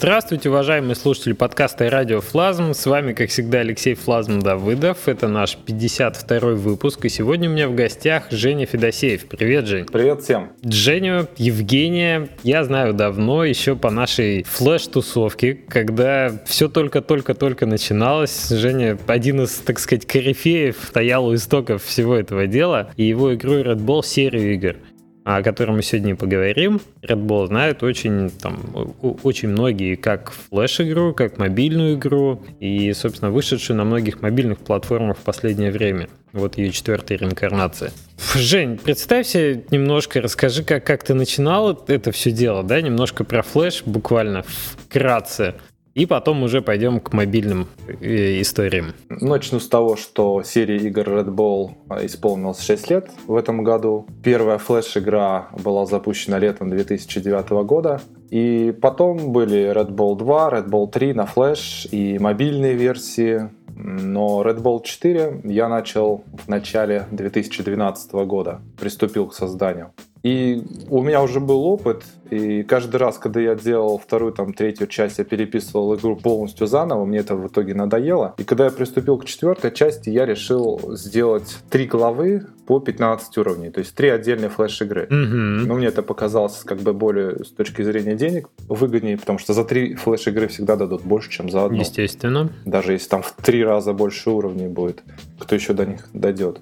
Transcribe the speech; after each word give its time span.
Здравствуйте, 0.00 0.48
уважаемые 0.48 0.94
слушатели 0.94 1.34
подкаста 1.34 1.84
и 1.84 1.88
радио 1.90 2.22
Флазм. 2.22 2.72
С 2.72 2.86
вами, 2.86 3.12
как 3.12 3.28
всегда, 3.28 3.58
Алексей 3.58 3.92
Флазм 3.92 4.40
Давыдов. 4.40 5.08
Это 5.08 5.28
наш 5.28 5.58
52-й 5.66 6.54
выпуск. 6.54 7.04
И 7.04 7.10
сегодня 7.10 7.50
у 7.50 7.52
меня 7.52 7.68
в 7.68 7.74
гостях 7.74 8.30
Женя 8.30 8.64
Федосеев. 8.64 9.26
Привет, 9.26 9.66
Жень. 9.66 9.84
Привет 9.84 10.22
всем. 10.22 10.52
Женю, 10.64 11.26
Евгения, 11.36 12.30
я 12.44 12.64
знаю 12.64 12.94
давно, 12.94 13.44
еще 13.44 13.76
по 13.76 13.90
нашей 13.90 14.44
флеш-тусовке, 14.44 15.52
когда 15.68 16.32
все 16.46 16.70
только-только-только 16.70 17.66
начиналось. 17.66 18.48
Женя 18.48 18.96
один 19.06 19.42
из, 19.42 19.52
так 19.56 19.78
сказать, 19.78 20.06
корифеев 20.06 20.78
стоял 20.82 21.26
у 21.26 21.34
истоков 21.34 21.84
всего 21.84 22.16
этого 22.16 22.46
дела. 22.46 22.90
И 22.96 23.04
его 23.04 23.34
игру 23.34 23.52
Red 23.58 23.84
Bull 23.84 24.02
серию 24.02 24.54
игр 24.54 24.76
о 25.24 25.42
котором 25.42 25.76
мы 25.76 25.82
сегодня 25.82 26.16
поговорим. 26.16 26.80
Red 27.02 27.24
Bull 27.26 27.46
знают 27.46 27.82
очень, 27.82 28.30
там, 28.30 28.94
очень 29.22 29.48
многие 29.48 29.94
как 29.96 30.32
флеш-игру, 30.32 31.14
как 31.14 31.38
мобильную 31.38 31.94
игру, 31.94 32.42
и, 32.58 32.92
собственно, 32.92 33.30
вышедшую 33.30 33.76
на 33.76 33.84
многих 33.84 34.22
мобильных 34.22 34.58
платформах 34.58 35.18
в 35.18 35.22
последнее 35.22 35.70
время. 35.70 36.08
Вот 36.32 36.58
ее 36.58 36.70
четвертая 36.70 37.18
реинкарнация. 37.18 37.90
Жень, 38.34 38.78
представься 38.78 39.62
немножко, 39.70 40.20
расскажи, 40.20 40.62
как, 40.62 40.84
как 40.84 41.02
ты 41.02 41.14
начинал 41.14 41.72
это 41.88 42.12
все 42.12 42.30
дело, 42.30 42.62
да, 42.62 42.80
немножко 42.80 43.24
про 43.24 43.42
флеш, 43.42 43.82
буквально 43.84 44.44
вкратце. 44.44 45.54
И 45.94 46.06
потом 46.06 46.42
уже 46.42 46.62
пойдем 46.62 47.00
к 47.00 47.12
мобильным 47.12 47.66
э, 48.00 48.40
историям. 48.40 48.92
Начну 49.08 49.58
с 49.58 49.68
того, 49.68 49.96
что 49.96 50.42
серия 50.44 50.76
игр 50.76 51.02
Red 51.02 51.34
Bull 51.34 51.72
а, 51.88 52.04
исполнилась 52.06 52.60
6 52.60 52.90
лет 52.90 53.10
в 53.26 53.34
этом 53.34 53.64
году. 53.64 54.06
Первая 54.22 54.58
флеш-игра 54.58 55.48
была 55.64 55.86
запущена 55.86 56.38
летом 56.38 56.70
2009 56.70 57.50
года. 57.64 58.00
И 58.30 58.72
потом 58.80 59.32
были 59.32 59.72
Red 59.72 59.90
Bull 59.90 60.16
2, 60.16 60.50
Red 60.50 60.68
Bull 60.68 60.88
3 60.88 61.14
на 61.14 61.26
флеш 61.26 61.88
и 61.90 62.18
мобильные 62.20 62.74
версии. 62.74 63.50
Но 63.74 64.42
Red 64.42 64.62
Bull 64.62 64.84
4 64.84 65.40
я 65.44 65.68
начал 65.68 66.22
в 66.44 66.48
начале 66.48 67.06
2012 67.10 68.12
года, 68.12 68.60
приступил 68.78 69.26
к 69.26 69.34
созданию. 69.34 69.92
И 70.22 70.62
у 70.88 71.02
меня 71.02 71.22
уже 71.22 71.40
был 71.40 71.64
опыт, 71.64 72.04
и 72.30 72.62
каждый 72.62 72.96
раз, 72.96 73.18
когда 73.18 73.40
я 73.40 73.54
делал 73.54 73.98
вторую, 73.98 74.32
там, 74.32 74.52
третью 74.52 74.86
часть, 74.86 75.18
я 75.18 75.24
переписывал 75.24 75.96
игру 75.96 76.14
полностью 76.14 76.66
заново, 76.66 77.04
мне 77.04 77.18
это 77.18 77.34
в 77.34 77.46
итоге 77.48 77.74
надоело. 77.74 78.34
И 78.38 78.44
когда 78.44 78.66
я 78.66 78.70
приступил 78.70 79.18
к 79.18 79.24
четвертой 79.24 79.72
части, 79.72 80.10
я 80.10 80.26
решил 80.26 80.94
сделать 80.94 81.58
три 81.70 81.86
главы 81.86 82.46
по 82.66 82.78
15 82.78 83.36
уровней, 83.38 83.70
то 83.70 83.80
есть 83.80 83.94
три 83.94 84.10
отдельные 84.10 84.50
флеш-игры. 84.50 85.08
Mm-hmm. 85.10 85.66
Но 85.66 85.74
мне 85.74 85.86
это 85.86 86.02
показалось 86.02 86.62
как 86.64 86.78
бы 86.78 86.92
более 86.92 87.44
с 87.44 87.48
точки 87.48 87.82
зрения 87.82 88.14
денег 88.14 88.48
выгоднее, 88.68 89.16
потому 89.16 89.38
что 89.38 89.54
за 89.54 89.64
три 89.64 89.94
флеш-игры 89.94 90.46
всегда 90.48 90.76
дадут 90.76 91.02
больше, 91.02 91.30
чем 91.30 91.50
за 91.50 91.64
одну. 91.64 91.80
Естественно. 91.80 92.50
Даже 92.64 92.92
если 92.92 93.08
там 93.08 93.22
в 93.22 93.32
три 93.32 93.64
раза 93.64 93.92
больше 93.92 94.30
уровней 94.30 94.68
будет, 94.68 95.02
кто 95.38 95.54
еще 95.54 95.72
до 95.72 95.86
них 95.86 96.08
дойдет. 96.12 96.60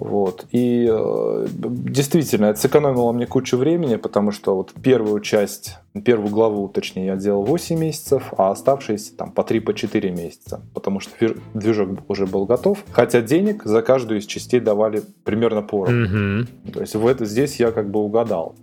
Вот. 0.00 0.46
И 0.52 0.88
э, 0.90 1.46
действительно, 1.50 2.46
это 2.46 2.60
сэкономило 2.60 3.12
мне 3.12 3.26
кучу 3.26 3.56
времени, 3.56 3.96
потому 3.96 4.32
что 4.32 4.56
вот 4.56 4.72
первую 4.82 5.20
часть, 5.20 5.76
первую 6.04 6.30
главу, 6.30 6.68
точнее, 6.68 7.06
я 7.06 7.16
делал 7.16 7.44
8 7.44 7.78
месяцев, 7.78 8.32
а 8.36 8.50
оставшиеся 8.50 9.16
там 9.16 9.32
по 9.32 9.42
3-4 9.42 9.60
по 9.60 9.74
4 9.74 10.10
месяца, 10.10 10.62
потому 10.72 11.00
что 11.00 11.12
движок 11.54 11.90
уже 12.08 12.26
был 12.26 12.46
готов. 12.46 12.84
Хотя 12.90 13.20
денег 13.20 13.64
за 13.64 13.82
каждую 13.82 14.20
из 14.20 14.26
частей 14.26 14.60
давали 14.60 15.02
примерно 15.24 15.62
поровну. 15.62 16.06
Mm-hmm. 16.06 16.72
То 16.72 16.80
есть 16.80 16.94
в 16.94 17.06
это, 17.06 17.24
здесь 17.24 17.60
я 17.60 17.70
как 17.70 17.90
бы 17.90 18.00
угадал. 18.00 18.54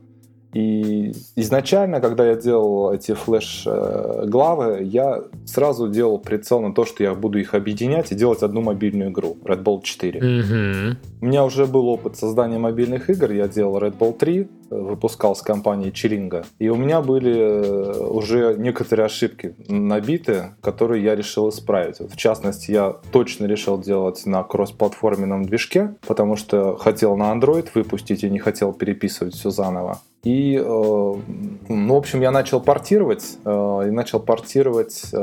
И 0.56 1.12
изначально, 1.36 2.00
когда 2.00 2.26
я 2.26 2.36
делал 2.36 2.94
эти 2.94 3.14
флеш-главы, 3.14 4.84
я 4.84 5.22
сразу 5.46 5.90
делал 5.90 6.18
прицел 6.18 6.62
на 6.62 6.74
то, 6.74 6.86
что 6.86 7.04
я 7.04 7.14
буду 7.14 7.40
их 7.40 7.54
объединять 7.54 8.14
и 8.14 8.16
делать 8.16 8.42
одну 8.42 8.62
мобильную 8.62 9.12
игру, 9.12 9.36
Red 9.44 9.64
Bull 9.64 9.82
4. 9.84 10.22
Mm-hmm. 10.22 10.96
У 11.22 11.26
меня 11.26 11.44
уже 11.44 11.66
был 11.66 11.90
опыт 11.90 12.16
создания 12.16 12.58
мобильных 12.58 13.10
игр, 13.10 13.32
я 13.32 13.50
делал 13.50 13.78
Red 13.80 13.98
Bull 13.98 14.18
3, 14.18 14.48
выпускал 14.70 15.36
с 15.36 15.42
компанией 15.42 15.92
Чиринга, 15.92 16.46
и 16.58 16.70
у 16.70 16.76
меня 16.76 17.02
были 17.02 17.36
э, 17.38 18.08
уже 18.08 18.56
некоторые 18.58 19.08
ошибки 19.08 19.56
набиты, 19.68 20.52
которые 20.62 21.04
я 21.04 21.16
решил 21.16 21.50
исправить. 21.50 22.00
В 22.00 22.16
частности, 22.16 22.72
я 22.72 22.96
точно 23.12 23.46
решил 23.46 23.78
делать 23.78 24.26
на 24.26 24.42
кроссплатформенном 24.44 25.44
движке, 25.44 25.96
потому 26.08 26.38
что 26.38 26.78
хотел 26.78 27.18
на 27.18 27.34
Android 27.34 27.68
выпустить 27.74 28.24
и 28.24 28.30
не 28.30 28.40
хотел 28.40 28.72
переписывать 28.72 29.36
все 29.36 29.50
заново. 29.50 30.00
И, 30.26 30.56
э, 30.56 30.64
ну, 30.64 31.94
в 31.94 31.98
общем, 31.98 32.22
я 32.22 32.32
начал 32.32 32.60
портировать, 32.60 33.38
э, 33.46 33.82
и 33.88 33.92
начал 33.92 34.20
портировать 34.20 35.04
э, 35.14 35.18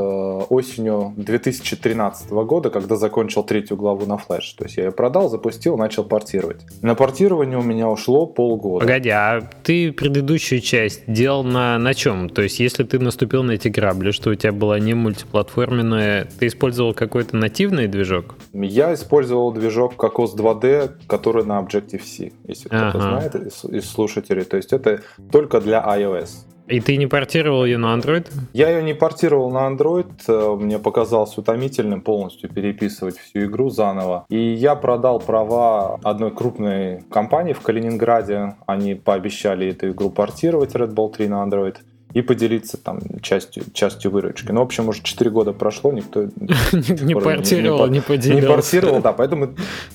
осенью 0.48 1.12
2013 1.16 2.30
года, 2.30 2.70
когда 2.70 2.94
закончил 2.94 3.42
третью 3.42 3.76
главу 3.76 4.06
на 4.06 4.16
флеш. 4.16 4.52
То 4.52 4.64
есть 4.64 4.76
я 4.76 4.84
ее 4.84 4.92
продал, 4.92 5.28
запустил, 5.28 5.76
начал 5.76 6.04
портировать. 6.04 6.64
На 6.82 6.94
портирование 6.94 7.58
у 7.58 7.62
меня 7.62 7.88
ушло 7.88 8.26
полгода. 8.26 8.86
Погоди, 8.86 9.08
а 9.08 9.40
ты 9.64 9.92
предыдущую 9.92 10.60
часть 10.60 11.02
делал 11.08 11.42
на, 11.42 11.78
на 11.78 11.94
чем? 11.94 12.28
То 12.28 12.42
есть 12.42 12.60
если 12.60 12.84
ты 12.84 13.00
наступил 13.00 13.42
на 13.42 13.52
эти 13.52 13.66
грабли, 13.66 14.12
что 14.12 14.30
у 14.30 14.34
тебя 14.36 14.52
была 14.52 14.78
не 14.78 14.94
мультиплатформенная, 14.94 16.28
ты 16.38 16.46
использовал 16.46 16.94
какой-то 16.94 17.36
нативный 17.36 17.88
движок? 17.88 18.36
Я 18.52 18.94
использовал 18.94 19.50
движок 19.50 19.94
Cocos 19.96 20.36
2D, 20.36 20.92
который 21.08 21.44
на 21.44 21.60
Objective-C, 21.60 22.30
если 22.46 22.68
кто-то 22.68 23.00
знает 23.00 23.34
из, 23.34 23.64
из 23.64 23.90
слушателей. 23.90 24.44
То 24.44 24.56
есть 24.56 24.72
это 24.72 24.91
только 25.30 25.60
для 25.60 25.82
iOS. 25.82 26.46
И 26.68 26.80
ты 26.80 26.96
не 26.96 27.06
портировал 27.06 27.64
ее 27.64 27.76
на 27.76 27.94
Android? 27.94 28.28
Я 28.52 28.70
ее 28.70 28.82
не 28.82 28.94
портировал 28.94 29.50
на 29.50 29.68
Android. 29.68 30.10
Э, 30.28 30.56
мне 30.56 30.78
показалось 30.78 31.36
утомительным 31.36 32.00
полностью 32.00 32.48
переписывать 32.48 33.18
всю 33.18 33.44
игру 33.46 33.68
заново. 33.68 34.24
И 34.28 34.38
я 34.38 34.74
продал 34.74 35.18
права 35.18 35.98
одной 36.02 36.30
крупной 36.30 37.02
компании 37.10 37.52
в 37.52 37.60
Калининграде. 37.60 38.54
Они 38.66 38.94
пообещали 38.94 39.68
эту 39.68 39.90
игру 39.90 40.10
портировать 40.10 40.74
Red 40.74 40.94
Bull 40.94 41.12
3 41.12 41.28
на 41.28 41.44
Android 41.44 41.76
и 42.14 42.22
поделиться 42.22 42.76
там 42.76 43.00
частью, 43.22 43.64
частью 43.72 44.10
выручки. 44.10 44.52
Ну, 44.52 44.60
в 44.60 44.64
общем, 44.64 44.88
уже 44.88 45.02
4 45.02 45.30
года 45.30 45.52
прошло, 45.52 45.92
никто 45.92 46.22
не 46.72 47.14
портировал, 47.14 47.86
не 47.88 48.00
поделился. 48.00 48.40
Не 48.40 48.54
портировал, 48.54 49.02
да, 49.02 49.12
поэтому 49.12 49.54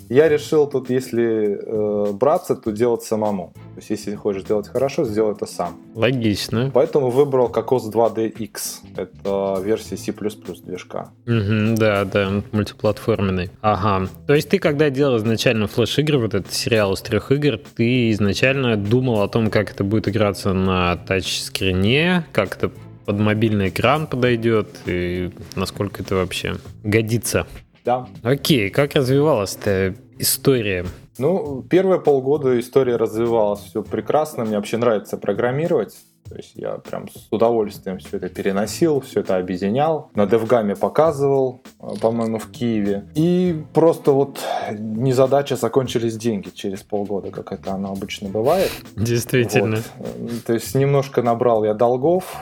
я 0.10 0.30
решил 0.30 0.68
тут, 0.68 0.90
если 0.90 1.60
э, 1.62 2.12
браться, 2.14 2.56
то 2.56 2.72
делать 2.72 3.04
самому. 3.04 3.54
То 3.76 3.80
есть, 3.80 3.90
если 3.90 4.16
хочешь 4.16 4.44
сделать 4.44 4.68
хорошо, 4.68 5.06
сделай 5.06 5.34
это 5.34 5.46
сам. 5.46 5.78
Логично. 5.94 6.72
Поэтому 6.74 7.10
выбрал 7.10 7.50
Cocos 7.50 7.92
2DX. 7.92 8.52
Это 8.96 9.62
версия 9.64 9.98
C++ 9.98 10.12
движка. 10.12 11.10
да, 11.26 12.06
да, 12.06 12.42
мультиплатформенный. 12.52 13.52
Ага. 13.62 14.10
То 14.26 14.34
есть 14.34 14.50
ты, 14.50 14.60
когда 14.60 14.90
делал 14.90 15.18
изначально 15.18 15.68
флеш-игры, 15.68 16.18
вот 16.18 16.34
этот 16.34 16.54
сериал 16.54 16.94
из 16.94 17.02
трех 17.02 17.32
игр, 17.32 17.60
ты 17.76 18.12
изначально 18.12 18.78
думал 18.78 19.22
о 19.22 19.28
том, 19.28 19.50
как 19.50 19.72
это 19.72 19.84
будет 19.84 20.08
играться 20.08 20.54
на 20.54 20.96
тачскрине, 20.96 22.07
как 22.32 22.58
это 22.58 22.72
под 23.06 23.20
мобильный 23.20 23.70
экран 23.70 24.08
подойдет 24.08 24.68
и 24.86 25.32
насколько 25.56 26.04
это 26.04 26.16
вообще 26.16 26.58
годится. 26.84 27.48
Да. 27.86 28.08
Окей, 28.22 28.70
как 28.70 28.96
развивалась-то 28.96 29.96
история? 30.20 30.86
Ну, 31.18 31.64
первые 31.64 32.02
полгода 32.02 32.60
история 32.60 32.98
развивалась 32.98 33.62
все 33.62 33.82
прекрасно. 33.82 34.44
Мне 34.46 34.58
вообще 34.58 34.78
нравится 34.78 35.18
программировать. 35.18 35.96
То 36.30 36.36
есть 36.36 36.52
я 36.56 36.78
прям 36.78 37.10
с 37.10 37.28
удовольствием 37.32 38.00
все 38.00 38.18
это 38.18 38.30
переносил, 38.30 39.02
все 39.02 39.22
это 39.22 39.38
объединял. 39.38 40.10
На 40.16 40.26
Девгаме 40.26 40.76
показывал, 40.76 41.62
э, 41.80 41.88
по-моему, 42.02 42.40
в 42.40 42.50
Киеве. 42.52 43.06
И 43.16 43.64
просто 43.74 44.12
вот 44.12 44.40
незадача 44.78 45.56
закончились 45.56 46.18
деньги 46.18 46.50
через 46.50 46.84
полгода, 46.84 47.32
как 47.32 47.52
это 47.52 47.74
оно 47.74 47.92
обычно 47.92 48.30
бывает. 48.30 48.72
Действительно. 48.96 49.78
Вот. 49.98 50.08
Э, 50.08 50.30
то 50.46 50.54
есть 50.54 50.76
немножко 50.76 51.22
набрал 51.22 51.64
я 51.64 51.74
долгов, 51.74 52.36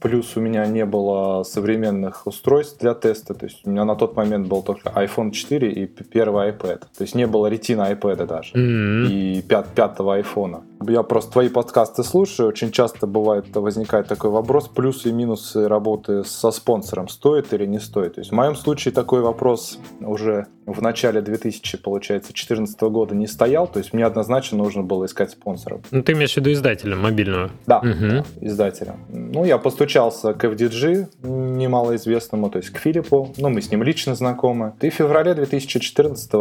Плюс 0.00 0.36
у 0.36 0.40
меня 0.40 0.66
не 0.66 0.84
было 0.84 1.42
современных 1.42 2.26
устройств 2.26 2.80
для 2.80 2.94
теста. 2.94 3.34
То 3.34 3.46
есть 3.46 3.60
у 3.64 3.70
меня 3.70 3.84
на 3.84 3.94
тот 3.96 4.16
момент 4.16 4.48
был 4.48 4.62
только 4.62 4.90
iPhone 4.90 5.30
4 5.30 5.72
и 5.72 5.86
первый 5.86 6.50
iPad. 6.50 6.80
То 6.96 7.02
есть 7.02 7.14
не 7.14 7.26
было 7.26 7.46
ретина 7.46 7.92
iPad 7.92 8.26
даже. 8.26 8.54
Mm-hmm. 8.54 9.06
И 9.10 9.42
пят, 9.42 9.68
пятого 9.74 10.18
iPhone. 10.20 10.62
Я 10.88 11.02
просто 11.02 11.32
твои 11.32 11.48
подкасты 11.48 12.04
слушаю. 12.04 12.48
Очень 12.48 12.70
часто 12.70 13.06
бывает, 13.06 13.46
возникает 13.54 14.08
такой 14.08 14.30
вопрос, 14.30 14.68
плюсы 14.68 15.08
и 15.08 15.12
минусы 15.12 15.68
работы 15.68 16.24
со 16.24 16.50
спонсором. 16.50 17.08
Стоит 17.08 17.52
или 17.52 17.66
не 17.66 17.78
стоит? 17.78 18.14
То 18.14 18.20
есть 18.20 18.30
в 18.30 18.34
моем 18.34 18.54
случае 18.54 18.92
такой 18.92 19.22
вопрос 19.22 19.78
уже 20.00 20.46
в 20.66 20.82
начале 20.82 21.20
2000, 21.20 21.78
получается, 21.78 22.32
2014 22.32 22.80
года 22.82 23.14
не 23.14 23.26
стоял. 23.26 23.66
То 23.66 23.78
есть 23.78 23.92
мне 23.92 24.04
однозначно 24.04 24.58
нужно 24.58 24.82
было 24.82 25.06
искать 25.06 25.30
спонсоров. 25.30 25.80
Ну, 25.90 26.02
ты 26.02 26.12
имеешь 26.12 26.34
в 26.34 26.36
виду 26.36 26.52
издателя 26.52 26.96
мобильного? 26.96 27.50
Да, 27.66 27.78
угу. 27.78 27.86
да 28.00 28.24
издателя. 28.40 28.96
Ну, 29.08 29.44
я 29.44 29.58
постучался 29.66 30.32
к 30.32 30.44
FDG, 30.44 31.08
немалоизвестному, 31.24 32.50
то 32.50 32.58
есть 32.58 32.70
к 32.70 32.78
Филиппу. 32.78 33.34
Ну, 33.36 33.48
мы 33.48 33.60
с 33.60 33.72
ним 33.72 33.82
лично 33.82 34.14
знакомы. 34.14 34.74
И 34.80 34.90
в 34.90 34.94
феврале 34.94 35.34
2014 35.34 36.32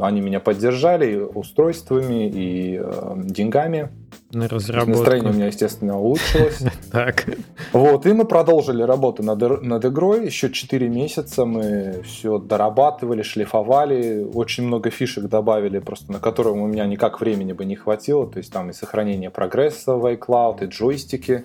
Они 0.00 0.20
меня 0.20 0.40
поддержали 0.40 1.16
устройствами 1.34 2.28
и 2.28 2.80
э, 2.82 3.12
деньгами. 3.16 3.90
На 4.32 4.48
разработку. 4.48 4.90
Настроение 4.90 5.30
у 5.30 5.34
меня, 5.34 5.46
естественно, 5.46 5.98
улучшилось. 5.98 6.62
Так. 6.90 7.26
Вот, 7.72 8.06
и 8.06 8.12
мы 8.12 8.24
продолжили 8.24 8.82
работу 8.82 9.22
над, 9.22 9.62
над 9.62 9.84
игрой. 9.84 10.26
Еще 10.26 10.50
4 10.50 10.88
месяца 10.88 11.44
мы 11.44 12.02
все 12.04 12.38
дорабатывали, 12.38 13.22
шлифовали. 13.22 14.24
Очень 14.34 14.64
много 14.64 14.90
фишек 14.90 15.24
добавили, 15.24 15.78
просто 15.78 16.12
на 16.12 16.20
которые 16.20 16.54
у 16.54 16.66
меня 16.66 16.86
никак 16.86 17.20
времени 17.20 17.52
бы 17.52 17.64
не 17.64 17.76
хватило. 17.76 18.26
То 18.26 18.38
есть 18.38 18.52
там 18.52 18.70
и 18.70 18.72
сохранение 18.72 19.30
прогресса 19.30 19.94
в 19.94 20.06
iCloud, 20.06 20.64
и 20.64 20.68
джойстики 20.68 21.44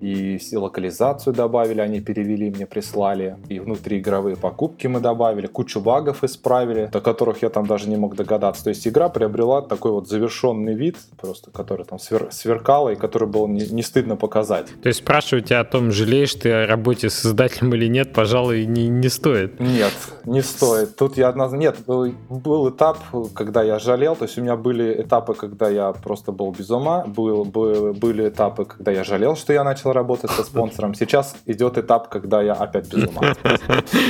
и 0.00 0.38
локализацию 0.52 1.34
добавили, 1.34 1.80
они 1.80 2.00
перевели, 2.00 2.50
мне 2.50 2.66
прислали, 2.66 3.36
и 3.48 3.58
внутриигровые 3.58 4.36
покупки 4.36 4.86
мы 4.86 5.00
добавили, 5.00 5.46
кучу 5.46 5.80
багов 5.80 6.24
исправили, 6.24 6.88
до 6.92 7.00
которых 7.00 7.42
я 7.42 7.50
там 7.50 7.66
даже 7.66 7.88
не 7.88 7.96
мог 7.96 8.14
догадаться. 8.16 8.64
То 8.64 8.70
есть 8.70 8.86
игра 8.86 9.08
приобрела 9.08 9.62
такой 9.62 9.92
вот 9.92 10.08
завершенный 10.08 10.74
вид, 10.74 10.96
просто 11.16 11.50
который 11.50 11.84
там 11.84 11.98
свер 11.98 12.28
сверкал, 12.30 12.90
и 12.90 12.96
который 12.96 13.28
был 13.28 13.48
не, 13.48 13.66
не 13.66 13.82
стыдно 13.82 14.16
показать. 14.16 14.68
То 14.82 14.88
есть 14.88 15.00
спрашивать 15.00 15.46
тебя 15.46 15.60
о 15.60 15.64
том, 15.64 15.90
жалеешь 15.90 16.34
ты 16.34 16.50
о 16.52 16.66
работе 16.66 17.10
с 17.10 17.14
создателем 17.14 17.74
или 17.74 17.86
нет, 17.86 18.12
пожалуй, 18.12 18.66
не, 18.66 18.88
не 18.88 19.08
стоит. 19.08 19.60
Нет, 19.60 19.92
не 20.24 20.42
стоит. 20.42 20.96
Тут 20.96 21.16
я 21.16 21.28
однозначно... 21.28 21.56
Нет, 21.56 21.76
был, 21.86 22.12
был 22.28 22.70
этап, 22.70 22.98
когда 23.34 23.62
я 23.62 23.78
жалел, 23.78 24.16
то 24.16 24.24
есть 24.24 24.38
у 24.38 24.42
меня 24.42 24.56
были 24.56 25.02
этапы, 25.02 25.34
когда 25.34 25.68
я 25.68 25.92
просто 25.92 26.32
был 26.32 26.50
без 26.52 26.70
ума, 26.70 27.04
был, 27.06 27.44
был, 27.44 27.94
были 27.94 28.28
этапы, 28.28 28.64
когда 28.64 28.92
я 28.92 29.04
жалел, 29.04 29.36
что 29.36 29.52
я 29.52 29.64
начал 29.64 29.85
начал 29.86 29.92
работать 29.92 30.30
со 30.30 30.42
спонсором. 30.42 30.94
Сейчас 30.94 31.36
идет 31.46 31.78
этап, 31.78 32.08
когда 32.08 32.42
я 32.42 32.54
опять 32.54 32.92
без 32.92 33.08
ума. 33.08 33.34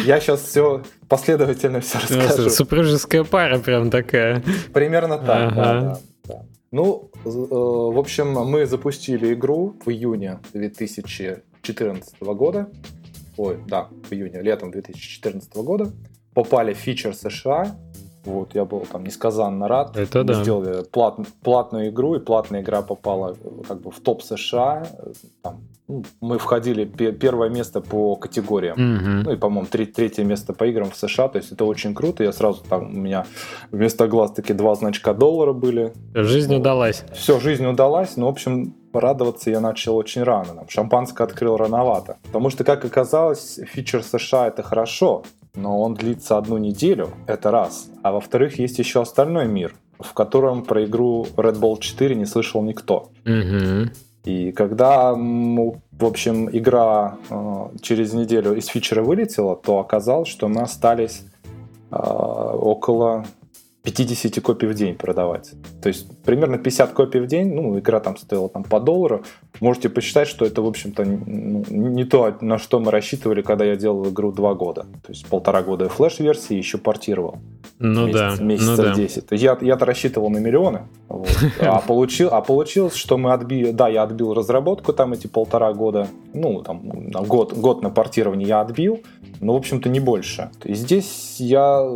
Я 0.04 0.20
сейчас 0.20 0.42
все 0.42 0.82
последовательно 1.08 1.80
все 1.80 1.98
расскажу. 1.98 2.50
Супружеская 2.50 3.24
пара 3.24 3.58
прям 3.58 3.90
такая. 3.90 4.42
Примерно 4.72 5.18
так, 5.18 5.54
да, 5.54 5.98
да. 6.24 6.42
Ну, 6.72 7.10
э, 7.24 7.28
в 7.28 7.98
общем, 7.98 8.32
мы 8.32 8.66
запустили 8.66 9.34
игру 9.34 9.76
в 9.84 9.90
июне 9.90 10.40
2014 10.52 12.20
года. 12.20 12.68
Ой, 13.36 13.58
да, 13.68 13.88
в 14.08 14.12
июне, 14.12 14.42
летом 14.42 14.70
2014 14.70 15.54
года. 15.56 15.92
Попали 16.34 16.74
в 16.74 16.76
фичер 16.76 17.14
США, 17.14 17.76
вот, 18.26 18.54
я 18.54 18.64
был 18.64 18.80
там 18.80 19.04
несказанно 19.04 19.68
рад. 19.68 19.96
Это 19.96 20.18
Мы 20.18 20.24
да. 20.24 20.42
сделали 20.42 20.84
плат, 20.84 21.16
платную 21.42 21.88
игру, 21.88 22.16
и 22.16 22.18
платная 22.18 22.60
игра 22.60 22.82
попала 22.82 23.36
как 23.66 23.80
бы 23.80 23.90
в 23.90 24.00
топ 24.00 24.22
США. 24.22 24.86
Там, 25.42 25.60
ну, 25.88 26.04
мы 26.20 26.38
входили 26.38 26.84
первое 26.84 27.48
место 27.48 27.80
по 27.80 28.16
категориям. 28.16 28.74
Угу. 28.74 29.24
Ну 29.24 29.32
и, 29.32 29.36
по-моему, 29.36 29.68
треть, 29.70 29.92
третье 29.92 30.24
место 30.24 30.52
по 30.52 30.64
играм 30.64 30.90
в 30.90 30.96
США. 30.96 31.28
То 31.28 31.38
есть 31.38 31.52
это 31.52 31.64
очень 31.64 31.94
круто. 31.94 32.24
Я 32.24 32.32
сразу 32.32 32.62
там, 32.68 32.88
у 32.88 32.98
меня 32.98 33.24
вместо 33.70 34.08
глаз 34.08 34.32
таки 34.32 34.52
два 34.52 34.74
значка 34.74 35.14
доллара 35.14 35.52
были. 35.52 35.92
Жизнь 36.14 36.52
вот. 36.52 36.60
удалась. 36.60 37.04
Все, 37.14 37.38
жизнь 37.38 37.64
удалась. 37.64 38.16
Ну, 38.16 38.26
в 38.26 38.30
общем, 38.30 38.74
радоваться 38.92 39.50
я 39.50 39.60
начал 39.60 39.96
очень 39.96 40.24
рано. 40.24 40.54
Там, 40.54 40.68
шампанское 40.68 41.24
открыл 41.24 41.56
рановато. 41.56 42.16
Потому 42.24 42.50
что, 42.50 42.64
как 42.64 42.84
оказалось, 42.84 43.60
фичер 43.72 44.02
США 44.02 44.48
это 44.48 44.64
хорошо 44.64 45.22
но 45.56 45.80
он 45.80 45.94
длится 45.94 46.38
одну 46.38 46.58
неделю, 46.58 47.10
это 47.26 47.50
раз. 47.50 47.88
А 48.02 48.12
во-вторых, 48.12 48.58
есть 48.58 48.78
еще 48.78 49.02
остальной 49.02 49.48
мир, 49.48 49.74
в 49.98 50.12
котором 50.12 50.62
про 50.62 50.84
игру 50.84 51.26
Red 51.36 51.58
Bull 51.58 51.80
4 51.80 52.14
не 52.14 52.26
слышал 52.26 52.62
никто. 52.62 53.10
Угу. 53.24 53.90
И 54.24 54.52
когда, 54.52 55.14
в 55.14 56.04
общем, 56.04 56.50
игра 56.50 57.16
э, 57.30 57.68
через 57.80 58.12
неделю 58.12 58.56
из 58.56 58.66
фичера 58.66 59.02
вылетела, 59.02 59.56
то 59.56 59.78
оказалось, 59.78 60.28
что 60.28 60.48
мы 60.48 60.62
остались 60.62 61.22
э, 61.90 61.96
около 61.96 63.24
50 63.86 64.42
копий 64.42 64.66
в 64.66 64.74
день 64.74 64.96
продавать. 64.96 65.52
То 65.80 65.88
есть 65.88 66.08
примерно 66.24 66.58
50 66.58 66.92
копий 66.92 67.20
в 67.20 67.26
день, 67.28 67.54
ну, 67.54 67.78
игра 67.78 68.00
там 68.00 68.16
стоила 68.16 68.48
там 68.48 68.64
по 68.64 68.80
доллару. 68.80 69.22
Можете 69.60 69.88
посчитать, 69.88 70.26
что 70.26 70.44
это, 70.44 70.60
в 70.60 70.66
общем-то, 70.66 71.04
ну, 71.04 71.64
не 71.70 72.04
то, 72.04 72.36
на 72.40 72.58
что 72.58 72.80
мы 72.80 72.90
рассчитывали, 72.90 73.42
когда 73.42 73.64
я 73.64 73.76
делал 73.76 74.08
игру 74.08 74.32
два 74.32 74.54
года. 74.54 74.86
То 75.02 75.12
есть 75.12 75.26
полтора 75.26 75.62
года 75.62 75.88
флеш-версии 75.88 76.56
еще 76.56 76.78
портировал. 76.78 77.38
Ну 77.78 78.06
месяц, 78.06 78.38
да. 78.38 78.44
Месяцев 78.44 78.76
ну 78.78 78.84
да. 78.84 78.94
10. 78.94 79.24
Я, 79.30 79.58
я-то 79.60 79.84
рассчитывал 79.84 80.30
на 80.30 80.38
миллионы. 80.38 80.82
Вот. 81.08 81.28
А, 81.60 81.80
получил, 81.80 82.28
а 82.32 82.40
получилось, 82.40 82.94
что 82.94 83.18
мы 83.18 83.32
отбили... 83.32 83.70
Да, 83.70 83.88
я 83.88 84.02
отбил 84.02 84.34
разработку 84.34 84.92
там 84.92 85.12
эти 85.12 85.26
полтора 85.26 85.72
года. 85.72 86.08
Ну, 86.34 86.62
там, 86.62 87.10
год, 87.10 87.52
год 87.52 87.82
на 87.82 87.90
портирование 87.90 88.48
я 88.48 88.60
отбил. 88.60 89.00
Но, 89.40 89.52
в 89.52 89.56
общем-то, 89.56 89.88
не 89.88 90.00
больше. 90.00 90.50
И 90.64 90.74
здесь 90.74 91.36
я 91.38 91.86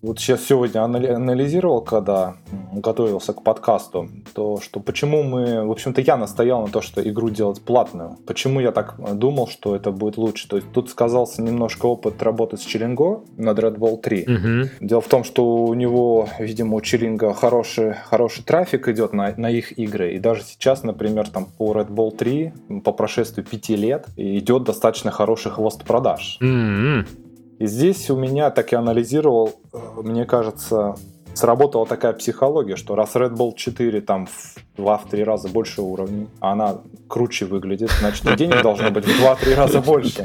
вот 0.00 0.20
сейчас 0.20 0.44
сегодня 0.44 0.84
анализировал, 0.84 1.80
когда 1.80 2.36
готовился 2.72 3.32
к 3.32 3.42
подкасту, 3.42 4.08
то 4.32 4.60
что 4.60 4.78
почему 4.78 5.24
мы, 5.24 5.66
в 5.66 5.70
общем-то, 5.70 6.00
я 6.00 6.16
настоял 6.16 6.62
на 6.62 6.68
то, 6.68 6.80
что 6.80 7.06
игру 7.08 7.30
делать 7.30 7.60
платную. 7.60 8.16
Почему 8.26 8.60
я 8.60 8.70
так 8.70 8.94
думал, 9.18 9.48
что 9.48 9.74
это 9.74 9.90
будет 9.90 10.16
лучше. 10.16 10.48
То 10.48 10.56
есть 10.56 10.70
тут 10.72 10.88
сказался 10.90 11.42
немножко 11.42 11.86
опыт 11.86 12.22
работы 12.22 12.56
с 12.56 12.60
Челлинго 12.60 13.22
над 13.36 13.58
Red 13.58 13.76
Bull 13.76 14.00
3. 14.00 14.22
Угу. 14.22 14.70
Дело 14.86 15.00
в 15.00 15.08
том, 15.08 15.24
что 15.24 15.64
у 15.64 15.74
него, 15.74 16.28
видимо, 16.38 16.76
у 16.76 16.80
Челлинга 16.80 17.34
хороший, 17.34 17.94
хороший 17.94 18.44
трафик 18.44 18.86
идет 18.88 19.12
на, 19.12 19.34
на 19.36 19.50
их 19.50 19.76
игры. 19.78 20.14
И 20.14 20.18
даже 20.20 20.42
сейчас, 20.44 20.84
например, 20.84 21.28
там 21.28 21.46
по 21.46 21.72
Red 21.72 21.88
Bull 21.88 22.16
3, 22.16 22.80
по 22.84 22.92
прошествию 22.92 23.44
пяти 23.44 23.74
лет, 23.74 24.06
идет 24.16 24.62
достаточно 24.62 25.10
хороший 25.10 25.50
хвост 25.50 25.84
продаж. 25.84 26.38
Mm-hmm. 26.40 27.27
И 27.58 27.66
здесь 27.66 28.08
у 28.08 28.16
меня, 28.16 28.50
так 28.50 28.72
я 28.72 28.78
анализировал, 28.78 29.52
э, 29.72 29.78
мне 30.02 30.24
кажется, 30.24 30.94
сработала 31.38 31.86
такая 31.86 32.12
психология, 32.12 32.76
что 32.76 32.94
раз 32.94 33.14
Red 33.14 33.34
Bull 33.34 33.54
4 33.54 34.00
там 34.00 34.26
в 34.26 34.56
два-три 34.76 35.24
раза 35.24 35.48
больше 35.48 35.82
уровней, 35.82 36.28
а 36.40 36.52
она 36.52 36.78
круче 37.08 37.46
выглядит, 37.46 37.90
значит 37.98 38.26
и 38.26 38.36
денег 38.36 38.62
должно 38.62 38.90
быть 38.90 39.04
в 39.04 39.20
два-три 39.20 39.54
раза 39.54 39.80
больше. 39.80 40.22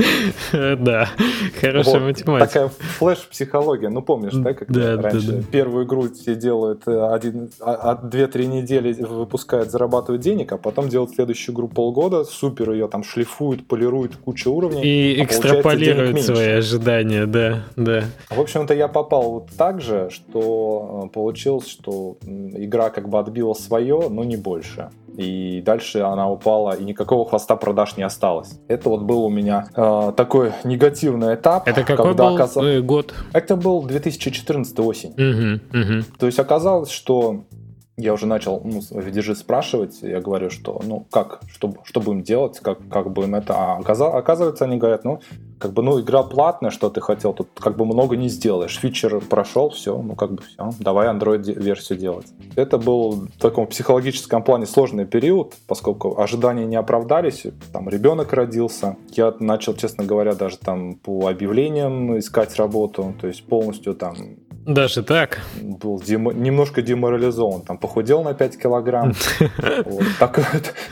Да, 0.83 1.09
хорошая 1.59 1.99
математика. 1.99 2.47
Такая 2.47 2.69
флеш-психология. 2.69 3.89
Ну, 3.89 4.01
помнишь, 4.01 4.33
да, 4.33 4.53
когда 4.53 5.01
раньше 5.01 5.43
первую 5.51 5.85
игру 5.85 6.09
все 6.13 6.35
делают 6.35 6.87
э, 6.87 7.13
один, 7.13 7.49
а, 7.59 7.73
а 7.73 7.95
две-три 7.95 8.47
недели 8.47 8.93
выпускают, 9.03 9.71
зарабатывают 9.71 10.21
денег, 10.21 10.51
а 10.51 10.57
потом 10.57 10.89
делают 10.89 11.11
следующую 11.11 11.55
игру 11.55 11.67
полгода, 11.67 12.23
супер 12.23 12.71
ее 12.71 12.87
там 12.87 13.03
шлифуют, 13.03 13.67
полируют, 13.67 14.15
куча 14.17 14.49
уровней. 14.49 14.83
И 14.83 15.19
а 15.19 15.23
экстраполируют 15.23 16.21
свои 16.21 16.49
ожидания, 16.49 17.25
да, 17.25 17.63
да. 17.75 18.03
В 18.29 18.39
общем-то, 18.39 18.73
я 18.73 18.87
попал 18.87 19.31
вот 19.31 19.49
так 19.57 19.81
же, 19.81 20.09
что 20.11 21.02
получилось, 21.09 21.67
что 21.67 22.17
игра 22.25 22.89
как 22.89 23.09
бы 23.09 23.19
отбила 23.19 23.53
свое, 23.53 24.09
но 24.09 24.23
не 24.23 24.37
больше. 24.37 24.89
И 25.15 25.61
дальше 25.61 25.99
она 25.99 26.29
упала, 26.29 26.75
и 26.75 26.83
никакого 26.83 27.27
хвоста 27.27 27.55
продаж 27.55 27.97
не 27.97 28.03
осталось. 28.03 28.59
Это 28.67 28.89
вот 28.89 29.03
был 29.03 29.25
у 29.25 29.29
меня 29.29 29.67
э, 29.75 30.13
такой 30.17 30.53
негативный 30.63 31.35
этап. 31.35 31.67
Это 31.67 31.83
какой 31.83 32.07
когда 32.07 32.29
был 32.29 32.35
оказ... 32.35 32.57
Э, 32.57 32.81
год? 32.81 33.13
Это 33.31 33.55
был 33.55 33.83
2014 33.83 34.79
осень. 34.79 35.11
Угу, 35.11 35.79
угу. 35.79 36.03
То 36.17 36.25
есть 36.25 36.39
оказалось, 36.39 36.89
что 36.89 37.43
я 37.97 38.13
уже 38.13 38.25
начал 38.25 38.61
ну, 38.63 38.81
Видижи 38.99 39.35
спрашивать, 39.35 39.99
я 40.01 40.19
говорю, 40.19 40.49
что, 40.49 40.81
ну, 40.83 41.05
как, 41.11 41.41
что, 41.47 41.73
что 41.83 42.01
будем 42.01 42.23
делать, 42.23 42.59
как, 42.59 42.79
как 42.89 43.11
будем 43.11 43.35
это... 43.35 43.53
А 43.55 43.77
оказывается, 43.77 44.65
они 44.65 44.77
говорят, 44.77 45.03
ну, 45.03 45.21
как 45.59 45.73
бы, 45.73 45.83
ну, 45.83 46.01
игра 46.01 46.23
платная, 46.23 46.71
что 46.71 46.89
ты 46.89 47.01
хотел, 47.01 47.33
тут 47.33 47.49
как 47.55 47.77
бы 47.77 47.85
много 47.85 48.17
не 48.17 48.29
сделаешь. 48.29 48.77
Фичер 48.79 49.21
прошел, 49.21 49.69
все, 49.69 49.97
ну, 50.01 50.15
как 50.15 50.33
бы 50.33 50.41
все, 50.41 50.71
давай 50.79 51.07
Android-версию 51.07 51.99
делать. 51.99 52.27
Это 52.55 52.77
был 52.77 53.27
в 53.27 53.39
таком 53.39 53.67
психологическом 53.67 54.43
плане 54.43 54.65
сложный 54.65 55.05
период, 55.05 55.53
поскольку 55.67 56.19
ожидания 56.19 56.65
не 56.65 56.75
оправдались, 56.75 57.45
там 57.71 57.87
ребенок 57.89 58.33
родился. 58.33 58.97
Я 59.11 59.33
начал, 59.39 59.75
честно 59.75 60.03
говоря, 60.03 60.33
даже 60.33 60.57
там 60.57 60.95
по 60.95 61.27
объявлениям 61.27 62.17
искать 62.17 62.55
работу, 62.57 63.13
то 63.21 63.27
есть 63.27 63.45
полностью 63.45 63.93
там 63.93 64.15
даже 64.65 65.03
так? 65.03 65.41
Был 65.61 65.99
демо, 66.01 66.33
немножко 66.33 66.81
деморализован. 66.81 67.61
Там 67.61 67.77
похудел 67.77 68.23
на 68.23 68.33
5 68.33 68.57
килограмм. 68.61 69.13
Такой, 70.19 70.43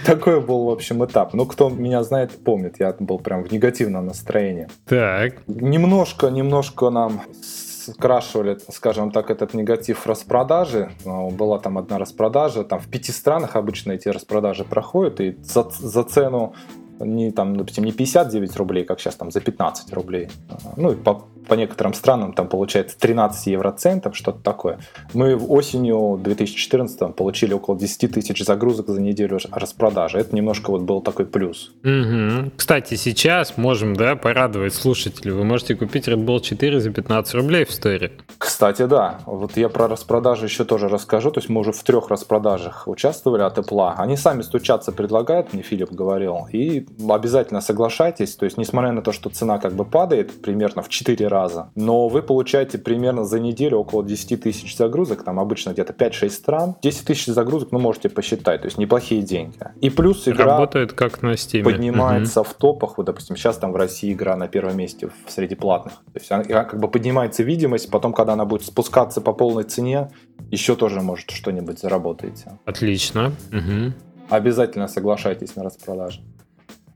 такой 0.06 0.42
был, 0.42 0.66
в 0.66 0.70
общем, 0.70 1.04
этап. 1.06 1.34
Ну, 1.34 1.46
кто 1.46 1.70
меня 1.70 2.04
знает, 2.04 2.32
помнит. 2.44 2.80
Я 2.80 2.96
был 3.00 3.20
прям 3.20 3.44
в 3.44 3.52
негативном 3.52 4.08
настроении. 4.08 4.68
Так. 4.86 5.48
Немножко, 5.48 6.28
немножко 6.28 6.90
нам 6.90 7.22
скрашивали, 7.32 8.58
скажем 8.70 9.12
так, 9.12 9.30
этот 9.30 9.54
негатив 9.54 10.06
распродажи. 10.06 10.92
А, 11.06 11.30
была 11.30 11.60
там 11.60 11.78
одна 11.78 11.98
распродажа, 11.98 12.64
там 12.64 12.80
в 12.80 12.88
пяти 12.88 13.12
странах 13.12 13.56
обычно 13.56 13.94
эти 13.94 14.10
распродажи 14.10 14.64
проходят, 14.64 15.20
и 15.20 15.38
за, 15.42 15.70
за 15.70 16.04
цену 16.04 16.54
не, 17.00 17.32
там, 17.32 17.56
допустим, 17.56 17.84
не 17.84 17.92
59 17.92 18.56
рублей, 18.58 18.86
как 18.86 19.00
сейчас, 19.00 19.16
там, 19.16 19.32
за 19.32 19.42
15 19.42 19.94
рублей. 19.94 20.30
Ну, 20.78 20.92
и 20.92 20.96
по, 20.96 21.28
по 21.48 21.54
некоторым 21.56 21.94
странам 21.94 22.34
там 22.34 22.48
получается 22.48 22.98
13 23.00 23.48
евроцентов, 23.48 24.16
что-то 24.16 24.40
такое. 24.44 24.80
Мы 25.14 25.36
осенью 25.36 26.20
2014 26.22 27.16
получили 27.16 27.54
около 27.54 27.78
10 27.78 28.12
тысяч 28.12 28.44
загрузок 28.44 28.88
за 28.88 29.02
неделю 29.02 29.40
распродажи. 29.52 30.18
Это 30.20 30.36
немножко 30.36 30.72
вот 30.72 30.82
был 30.82 31.02
такой 31.02 31.26
плюс. 31.26 31.72
Угу. 31.84 32.52
Кстати, 32.56 32.96
сейчас 32.96 33.58
можем, 33.58 33.96
да, 33.96 34.16
порадовать 34.16 34.74
слушателей. 34.74 35.34
Вы 35.34 35.44
можете 35.44 35.76
купить 35.76 36.08
Red 36.08 36.26
Bull 36.26 36.42
4 36.42 36.80
за 36.80 36.90
15 36.92 37.34
рублей 37.36 37.66
в 37.66 37.72
сторе. 37.72 38.12
Кстати, 38.38 38.86
да. 38.86 39.20
Вот 39.26 39.58
я 39.58 39.70
про 39.70 39.88
распродажи 39.88 40.46
еще 40.46 40.64
тоже 40.64 40.88
расскажу. 40.88 41.32
То 41.32 41.40
есть 41.40 41.50
мы 41.50 41.62
уже 41.62 41.72
в 41.72 41.84
трех 41.84 42.10
распродажах 42.10 42.88
участвовали 42.88 43.42
от 43.42 43.58
Apple. 43.58 43.94
Они 43.98 44.18
сами 44.18 44.42
стучаться 44.42 44.92
предлагают, 44.92 45.54
мне 45.54 45.64
Филипп 45.64 45.92
говорил. 45.92 46.48
И 46.52 46.86
обязательно 47.10 47.62
соглашайтесь. 47.62 48.36
То 48.36 48.46
есть 48.46 48.58
несмотря 48.58 48.92
на 48.92 49.02
то, 49.02 49.12
что 49.12 49.30
цена 49.30 49.58
как 49.58 49.74
бы 49.74 49.86
падает 49.86 50.42
примерно 50.42 50.82
в 50.82 50.90
4 50.90 51.28
раза, 51.28 51.41
но 51.76 52.08
вы 52.08 52.22
получаете 52.22 52.78
примерно 52.78 53.24
за 53.24 53.40
неделю 53.40 53.78
около 53.80 54.04
10 54.04 54.42
тысяч 54.42 54.76
загрузок. 54.76 55.24
Там 55.24 55.40
обычно 55.40 55.72
где-то 55.72 55.94
5-6 55.94 56.30
стран. 56.30 56.76
10 56.82 57.06
тысяч 57.06 57.26
загрузок, 57.28 57.72
ну, 57.72 57.80
можете 57.80 58.10
посчитать. 58.10 58.62
То 58.62 58.68
есть 58.68 58.78
неплохие 58.78 59.22
деньги. 59.22 59.58
И 59.82 59.90
плюс 59.90 60.28
игра... 60.28 60.46
Работает 60.46 60.94
как 60.94 61.22
на 61.22 61.34
Steam. 61.34 61.64
Поднимается 61.64 62.42
угу. 62.42 62.50
в 62.50 62.54
топах. 62.54 62.98
Вот, 62.98 63.06
допустим, 63.06 63.36
сейчас 63.36 63.58
там 63.58 63.72
в 63.72 63.76
России 63.76 64.14
игра 64.14 64.36
на 64.36 64.48
первом 64.48 64.78
месте 64.78 65.10
среди 65.28 65.56
платных. 65.56 65.94
То 66.14 66.20
есть 66.20 66.32
она 66.32 66.44
как 66.44 66.80
бы 66.80 66.88
поднимается 66.88 67.44
видимость. 67.44 67.90
Потом, 67.90 68.14
когда 68.14 68.34
она 68.34 68.46
будет 68.46 68.66
спускаться 68.66 69.22
по 69.22 69.34
полной 69.34 69.64
цене, 69.64 70.12
еще 70.50 70.76
тоже, 70.76 71.02
может, 71.02 71.32
что-нибудь 71.32 71.80
заработаете. 71.80 72.60
Отлично. 72.66 73.34
Угу. 73.52 73.94
Обязательно 74.30 74.88
соглашайтесь 74.88 75.56
на 75.58 75.64
распродаже. 75.64 76.22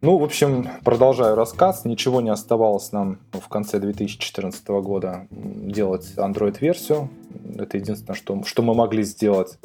Ну, 0.06 0.20
в 0.20 0.24
общем, 0.24 0.68
продолжаю 0.84 1.36
рассказ. 1.36 1.84
Ничего 1.84 2.22
не 2.22 2.30
оставалось 2.30 2.92
нам 2.92 3.18
в 3.32 3.48
конце 3.48 3.80
2014 3.80 4.68
года 4.68 5.26
делать 5.32 6.14
Android-версию. 6.16 7.10
Это 7.58 7.78
единственное, 7.78 8.16
что, 8.16 8.44
что 8.44 8.62
мы 8.62 8.76
могли 8.76 9.02
сделать. 9.02 9.58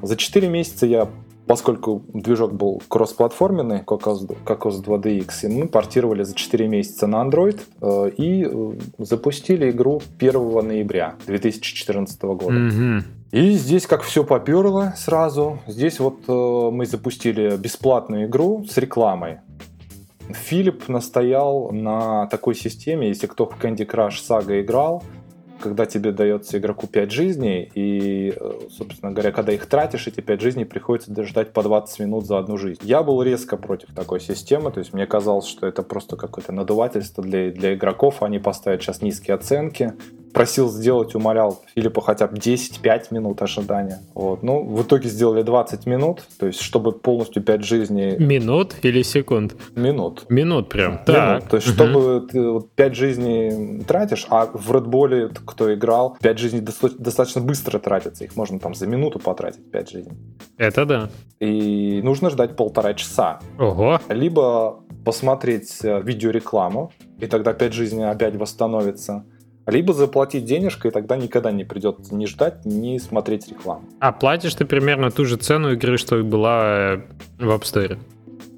За 0.00 0.16
4 0.16 0.48
месяца 0.48 0.86
я 0.86 1.08
поскольку 1.46 2.02
движок 2.14 2.54
был 2.54 2.82
кроссплатформенный, 2.88 3.80
как 3.80 4.06
OS 4.06 4.82
2DX, 4.82 5.30
и 5.42 5.48
мы 5.48 5.68
портировали 5.68 6.22
за 6.22 6.34
4 6.34 6.68
месяца 6.68 7.06
на 7.06 7.16
Android 7.16 7.60
э, 7.82 8.10
и 8.16 8.46
э, 8.48 8.72
запустили 8.96 9.70
игру 9.70 10.00
1 10.18 10.66
ноября 10.66 11.16
2014 11.26 12.22
года. 12.22 12.54
Mm-hmm. 12.54 13.02
И 13.32 13.52
здесь 13.52 13.86
как 13.86 14.02
все 14.02 14.24
поперло 14.24 14.94
сразу. 14.96 15.58
Здесь 15.66 16.00
вот 16.00 16.20
э, 16.28 16.70
мы 16.70 16.86
запустили 16.86 17.56
бесплатную 17.56 18.26
игру 18.26 18.64
с 18.68 18.76
рекламой. 18.76 19.38
Филипп 20.30 20.88
настоял 20.88 21.70
на 21.72 22.26
такой 22.26 22.54
системе, 22.54 23.08
если 23.08 23.26
кто 23.26 23.46
в 23.46 23.58
Candy 23.62 23.86
Crush 23.86 24.20
Saga 24.28 24.60
играл, 24.60 25.02
когда 25.62 25.86
тебе 25.86 26.12
дается 26.12 26.58
игроку 26.58 26.86
5 26.86 27.10
жизней, 27.10 27.70
и, 27.74 28.34
э, 28.36 28.52
собственно 28.70 29.12
говоря, 29.12 29.30
когда 29.30 29.52
их 29.52 29.66
тратишь, 29.66 30.06
эти 30.06 30.20
5 30.20 30.40
жизней 30.40 30.64
приходится 30.64 31.24
ждать 31.24 31.52
по 31.52 31.62
20 31.62 32.00
минут 32.00 32.26
за 32.26 32.38
одну 32.38 32.56
жизнь. 32.56 32.80
Я 32.82 33.02
был 33.02 33.22
резко 33.22 33.56
против 33.56 33.94
такой 33.94 34.20
системы, 34.20 34.72
то 34.72 34.80
есть 34.80 34.92
мне 34.92 35.06
казалось, 35.06 35.46
что 35.46 35.66
это 35.66 35.82
просто 35.82 36.16
какое-то 36.16 36.52
надувательство 36.52 37.22
для, 37.22 37.50
для 37.50 37.74
игроков, 37.74 38.22
они 38.22 38.38
поставят 38.38 38.82
сейчас 38.82 39.02
низкие 39.02 39.34
оценки, 39.34 39.94
просил 40.32 40.68
сделать, 40.70 41.14
умолял 41.14 41.62
Филиппа 41.74 42.00
хотя 42.00 42.26
бы 42.26 42.36
10-5 42.36 43.06
минут 43.10 43.42
ожидания. 43.42 44.00
Вот. 44.14 44.42
Ну, 44.42 44.64
в 44.64 44.82
итоге 44.82 45.08
сделали 45.08 45.42
20 45.42 45.86
минут, 45.86 46.22
то 46.38 46.46
есть 46.46 46.60
чтобы 46.60 46.92
полностью 46.92 47.42
5 47.42 47.64
жизней... 47.64 48.16
Минут 48.18 48.76
или 48.82 49.02
секунд? 49.02 49.54
Минут. 49.74 50.26
Минут 50.28 50.68
прям. 50.68 50.92
Минут. 50.92 51.04
Так. 51.04 51.48
То 51.48 51.56
есть 51.56 51.68
угу. 51.68 51.74
чтобы 51.74 52.26
ты 52.30 52.50
вот 52.50 52.72
5 52.72 52.94
жизней 52.96 53.82
тратишь, 53.84 54.26
а 54.30 54.46
в 54.46 54.70
Red 54.72 54.86
Bull, 54.86 55.36
кто 55.44 55.72
играл, 55.72 56.16
5 56.20 56.38
жизней 56.38 56.60
достаточно 56.60 57.40
быстро 57.40 57.78
тратится, 57.78 58.24
их 58.24 58.36
можно 58.36 58.58
там 58.58 58.74
за 58.74 58.86
минуту 58.86 59.18
потратить 59.18 59.70
5 59.70 59.90
жизней. 59.90 60.12
Это 60.58 60.84
да. 60.84 61.10
И 61.40 62.00
нужно 62.02 62.30
ждать 62.30 62.56
полтора 62.56 62.94
часа. 62.94 63.40
Ого. 63.58 64.00
Либо 64.08 64.82
посмотреть 65.04 65.78
э, 65.82 66.00
видеорекламу, 66.02 66.92
и 67.18 67.26
тогда 67.26 67.52
5 67.52 67.72
жизней 67.72 68.04
опять 68.04 68.36
восстановится 68.36 69.24
либо 69.66 69.92
заплатить 69.92 70.44
денежкой, 70.44 70.90
и 70.90 70.94
тогда 70.94 71.16
никогда 71.16 71.52
не 71.52 71.64
придется 71.64 72.14
ни 72.14 72.26
ждать, 72.26 72.64
ни 72.64 72.98
смотреть 72.98 73.48
рекламу. 73.48 73.84
А 74.00 74.12
платишь 74.12 74.54
ты 74.54 74.64
примерно 74.64 75.10
ту 75.10 75.24
же 75.24 75.36
цену 75.36 75.72
игры, 75.72 75.98
что 75.98 76.18
и 76.18 76.22
была 76.22 76.94
э, 76.94 76.96
в 77.38 77.50
App 77.50 77.62
Store? 77.62 77.98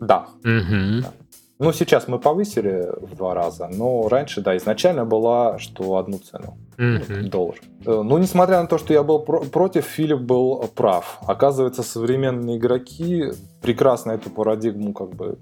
Да. 0.00 0.26
Угу. 0.42 1.02
да. 1.02 1.12
Ну, 1.60 1.72
сейчас 1.72 2.08
мы 2.08 2.18
повысили 2.18 2.88
в 3.00 3.14
два 3.14 3.32
раза, 3.32 3.68
но 3.68 4.08
раньше, 4.08 4.40
да, 4.40 4.56
изначально 4.56 5.04
была, 5.04 5.58
что 5.58 5.96
одну 5.96 6.18
цену. 6.18 6.58
Mm-hmm. 6.76 7.28
Доллар. 7.28 7.54
Э, 7.86 8.02
ну, 8.04 8.18
несмотря 8.18 8.60
на 8.60 8.66
то, 8.66 8.76
что 8.76 8.92
я 8.92 9.04
был 9.04 9.20
про- 9.20 9.44
против, 9.44 9.84
Филипп 9.84 10.20
был 10.20 10.68
прав. 10.74 11.20
Оказывается, 11.26 11.84
современные 11.84 12.58
игроки 12.58 13.30
прекрасно 13.62 14.12
эту 14.12 14.30
парадигму 14.30 14.92
как 14.92 15.14
бы 15.14 15.38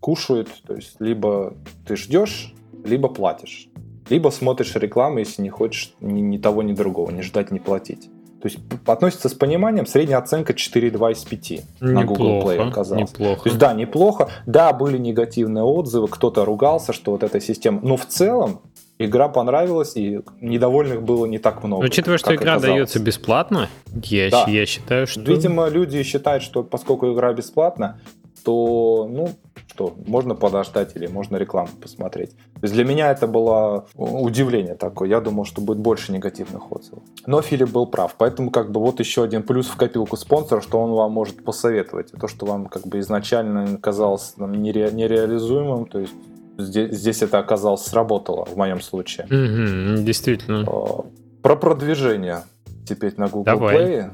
кушают. 0.00 0.48
То 0.66 0.74
есть, 0.74 0.96
либо 1.00 1.54
ты 1.86 1.96
ждешь, 1.96 2.52
либо 2.84 3.08
платишь. 3.08 3.67
Либо 4.08 4.30
смотришь 4.30 4.74
рекламу, 4.74 5.18
если 5.18 5.42
не 5.42 5.50
хочешь 5.50 5.94
ни, 6.00 6.20
ни 6.20 6.38
того, 6.38 6.62
ни 6.62 6.72
другого, 6.72 7.10
не 7.10 7.22
ждать, 7.22 7.50
не 7.50 7.60
платить. 7.60 8.08
То 8.40 8.46
есть 8.46 8.58
относится 8.86 9.28
с 9.28 9.34
пониманием, 9.34 9.84
средняя 9.84 10.18
оценка 10.18 10.52
4,2 10.52 11.12
из 11.12 11.24
5 11.24 11.50
неплохо, 11.50 11.64
на 11.80 12.04
Google 12.04 12.42
Play 12.42 12.68
оказалось. 12.68 13.10
Неплохо. 13.10 13.42
То 13.42 13.48
есть 13.48 13.58
да, 13.58 13.72
неплохо. 13.72 14.28
Да, 14.46 14.72
были 14.72 14.96
негативные 14.96 15.64
отзывы, 15.64 16.06
кто-то 16.06 16.44
ругался, 16.44 16.92
что 16.92 17.10
вот 17.10 17.24
эта 17.24 17.40
система. 17.40 17.80
Но 17.82 17.96
в 17.96 18.06
целом 18.06 18.60
игра 18.98 19.28
понравилась, 19.28 19.96
и 19.96 20.20
недовольных 20.40 21.02
было 21.02 21.26
не 21.26 21.38
так 21.38 21.64
много. 21.64 21.82
Но 21.82 21.88
учитывая, 21.88 22.18
что 22.18 22.34
игра 22.34 22.52
оказалось. 22.52 22.76
дается 22.76 23.00
бесплатно, 23.00 23.68
я, 24.04 24.30
да. 24.30 24.44
я 24.46 24.66
считаю, 24.66 25.08
что... 25.08 25.20
Видимо, 25.20 25.68
люди 25.68 26.00
считают, 26.04 26.44
что 26.44 26.62
поскольку 26.62 27.12
игра 27.12 27.32
бесплатна, 27.32 28.00
то, 28.44 29.08
ну, 29.10 29.30
что 29.66 29.94
можно 30.06 30.34
подождать 30.34 30.96
или 30.96 31.06
можно 31.06 31.36
рекламу 31.36 31.70
посмотреть. 31.80 32.30
То 32.30 32.62
есть 32.62 32.74
для 32.74 32.84
меня 32.84 33.10
это 33.10 33.26
было 33.26 33.86
удивление 33.96 34.74
такое. 34.74 35.08
Я 35.08 35.20
думал, 35.20 35.44
что 35.44 35.60
будет 35.60 35.78
больше 35.78 36.12
негативных 36.12 36.70
отзывов. 36.72 37.02
Но 37.26 37.42
Филипп 37.42 37.70
был 37.70 37.86
прав. 37.86 38.14
Поэтому 38.18 38.50
как 38.50 38.70
бы 38.70 38.80
вот 38.80 39.00
еще 39.00 39.22
один 39.22 39.42
плюс 39.42 39.66
в 39.66 39.76
копилку 39.76 40.16
спонсора, 40.16 40.60
что 40.60 40.80
он 40.80 40.92
вам 40.92 41.12
может 41.12 41.44
посоветовать. 41.44 42.12
то, 42.12 42.28
что 42.28 42.46
вам 42.46 42.66
как 42.66 42.86
бы 42.86 42.98
изначально 43.00 43.78
казалось 43.78 44.34
там, 44.36 44.52
нере, 44.52 44.90
нереализуемым, 44.92 45.86
то 45.86 46.00
есть 46.00 46.14
здесь, 46.58 46.92
здесь 46.92 47.22
это 47.22 47.38
оказалось 47.38 47.84
сработало 47.84 48.44
в 48.44 48.56
моем 48.56 48.80
случае. 48.80 49.26
Угу, 49.26 50.02
действительно. 50.04 50.64
А, 50.66 51.04
про 51.42 51.56
продвижение 51.56 52.42
теперь 52.86 53.14
на 53.16 53.28
Google 53.28 53.44
Давай. 53.44 53.76
Play. 53.76 54.10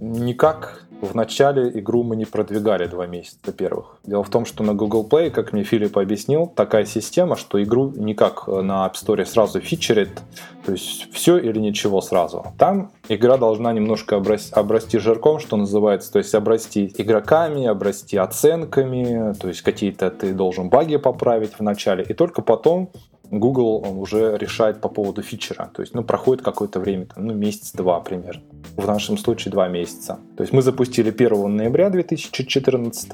Никак 0.00 0.85
в 1.00 1.14
начале 1.14 1.70
игру 1.78 2.02
мы 2.02 2.16
не 2.16 2.24
продвигали 2.24 2.86
два 2.86 3.06
месяца 3.06 3.52
первых. 3.52 3.98
Дело 4.04 4.22
в 4.22 4.30
том, 4.30 4.44
что 4.46 4.64
на 4.64 4.74
Google 4.74 5.06
Play, 5.08 5.30
как 5.30 5.52
мне 5.52 5.62
Филипп 5.62 5.98
объяснил, 5.98 6.46
такая 6.46 6.84
система, 6.84 7.36
что 7.36 7.62
игру 7.62 7.92
никак 7.94 8.46
на 8.46 8.86
App 8.86 8.94
Store 8.94 9.24
сразу 9.24 9.60
фичерит, 9.60 10.20
то 10.64 10.72
есть 10.72 11.12
все 11.12 11.38
или 11.38 11.58
ничего 11.58 12.00
сразу. 12.00 12.46
Там 12.58 12.92
игра 13.08 13.36
должна 13.36 13.72
немножко 13.72 14.16
обрасти, 14.16 14.52
обрасти 14.52 14.98
жирком, 14.98 15.38
что 15.38 15.56
называется, 15.56 16.12
то 16.12 16.18
есть 16.18 16.34
обрасти 16.34 16.92
игроками, 16.96 17.66
обрасти 17.66 18.16
оценками, 18.16 19.34
то 19.34 19.48
есть 19.48 19.62
какие-то 19.62 20.10
ты 20.10 20.32
должен 20.32 20.68
баги 20.68 20.96
поправить 20.96 21.58
в 21.58 21.62
начале, 21.62 22.04
и 22.04 22.14
только 22.14 22.42
потом 22.42 22.90
Google 23.30 23.84
уже 23.98 24.36
решает 24.38 24.80
по 24.80 24.88
поводу 24.88 25.22
фичера. 25.22 25.70
То 25.74 25.82
есть, 25.82 25.94
ну, 25.94 26.02
проходит 26.04 26.44
какое-то 26.44 26.80
время, 26.80 27.06
там, 27.06 27.26
ну, 27.26 27.34
месяц-два 27.34 28.00
примерно. 28.00 28.42
В 28.76 28.86
нашем 28.86 29.18
случае 29.18 29.52
два 29.52 29.68
месяца. 29.68 30.18
То 30.36 30.42
есть 30.42 30.52
мы 30.52 30.62
запустили 30.62 31.10
1 31.10 31.56
ноября 31.56 31.90
2014 31.90 33.12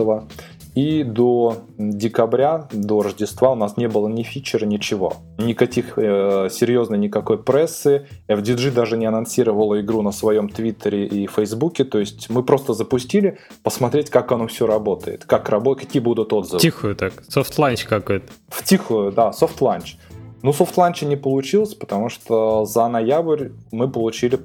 и 0.75 1.05
до 1.05 1.59
декабря, 1.77 2.67
до 2.73 3.03
Рождества 3.03 3.53
у 3.53 3.55
нас 3.55 3.77
не 3.77 3.89
было 3.89 4.09
ни 4.09 4.23
фичера, 4.23 4.65
ничего. 4.65 5.15
Никаких 5.37 5.99
э, 5.99 6.49
серьезной 6.51 6.99
никакой 6.99 7.43
прессы. 7.43 8.07
FDG 8.29 8.73
даже 8.73 8.97
не 8.97 9.05
анонсировала 9.05 9.81
игру 9.83 10.01
на 10.01 10.13
своем 10.13 10.49
Твиттере 10.49 11.07
и 11.07 11.27
Фейсбуке. 11.27 11.85
То 11.85 11.99
есть 11.99 12.31
мы 12.31 12.43
просто 12.43 12.73
запустили, 12.73 13.39
посмотреть, 13.63 14.09
как 14.09 14.33
оно 14.33 14.47
все 14.47 14.67
работает, 14.67 15.25
как 15.27 15.51
работает, 15.51 15.89
какие 15.89 16.01
будут 16.01 16.33
отзывы. 16.33 16.61
Тихую 16.61 16.97
так, 16.97 17.23
soft 17.29 17.51
launch 17.51 17.85
какой-то. 17.85 18.33
В 18.49 18.65
тихую, 18.65 19.13
да, 19.13 19.33
soft 19.33 19.56
launch. 19.56 19.97
Ну, 20.43 20.53
soft 20.53 20.72
launch 20.72 21.02
а 21.02 21.07
не 21.07 21.17
получилось, 21.17 21.75
потому 21.75 22.09
что 22.09 22.65
за 22.65 22.89
ноябрь 22.89 23.51
мы 23.71 23.89
получили 23.89 24.39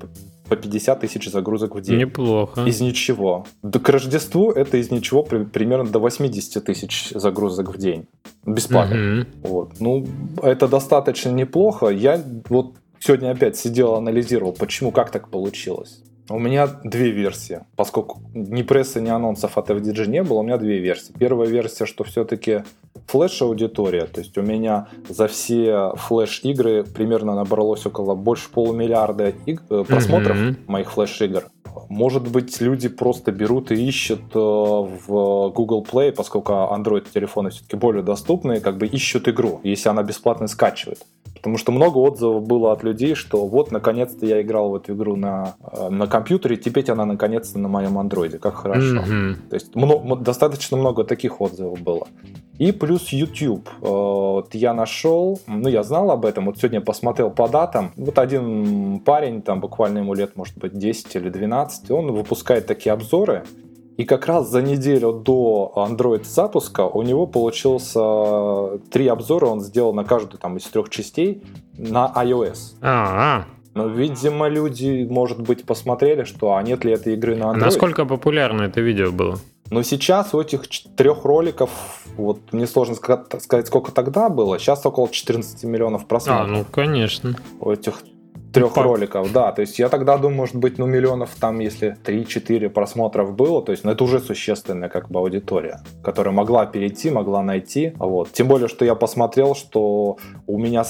по 0.48 0.56
50 0.56 1.00
тысяч 1.00 1.30
загрузок 1.30 1.76
в 1.76 1.82
день. 1.82 2.00
Неплохо. 2.00 2.64
Из 2.66 2.80
ничего. 2.82 3.46
Да 3.64 3.80
к 3.80 3.90
Рождеству 3.90 4.52
это 4.52 4.78
из 4.78 4.92
ничего 4.92 5.24
при, 5.24 5.44
примерно 5.44 5.90
до 5.90 6.00
80 6.00 6.64
тысяч 6.64 7.10
загрузок 7.14 7.76
в 7.76 7.78
день. 7.78 8.08
Бесплатно. 8.46 9.26
Угу. 9.42 9.50
Вот. 9.50 9.72
Ну, 9.80 10.08
это 10.42 10.68
достаточно 10.68 11.30
неплохо. 11.32 11.88
Я 11.88 12.24
вот 12.50 12.76
сегодня 13.00 13.32
опять 13.32 13.58
сидел, 13.58 13.96
анализировал, 13.96 14.54
почему, 14.54 14.92
как 14.92 15.12
так 15.12 15.30
получилось. 15.30 16.02
У 16.30 16.40
меня 16.40 16.68
две 16.84 17.12
версии. 17.12 17.62
Поскольку 17.76 18.22
ни 18.34 18.62
прессы, 18.62 19.00
ни 19.00 19.10
анонсов 19.10 19.58
от 19.58 19.70
FDG 19.70 20.08
не 20.08 20.24
было, 20.24 20.40
у 20.40 20.44
меня 20.44 20.58
две 20.58 20.80
версии. 20.80 21.14
Первая 21.18 21.48
версия, 21.48 21.86
что 21.86 22.04
все-таки 22.04 22.64
флеш-аудитория. 23.08 24.06
То 24.06 24.20
есть 24.20 24.38
у 24.38 24.42
меня 24.42 24.88
за 25.08 25.28
все 25.28 25.92
флеш-игры 25.96 26.84
примерно 26.84 27.36
набралось 27.36 27.86
около 27.86 28.16
больше 28.16 28.50
полумиллиарда 28.50 29.34
иг- 29.46 29.64
э, 29.70 29.86
просмотров 29.88 30.36
mm-hmm. 30.36 30.56
моих 30.68 30.92
флеш-игр. 30.92 31.46
может 31.90 32.28
быть, 32.28 32.60
люди 32.60 32.90
просто 32.90 33.32
берут 33.32 33.72
и 33.72 33.76
ищут 33.76 34.22
э, 34.34 34.40
в 34.40 35.50
Google 35.52 35.86
Play, 35.90 36.12
поскольку 36.12 36.52
Android 36.52 37.06
телефоны 37.14 37.52
все-таки 37.52 37.78
более 37.78 38.04
доступны, 38.04 38.60
как 38.60 38.78
бы 38.78 38.88
ищут 38.88 39.30
игру, 39.30 39.62
если 39.64 39.88
она 39.90 40.04
бесплатно 40.04 40.48
скачивает. 40.48 41.00
Потому 41.38 41.58
что 41.58 41.72
много 41.72 41.98
отзывов 41.98 42.46
было 42.46 42.72
от 42.72 42.84
людей, 42.84 43.16
что 43.16 43.46
вот, 43.46 43.72
наконец-то 43.72 44.26
я 44.26 44.42
играл 44.42 44.72
в 44.72 44.76
эту 44.76 44.94
игру 44.94 45.16
на, 45.16 45.56
э, 45.72 45.90
на 45.90 46.08
компьютере, 46.08 46.58
теперь 46.58 46.90
она 46.92 47.06
наконец-то 47.06 47.60
на 47.60 47.68
моем 47.68 47.98
андроиде. 47.98 48.38
Как 48.40 48.56
хорошо. 48.56 48.98
Mm-hmm. 48.98 49.36
То 49.50 49.54
есть 49.56 49.76
много, 49.76 50.16
достаточно 50.16 50.78
много 50.78 51.04
таких 51.04 51.42
отзывов 51.42 51.82
было. 51.82 52.08
И 52.58 52.72
плюс 52.72 53.10
YouTube. 53.10 53.70
Э, 53.82 53.88
вот 53.88 54.56
я 54.56 54.74
нашел, 54.74 55.40
ну 55.48 55.70
я 55.70 55.84
знал 55.84 56.12
об 56.12 56.26
этом, 56.26 56.46
вот 56.46 56.58
сегодня 56.58 56.82
посмотрел 56.82 57.30
по 57.30 57.48
датам. 57.48 57.92
Вот 57.96 58.18
один 58.20 59.00
парень, 59.00 59.42
там 59.42 59.60
буквально 59.60 60.00
ему 60.00 60.14
лет, 60.14 60.36
может 60.36 60.58
быть, 60.58 60.78
10 60.78 61.16
или 61.16 61.30
12, 61.30 61.92
он 61.92 62.12
выпускает 62.12 62.66
такие 62.66 62.94
обзоры. 62.94 63.44
И 63.98 64.06
как 64.06 64.28
раз 64.28 64.50
за 64.50 64.62
неделю 64.62 65.12
до 65.12 65.74
Android 65.76 66.24
запуска 66.24 66.82
у 66.82 67.02
него 67.02 67.26
получился 67.26 68.80
три 68.92 69.08
обзора, 69.08 69.48
он 69.48 69.62
сделал 69.62 69.94
на 69.94 70.04
каждую 70.04 70.40
там 70.40 70.58
из 70.58 70.64
трех 70.66 70.90
частей 70.90 71.44
на 71.78 72.12
iOS. 72.16 72.76
А-а. 72.82 73.46
Но, 73.74 73.88
видимо, 73.88 74.48
люди, 74.48 75.08
может 75.10 75.40
быть, 75.40 75.66
посмотрели, 75.66 76.24
что 76.24 76.56
а 76.56 76.64
нет 76.64 76.84
ли 76.84 76.94
этой 76.94 77.14
игры 77.14 77.36
на 77.36 77.46
Android. 77.46 77.58
Насколько 77.58 78.06
популярно 78.06 78.64
это 78.64 78.82
видео 78.82 79.12
было? 79.12 79.40
Но 79.70 79.84
сейчас 79.84 80.34
у 80.34 80.40
этих 80.40 80.68
трех 80.96 81.26
роликов, 81.26 81.70
вот 82.16 82.54
мне 82.54 82.68
сложно 82.68 82.96
сказать, 82.96 83.68
сколько 83.68 83.92
тогда 83.92 84.30
было, 84.30 84.60
сейчас 84.60 84.86
около 84.86 85.10
14 85.10 85.64
миллионов 85.66 86.08
просмотров. 86.08 86.48
А, 86.48 86.52
ну 86.52 86.66
конечно. 86.72 87.36
У 87.60 87.72
этих 87.72 88.02
трех 88.54 88.74
Пап. 88.74 88.86
роликов, 88.86 89.32
да. 89.32 89.52
То 89.52 89.62
есть 89.62 89.80
я 89.80 89.90
тогда 89.90 90.18
думаю, 90.18 90.38
может 90.38 90.56
быть, 90.56 90.78
ну, 90.78 90.86
миллионов 90.86 91.32
там, 91.40 91.60
если 91.60 91.98
3-4 92.06 92.70
просмотров 92.70 93.36
было, 93.36 93.62
то 93.62 93.72
есть, 93.72 93.84
ну, 93.84 93.92
это 93.92 94.04
уже 94.04 94.20
существенная 94.20 94.90
как 94.90 95.10
бы 95.10 95.20
аудитория, 95.20 95.82
которая 96.04 96.34
могла 96.34 96.66
перейти, 96.66 97.10
могла 97.10 97.44
найти. 97.44 97.94
Вот. 97.98 98.32
Тем 98.32 98.48
более, 98.48 98.68
что 98.68 98.86
я 98.86 98.96
посмотрел, 98.96 99.56
что 99.56 100.18
у 100.46 100.58
меня 100.58 100.84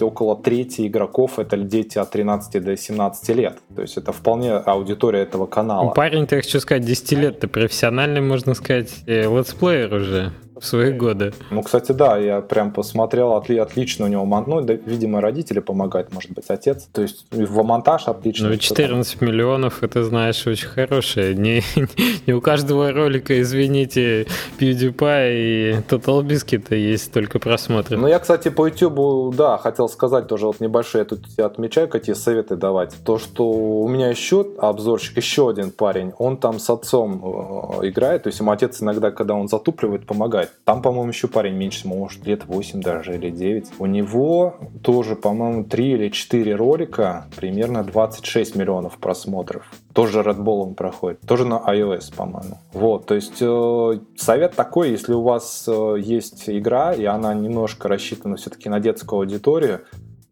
около 0.00 0.36
трети 0.36 0.86
игроков 0.86 1.38
это 1.38 1.56
дети 1.56 1.98
от 1.98 2.10
13 2.10 2.62
до 2.62 2.76
17 2.76 3.28
лет. 3.30 3.58
То 3.74 3.82
есть 3.82 3.96
это 3.96 4.12
вполне 4.12 4.52
аудитория 4.52 5.20
этого 5.20 5.46
канала. 5.46 5.90
Парень, 5.90 6.26
ты 6.26 6.36
хочу 6.36 6.60
сказать, 6.60 6.84
10 6.84 7.12
лет, 7.12 7.40
ты 7.40 7.48
профессиональный, 7.48 8.20
можно 8.20 8.54
сказать, 8.54 8.90
э, 9.06 9.22
летсплеер 9.22 9.94
уже 9.94 10.32
в 10.64 10.66
свои 10.66 10.92
годы. 10.92 11.32
Ну, 11.50 11.62
кстати, 11.62 11.92
да, 11.92 12.16
я 12.16 12.40
прям 12.40 12.72
посмотрел, 12.72 13.34
отли, 13.34 13.58
отлично 13.58 14.06
у 14.06 14.08
него, 14.08 14.44
ну, 14.46 14.60
да, 14.62 14.74
видимо, 14.74 15.20
родители 15.20 15.60
помогают, 15.60 16.12
может 16.12 16.32
быть, 16.32 16.46
отец. 16.48 16.88
То 16.92 17.02
есть 17.02 17.26
в 17.30 17.62
монтаж 17.62 18.08
отлично. 18.08 18.48
Ну, 18.48 18.56
14 18.56 19.18
там. 19.18 19.28
миллионов, 19.28 19.82
это, 19.82 20.02
знаешь, 20.04 20.46
очень 20.46 20.68
хорошее. 20.68 21.34
Не, 21.34 21.62
не 22.26 22.32
у 22.32 22.40
каждого 22.40 22.92
ролика, 22.92 23.40
извините, 23.40 24.26
PewDiePie 24.58 25.34
и 25.34 25.72
Total 25.88 26.22
Biscuit 26.22 26.74
есть 26.74 27.12
только 27.12 27.38
просмотры. 27.38 27.96
Ну, 27.96 28.08
я, 28.08 28.18
кстати, 28.18 28.48
по 28.48 28.66
YouTube, 28.66 29.36
да, 29.36 29.58
хотел 29.58 29.88
сказать 29.88 30.26
тоже 30.26 30.46
вот 30.46 30.60
небольшое, 30.60 31.02
я 31.02 31.16
тут 31.16 31.38
отмечаю, 31.38 31.88
какие 31.88 32.14
советы 32.14 32.56
давать. 32.56 32.94
То, 33.04 33.18
что 33.18 33.50
у 33.50 33.88
меня 33.88 34.08
еще 34.08 34.46
обзорщик, 34.58 35.16
еще 35.18 35.50
один 35.50 35.70
парень, 35.70 36.12
он 36.18 36.38
там 36.38 36.58
с 36.58 36.70
отцом 36.70 37.80
э, 37.82 37.88
играет, 37.88 38.22
то 38.24 38.28
есть 38.28 38.40
ему 38.40 38.50
отец 38.50 38.82
иногда, 38.82 39.10
когда 39.10 39.34
он 39.34 39.48
затупливает, 39.48 40.06
помогает. 40.06 40.50
Там, 40.64 40.80
по-моему, 40.80 41.10
еще 41.10 41.28
парень 41.28 41.54
меньше, 41.54 41.86
может, 41.86 42.26
лет 42.26 42.46
8 42.46 42.80
даже 42.80 43.14
или 43.14 43.30
9. 43.30 43.72
У 43.78 43.86
него 43.86 44.56
тоже, 44.82 45.14
по-моему, 45.16 45.64
3 45.64 45.92
или 45.92 46.08
4 46.08 46.54
ролика, 46.54 47.26
примерно 47.36 47.84
26 47.84 48.56
миллионов 48.56 48.98
просмотров. 48.98 49.70
Тоже 49.92 50.20
Red 50.20 50.38
Bull 50.38 50.62
он 50.62 50.74
проходит. 50.74 51.20
Тоже 51.20 51.44
на 51.44 51.56
iOS, 51.56 52.14
по-моему. 52.14 52.58
Вот, 52.72 53.06
то 53.06 53.14
есть 53.14 53.40
э, 53.40 53.98
совет 54.16 54.54
такой, 54.54 54.90
если 54.90 55.12
у 55.12 55.22
вас 55.22 55.66
э, 55.68 55.96
есть 56.00 56.48
игра, 56.48 56.94
и 56.94 57.04
она 57.04 57.34
немножко 57.34 57.88
рассчитана 57.88 58.36
все-таки 58.36 58.68
на 58.68 58.80
детскую 58.80 59.20
аудиторию, 59.20 59.82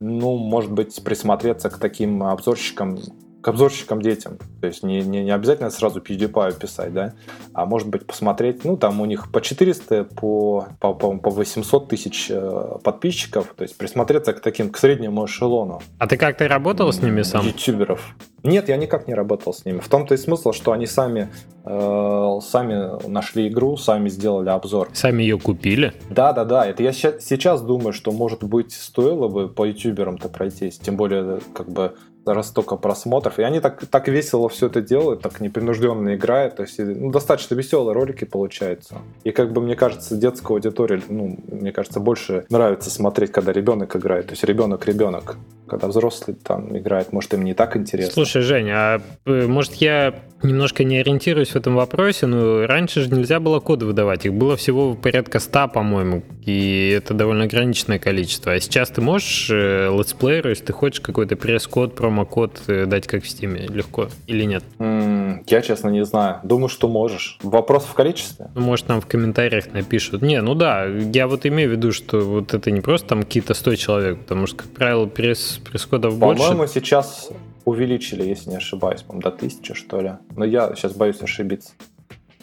ну, 0.00 0.36
может 0.36 0.72
быть, 0.72 1.02
присмотреться 1.04 1.70
к 1.70 1.78
таким 1.78 2.22
обзорщикам, 2.24 2.98
к 3.42 3.48
обзорщикам 3.48 4.00
детям. 4.00 4.38
То 4.60 4.68
есть 4.68 4.82
не, 4.82 5.02
не, 5.02 5.24
не 5.24 5.30
обязательно 5.30 5.70
сразу 5.70 6.00
PewDiePie 6.00 6.58
писать, 6.58 6.94
да, 6.94 7.12
а 7.52 7.66
может 7.66 7.88
быть 7.88 8.06
посмотреть, 8.06 8.64
ну 8.64 8.76
там 8.76 9.00
у 9.00 9.04
них 9.04 9.30
по 9.32 9.40
400, 9.40 10.04
по, 10.04 10.68
по, 10.80 10.94
по, 10.94 11.18
по 11.18 11.30
800 11.30 11.88
тысяч 11.88 12.28
э, 12.30 12.78
подписчиков, 12.82 13.52
то 13.56 13.62
есть 13.62 13.76
присмотреться 13.76 14.32
к 14.32 14.40
таким, 14.40 14.70
к 14.70 14.78
среднему 14.78 15.26
эшелону. 15.26 15.82
А 15.98 16.06
ты 16.06 16.16
как-то 16.16 16.46
работал 16.46 16.92
с 16.92 17.02
ними 17.02 17.22
сам? 17.22 17.44
Ютуберов. 17.44 18.14
Нет, 18.44 18.68
я 18.68 18.76
никак 18.76 19.06
не 19.06 19.14
работал 19.14 19.52
с 19.52 19.64
ними. 19.64 19.78
В 19.78 19.88
том-то 19.88 20.14
и 20.14 20.16
смысл, 20.16 20.52
что 20.52 20.72
они 20.72 20.86
сами, 20.86 21.28
э, 21.64 22.38
сами 22.42 23.08
нашли 23.08 23.48
игру, 23.48 23.76
сами 23.76 24.08
сделали 24.08 24.48
обзор. 24.48 24.90
Сами 24.94 25.22
ее 25.22 25.38
купили? 25.38 25.92
Да, 26.10 26.32
да, 26.32 26.44
да. 26.44 26.66
Это 26.66 26.82
я 26.82 26.92
сейчас 26.92 27.62
думаю, 27.62 27.92
что, 27.92 28.12
может 28.12 28.42
быть, 28.42 28.72
стоило 28.72 29.28
бы 29.28 29.48
по 29.48 29.64
ютуберам-то 29.64 30.28
пройтись. 30.28 30.78
Тем 30.78 30.96
более, 30.96 31.40
как 31.54 31.68
бы 31.70 31.94
раз 32.26 32.48
столько 32.48 32.76
просмотров. 32.76 33.38
И 33.38 33.42
они 33.42 33.60
так, 33.60 33.86
так 33.86 34.08
весело 34.08 34.48
все 34.48 34.66
это 34.66 34.80
делают, 34.80 35.22
так 35.22 35.40
непринужденно 35.40 36.14
играют. 36.14 36.56
То 36.56 36.62
есть 36.62 36.78
ну, 36.78 37.10
достаточно 37.10 37.54
веселые 37.54 37.94
ролики 37.94 38.24
получаются. 38.24 38.98
И 39.24 39.32
как 39.32 39.52
бы 39.52 39.60
мне 39.60 39.76
кажется, 39.76 40.16
детская 40.16 40.54
аудитория, 40.54 41.00
ну, 41.08 41.38
мне 41.50 41.72
кажется, 41.72 42.00
больше 42.00 42.44
нравится 42.50 42.90
смотреть, 42.90 43.32
когда 43.32 43.52
ребенок 43.52 43.96
играет. 43.96 44.26
То 44.26 44.32
есть 44.32 44.44
ребенок-ребенок. 44.44 45.36
Когда 45.66 45.88
взрослый 45.88 46.36
там 46.36 46.76
играет, 46.76 47.12
может, 47.12 47.32
им 47.32 47.44
не 47.44 47.54
так 47.54 47.76
интересно. 47.76 48.12
Слушай, 48.12 48.42
Женя, 48.42 48.74
а 48.76 49.02
э, 49.24 49.46
может 49.46 49.74
я 49.74 50.14
немножко 50.42 50.84
не 50.84 50.98
ориентируюсь 50.98 51.50
в 51.50 51.56
этом 51.56 51.74
вопросе, 51.74 52.26
но 52.26 52.66
раньше 52.66 53.02
же 53.02 53.10
нельзя 53.10 53.40
было 53.40 53.60
коды 53.60 53.86
выдавать. 53.86 54.26
Их 54.26 54.34
было 54.34 54.56
всего 54.56 54.94
порядка 54.94 55.40
100, 55.40 55.68
по-моему, 55.68 56.22
и 56.44 56.94
это 56.96 57.14
довольно 57.14 57.44
ограниченное 57.44 57.98
количество. 57.98 58.52
А 58.52 58.60
сейчас 58.60 58.90
ты 58.90 59.00
можешь 59.00 59.48
э, 59.50 59.88
летсплееру, 59.96 60.50
если 60.50 60.64
ты 60.64 60.72
хочешь 60.72 61.00
какой-то 61.00 61.36
пресс-код, 61.36 61.94
промокод 61.94 62.62
э, 62.66 62.86
дать 62.86 63.06
как 63.06 63.24
в 63.24 63.26
Steam, 63.26 63.72
легко 63.72 64.08
или 64.26 64.44
нет? 64.44 64.64
Я, 64.78 65.62
честно, 65.62 65.88
не 65.88 66.04
знаю. 66.04 66.40
Думаю, 66.42 66.68
что 66.68 66.88
можешь. 66.88 67.38
Вопрос 67.42 67.84
в 67.84 67.94
количестве? 67.94 68.50
Ну, 68.54 68.62
может, 68.62 68.88
нам 68.88 69.00
в 69.00 69.06
комментариях 69.06 69.72
напишут. 69.72 70.22
Не, 70.22 70.40
ну 70.40 70.54
да, 70.54 70.86
я 70.86 71.26
вот 71.26 71.46
имею 71.46 71.70
в 71.70 71.72
виду, 71.72 71.92
что 71.92 72.20
вот 72.20 72.54
это 72.54 72.70
не 72.70 72.80
просто 72.80 73.08
там 73.08 73.22
какие-то 73.22 73.54
100 73.54 73.76
человек, 73.76 74.18
потому 74.20 74.46
что, 74.46 74.56
как 74.56 74.68
правило, 74.68 75.06
пресс, 75.06 75.60
пресс-кодов 75.64 76.18
больше. 76.18 76.42
По-моему, 76.42 76.66
сейчас 76.66 77.30
увеличили, 77.64 78.24
если 78.24 78.50
не 78.50 78.56
ошибаюсь, 78.56 79.02
по-моему, 79.02 79.22
до 79.22 79.28
1000, 79.28 79.74
что 79.74 80.00
ли. 80.00 80.12
Но 80.36 80.44
я 80.44 80.74
сейчас 80.74 80.92
боюсь 80.92 81.20
ошибиться. 81.22 81.72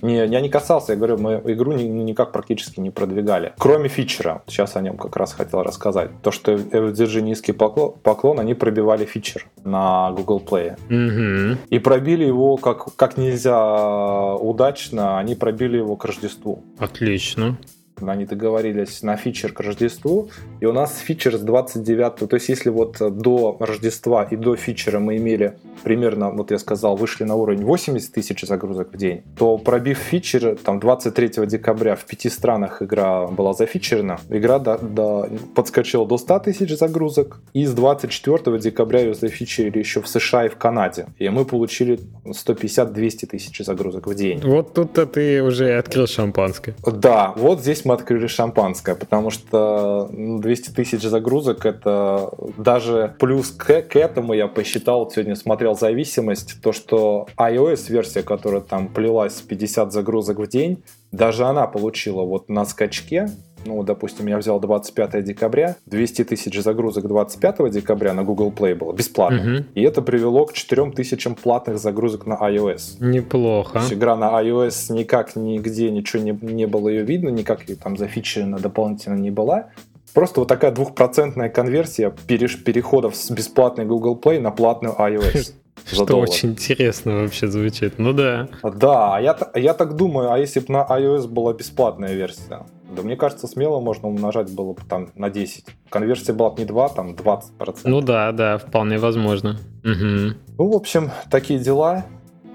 Не, 0.01 0.25
я 0.25 0.41
не 0.41 0.49
касался, 0.49 0.93
я 0.93 0.97
говорю, 0.97 1.17
мы 1.17 1.41
игру 1.53 1.73
ни, 1.73 1.83
никак 1.83 2.31
практически 2.31 2.79
не 2.79 2.89
продвигали. 2.89 3.53
Кроме 3.57 3.89
фичера, 3.89 4.43
сейчас 4.47 4.75
о 4.75 4.81
нем 4.81 4.97
как 4.97 5.15
раз 5.17 5.33
хотел 5.33 5.61
рассказать. 5.61 6.09
То, 6.21 6.31
что 6.31 6.53
FDG 6.53 7.21
низкий 7.21 7.51
поклон, 7.51 7.93
поклон 8.01 8.39
они 8.39 8.53
пробивали 8.53 9.05
фичер 9.05 9.47
на 9.63 10.11
Google 10.11 10.41
Play. 10.45 10.77
Mm-hmm. 10.89 11.57
И 11.69 11.79
пробили 11.79 12.23
его 12.23 12.57
как, 12.57 12.95
как 12.95 13.17
нельзя 13.17 14.35
удачно, 14.35 15.19
они 15.19 15.35
пробили 15.35 15.77
его 15.77 15.95
к 15.95 16.05
Рождеству. 16.05 16.63
Отлично 16.77 17.57
они 18.07 18.25
договорились 18.25 19.01
на 19.03 19.15
фичер 19.15 19.51
к 19.51 19.59
Рождеству, 19.59 20.29
и 20.59 20.65
у 20.65 20.73
нас 20.73 20.97
фичер 20.99 21.37
с 21.37 21.41
29, 21.41 22.29
то 22.29 22.35
есть 22.35 22.49
если 22.49 22.69
вот 22.69 22.97
до 22.99 23.57
Рождества 23.59 24.23
и 24.23 24.35
до 24.35 24.55
фичера 24.55 24.99
мы 24.99 25.17
имели 25.17 25.57
примерно, 25.83 26.31
вот 26.31 26.51
я 26.51 26.59
сказал, 26.59 26.95
вышли 26.95 27.23
на 27.23 27.35
уровень 27.35 27.63
80 27.63 28.13
тысяч 28.13 28.41
загрузок 28.41 28.93
в 28.93 28.97
день, 28.97 29.23
то 29.37 29.57
пробив 29.57 29.97
фичер, 29.97 30.55
там 30.55 30.79
23 30.79 31.45
декабря 31.45 31.95
в 31.95 32.05
пяти 32.05 32.29
странах 32.29 32.81
игра 32.81 33.27
была 33.27 33.53
зафичерена, 33.53 34.19
игра 34.29 34.59
до, 34.59 34.77
до, 34.77 35.29
подскочила 35.55 36.05
до 36.05 36.17
100 36.17 36.39
тысяч 36.39 36.77
загрузок, 36.77 37.41
и 37.53 37.65
с 37.65 37.73
24 37.73 38.59
декабря 38.59 39.01
ее 39.01 39.13
зафичерили 39.13 39.79
еще 39.79 40.01
в 40.01 40.07
США 40.07 40.45
и 40.45 40.49
в 40.49 40.57
Канаде, 40.57 41.07
и 41.17 41.29
мы 41.29 41.45
получили 41.45 41.99
150-200 42.25 43.27
тысяч 43.27 43.65
загрузок 43.65 44.07
в 44.07 44.15
день. 44.15 44.41
Вот 44.43 44.73
тут-то 44.73 45.05
ты 45.05 45.41
уже 45.41 45.77
открыл 45.77 46.07
шампанское. 46.07 46.75
Да, 46.85 47.33
вот 47.35 47.61
здесь 47.61 47.85
мы 47.89 47.95
открыли 47.95 48.27
шампанское, 48.27 48.93
потому 48.93 49.31
что 49.31 50.09
200 50.11 50.69
тысяч 50.69 51.01
загрузок 51.01 51.65
это 51.65 52.29
даже 52.55 53.15
плюс 53.17 53.49
к, 53.49 53.81
к 53.81 53.95
этому 53.95 54.33
я 54.33 54.47
посчитал, 54.47 55.09
сегодня 55.09 55.35
смотрел 55.35 55.75
зависимость, 55.75 56.61
то 56.61 56.71
что 56.71 57.27
iOS-версия, 57.35 58.21
которая 58.21 58.61
там 58.61 58.89
плелась 58.89 59.37
с 59.37 59.41
50 59.41 59.91
загрузок 59.91 60.37
в 60.37 60.47
день, 60.47 60.83
даже 61.11 61.45
она 61.45 61.65
получила 61.65 62.21
вот 62.21 62.47
на 62.47 62.63
скачке 62.65 63.31
ну, 63.65 63.83
допустим, 63.83 64.27
я 64.27 64.37
взял 64.37 64.59
25 64.59 65.23
декабря, 65.23 65.75
200 65.85 66.25
тысяч 66.25 66.61
загрузок 66.61 67.07
25 67.07 67.71
декабря 67.71 68.13
на 68.13 68.23
Google 68.23 68.51
Play 68.51 68.75
было 68.75 68.93
бесплатно. 68.93 69.39
Угу. 69.39 69.65
И 69.75 69.81
это 69.81 70.01
привело 70.01 70.45
к 70.45 70.53
4 70.53 70.91
тысячам 70.91 71.35
платных 71.35 71.79
загрузок 71.79 72.25
на 72.25 72.33
iOS. 72.33 72.97
Неплохо. 72.99 73.73
То 73.73 73.79
есть 73.79 73.93
игра 73.93 74.15
на 74.15 74.41
iOS 74.41 74.93
никак 74.93 75.35
нигде 75.35 75.91
ничего 75.91 76.21
не, 76.21 76.37
не 76.41 76.65
было 76.65 76.89
ее 76.89 77.03
видно, 77.03 77.29
никак 77.29 77.67
ее 77.69 77.75
там 77.75 77.97
зафичерена 77.97 78.59
дополнительно 78.59 79.15
не 79.15 79.31
была. 79.31 79.67
Просто 80.13 80.39
вот 80.39 80.49
такая 80.49 80.71
двухпроцентная 80.71 81.49
конверсия 81.49 82.09
переходов 82.09 83.15
с 83.15 83.29
бесплатной 83.29 83.85
Google 83.85 84.19
Play 84.21 84.39
на 84.39 84.51
платную 84.51 84.95
iOS. 84.95 85.53
Что 85.85 86.05
доллар. 86.05 86.29
очень 86.29 86.49
интересно 86.49 87.21
вообще 87.21 87.47
звучит. 87.47 87.97
Ну 87.97 88.13
да. 88.13 88.49
Да, 88.63 89.15
а 89.15 89.21
я, 89.21 89.37
я 89.55 89.73
так 89.73 89.95
думаю, 89.95 90.31
а 90.31 90.37
если 90.37 90.59
бы 90.59 90.73
на 90.73 90.85
iOS 90.89 91.27
была 91.27 91.53
бесплатная 91.53 92.13
версия? 92.13 92.65
Да 92.89 93.03
мне 93.03 93.15
кажется, 93.15 93.47
смело 93.47 93.79
можно 93.79 94.07
умножать 94.07 94.53
было 94.53 94.73
бы 94.73 94.81
там 94.87 95.09
на 95.15 95.29
10. 95.29 95.65
Конверсия 95.89 96.33
была 96.33 96.49
бы 96.49 96.59
не 96.59 96.65
2, 96.65 96.89
там 96.89 97.11
20%. 97.11 97.81
Ну 97.83 98.01
да, 98.01 98.31
да, 98.31 98.57
вполне 98.57 98.97
возможно. 98.97 99.59
Угу. 99.83 100.35
Ну, 100.57 100.71
в 100.71 100.75
общем, 100.75 101.11
такие 101.29 101.59
дела. 101.59 102.05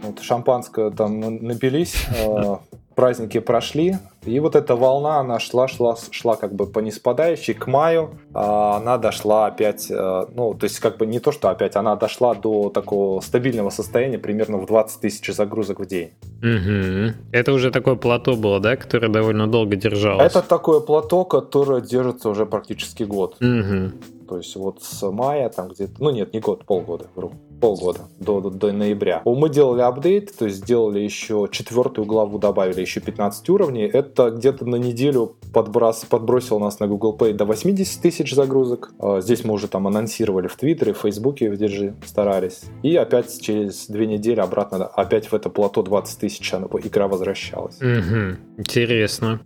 Вот 0.03 0.21
шампанское 0.21 0.91
там 0.91 1.21
напились, 1.21 2.07
праздники 2.95 3.41
прошли, 3.41 3.97
и 4.25 4.41
вот 4.41 4.57
эта 4.57 4.77
волна, 4.77 5.19
она 5.19 5.39
шла, 5.39 5.69
шла, 5.69 5.97
шла 6.11 6.37
как 6.37 6.55
бы 6.55 6.67
по 6.67 6.79
неспадающей 6.79 7.55
к 7.55 7.67
маю, 7.67 8.19
а 8.33 8.77
она 8.77 8.99
дошла 8.99 9.47
опять, 9.47 9.91
э, 9.91 10.27
ну, 10.35 10.55
то 10.55 10.65
есть 10.65 10.79
как 10.79 10.97
бы 10.97 11.07
не 11.07 11.21
то, 11.21 11.33
что 11.33 11.49
опять, 11.51 11.77
она 11.77 11.97
дошла 11.97 12.35
до 12.35 12.71
такого 12.71 13.21
стабильного 13.21 13.71
состояния 13.71 14.19
примерно 14.19 14.59
в 14.59 14.67
20 14.67 15.01
тысяч 15.01 15.33
загрузок 15.35 15.81
в 15.81 15.87
день. 15.87 16.11
Угу. 16.43 17.15
Это 17.33 17.53
уже 17.53 17.71
такое 17.71 17.97
плато 17.97 18.37
было, 18.37 18.61
да, 18.61 18.77
которое 18.77 19.09
довольно 19.09 19.47
долго 19.47 19.77
держалось? 19.77 20.27
Это 20.27 20.43
такое 20.43 20.81
плато, 20.81 21.25
которое 21.25 21.81
держится 21.81 22.29
уже 22.29 22.47
практически 22.47 23.03
год. 23.03 23.37
Угу. 23.41 23.93
То 24.29 24.39
есть 24.39 24.57
вот 24.57 24.83
с 24.83 25.11
мая 25.11 25.49
там 25.51 25.69
где-то, 25.69 25.93
ну 25.99 26.11
нет, 26.11 26.33
не 26.33 26.41
год, 26.41 26.65
полгода, 26.65 27.07
вру, 27.15 27.33
полгода 27.65 28.01
до, 28.21 28.43
до, 28.43 28.51
до 28.51 28.73
ноября. 28.73 29.23
Мы 29.25 29.49
делали 29.49 29.81
апдейт, 29.81 30.37
то 30.37 30.45
есть 30.45 30.59
сделали 30.59 31.01
еще 31.01 31.49
четвертую 31.51 32.05
главу, 32.05 32.39
добавили 32.39 32.83
еще 32.83 33.01
15 33.01 33.49
уровней. 33.49 33.85
Это 33.85 34.29
где-то 34.29 34.67
на 34.67 34.77
неделю 34.77 35.37
подброс, 35.55 36.05
подбросил 36.05 36.61
нас 36.61 36.79
на 36.79 36.89
Google 36.89 37.17
Play 37.19 37.33
до 37.33 37.47
80 37.47 38.03
тысяч 38.03 38.35
загрузок. 38.35 38.93
А, 38.99 39.23
здесь 39.23 39.45
мы 39.45 39.55
уже 39.55 39.69
там 39.69 39.87
анонсировали 39.87 40.47
в 40.47 40.57
Твиттере, 40.57 40.93
в 40.93 40.99
Фейсбуке 40.99 41.51
в 41.51 41.57
Держи 41.57 41.95
старались. 42.05 42.65
И 42.83 42.95
опять 42.97 43.41
через 43.41 43.87
две 43.87 44.07
недели 44.07 44.41
обратно, 44.41 44.85
опять 44.85 45.29
в 45.29 45.35
это 45.35 45.49
плато 45.49 45.83
20 45.83 46.21
тысяч 46.21 46.53
игра 46.53 47.09
возвращалась. 47.09 47.79
Угу. 47.81 48.59
Интересно. 48.59 49.41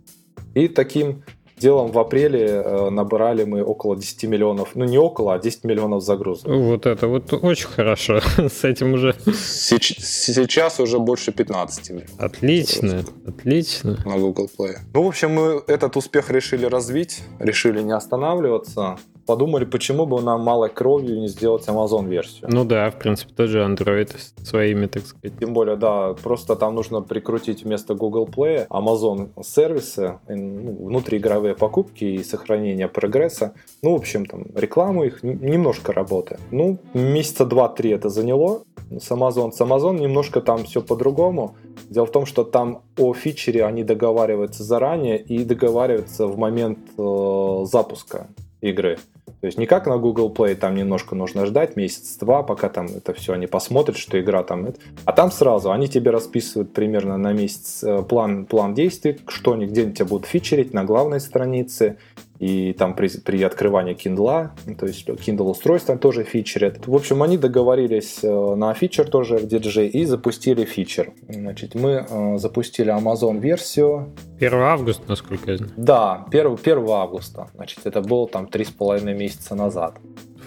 И 0.55 0.67
таким 0.67 1.23
делом 1.59 1.91
в 1.91 1.99
апреле 1.99 2.45
э, 2.45 2.89
набрали 2.89 3.43
мы 3.43 3.63
около 3.63 3.95
10 3.95 4.23
миллионов, 4.23 4.69
ну 4.75 4.85
не 4.85 4.97
около, 4.97 5.33
а 5.33 5.39
10 5.39 5.63
миллионов 5.63 6.03
загрузок. 6.03 6.47
Вот 6.47 6.85
это 6.85 7.07
вот 7.07 7.33
очень 7.33 7.67
хорошо. 7.67 8.19
С 8.37 8.63
этим 8.63 8.93
уже... 8.93 9.15
Сейчас 9.31 10.79
уже 10.79 10.99
больше 10.99 11.31
15 11.31 11.89
миллионов. 11.89 12.09
Отлично, 12.17 13.03
отлично. 13.27 13.97
На 14.05 14.17
Google 14.17 14.49
Play. 14.57 14.77
Ну, 14.93 15.03
в 15.03 15.07
общем, 15.07 15.31
мы 15.33 15.61
этот 15.67 15.97
успех 15.97 16.31
решили 16.31 16.65
развить, 16.65 17.21
решили 17.39 17.81
не 17.81 17.93
останавливаться 17.93 18.97
подумали, 19.29 19.65
почему 19.65 20.07
бы 20.07 20.23
нам 20.23 20.41
малой 20.41 20.69
кровью 20.69 21.19
не 21.19 21.27
сделать 21.27 21.67
Amazon-версию. 21.67 22.49
Ну 22.51 22.65
да, 22.65 22.89
в 22.89 22.97
принципе, 22.97 23.31
тоже 23.35 23.59
Android 23.59 24.09
своими, 24.43 24.87
так 24.87 25.05
сказать. 25.05 25.37
Тем 25.39 25.53
более, 25.53 25.75
да, 25.75 26.15
просто 26.23 26.55
там 26.55 26.73
нужно 26.73 27.01
прикрутить 27.01 27.63
вместо 27.63 27.93
Google 27.93 28.27
Play 28.27 28.67
Amazon 28.69 29.29
сервисы, 29.43 30.17
ну, 30.27 31.01
внутриигровые 31.49 31.55
покупки 31.55 32.05
и 32.05 32.23
сохранение 32.23 32.87
прогресса. 32.87 33.53
Ну, 33.83 33.91
в 33.91 33.95
общем, 33.95 34.25
там 34.25 34.45
рекламу 34.55 35.03
их 35.03 35.23
немножко 35.23 35.93
работы. 35.93 36.37
Ну, 36.51 36.77
месяца 36.93 37.45
два-три 37.45 37.91
это 37.91 38.09
заняло 38.09 38.61
с 38.91 39.11
Amazon. 39.11 39.51
С 39.51 39.61
Amazon 39.61 39.99
немножко 39.99 40.41
там 40.41 40.63
все 40.63 40.81
по-другому. 40.81 41.55
Дело 41.89 42.05
в 42.05 42.11
том, 42.11 42.25
что 42.25 42.43
там 42.43 42.81
о 42.97 43.13
фичере 43.13 43.65
они 43.65 43.83
договариваются 43.83 44.63
заранее 44.63 45.17
и 45.17 45.45
договариваются 45.45 46.27
в 46.27 46.37
момент 46.37 46.79
э, 46.97 47.65
запуска 47.65 48.27
игры. 48.61 48.97
То 49.41 49.45
есть 49.45 49.57
не 49.57 49.65
как 49.65 49.87
на 49.87 49.97
Google 49.97 50.33
Play, 50.33 50.55
там 50.55 50.75
немножко 50.75 51.15
нужно 51.15 51.45
ждать 51.45 51.75
месяц-два, 51.77 52.43
пока 52.43 52.67
там 52.67 52.87
это 52.87 53.13
все 53.13 53.33
они 53.33 53.47
посмотрят, 53.47 53.97
что 53.97 54.19
игра 54.19 54.43
там... 54.43 54.73
А 55.05 55.13
там 55.13 55.31
сразу 55.31 55.71
они 55.71 55.87
тебе 55.87 56.11
расписывают 56.11 56.73
примерно 56.73 57.17
на 57.17 57.31
месяц 57.31 57.83
э, 57.83 58.03
план, 58.03 58.45
план 58.45 58.73
действий, 58.73 59.19
что 59.27 59.53
они 59.53 59.65
где-нибудь 59.65 59.97
тебя 59.97 60.05
будут 60.07 60.27
фичерить 60.27 60.73
на 60.73 60.83
главной 60.83 61.21
странице, 61.21 61.97
и 62.39 62.73
там 62.73 62.95
при, 62.95 63.09
при 63.19 63.43
открывании 63.43 63.95
Kindle, 63.95 64.49
то 64.77 64.85
есть 64.85 65.07
Kindle 65.07 65.49
устройства 65.49 65.97
тоже 65.97 66.23
фичерят. 66.23 66.87
В 66.87 66.95
общем, 66.95 67.21
они 67.21 67.37
договорились 67.37 68.19
э, 68.23 68.55
на 68.55 68.73
фичер 68.73 69.07
тоже 69.09 69.37
в 69.37 69.43
DJ 69.43 69.89
и 69.89 70.05
запустили 70.05 70.63
фичер. 70.63 71.11
Значит, 71.27 71.75
мы 71.75 72.05
э, 72.09 72.37
запустили 72.37 72.91
Amazon 72.91 73.39
версию. 73.39 74.15
1 74.39 74.53
августа, 74.53 75.03
насколько 75.07 75.51
я 75.51 75.57
знаю. 75.57 75.73
Да, 75.75 76.25
1, 76.31 76.57
1 76.63 76.89
августа. 76.89 77.49
Значит, 77.55 77.79
это 77.83 78.01
было 78.01 78.27
там 78.27 78.45
3,5 78.45 79.13
месяца 79.13 79.55
назад. 79.55 79.97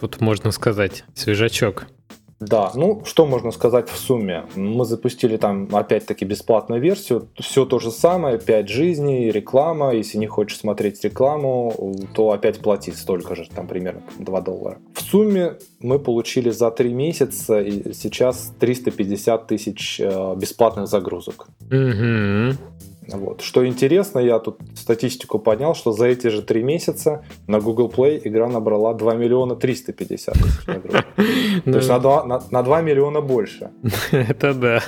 Вот 0.00 0.20
можно 0.20 0.50
сказать, 0.50 1.04
свежачок. 1.14 1.86
Да, 2.46 2.72
ну 2.74 3.02
что 3.04 3.24
можно 3.24 3.52
сказать 3.52 3.88
в 3.88 3.96
сумме? 3.96 4.44
Мы 4.56 4.84
запустили 4.84 5.36
там 5.36 5.68
опять-таки 5.72 6.24
бесплатную 6.24 6.80
версию, 6.80 7.28
все 7.38 7.64
то 7.64 7.78
же 7.78 7.90
самое, 7.92 8.38
5 8.38 8.68
жизней, 8.68 9.30
реклама, 9.30 9.94
если 9.94 10.18
не 10.18 10.26
хочешь 10.26 10.58
смотреть 10.58 11.04
рекламу, 11.04 11.94
то 12.14 12.32
опять 12.32 12.58
плати 12.58 12.90
столько 12.92 13.36
же, 13.36 13.48
там 13.48 13.68
примерно 13.68 14.02
2 14.18 14.40
доллара. 14.40 14.78
В 14.94 15.02
сумме 15.02 15.54
мы 15.80 16.00
получили 16.00 16.50
за 16.50 16.70
3 16.70 16.92
месяца 16.92 17.60
и 17.60 17.92
сейчас 17.92 18.52
350 18.58 19.46
тысяч 19.46 20.00
э, 20.00 20.34
бесплатных 20.36 20.88
загрузок. 20.88 21.46
Угу. 21.70 22.56
Вот. 23.08 23.40
Что 23.40 23.66
интересно, 23.66 24.20
я 24.20 24.38
тут 24.38 24.58
статистику 24.74 25.38
поднял, 25.38 25.74
что 25.74 25.92
за 25.92 26.06
эти 26.06 26.28
же 26.28 26.42
три 26.42 26.62
месяца 26.62 27.24
на 27.46 27.60
Google 27.60 27.88
Play 27.88 28.20
игра 28.22 28.48
набрала 28.48 28.94
2 28.94 29.14
миллиона 29.14 29.56
350 29.56 30.34
тысяч. 30.34 30.64
То 31.64 31.76
есть 31.76 31.88
на 31.88 31.98
2, 31.98 32.24
на, 32.24 32.42
на 32.50 32.62
2 32.62 32.80
миллиона 32.82 33.20
больше. 33.20 33.70
Это 34.12 34.54
да. 34.54 34.82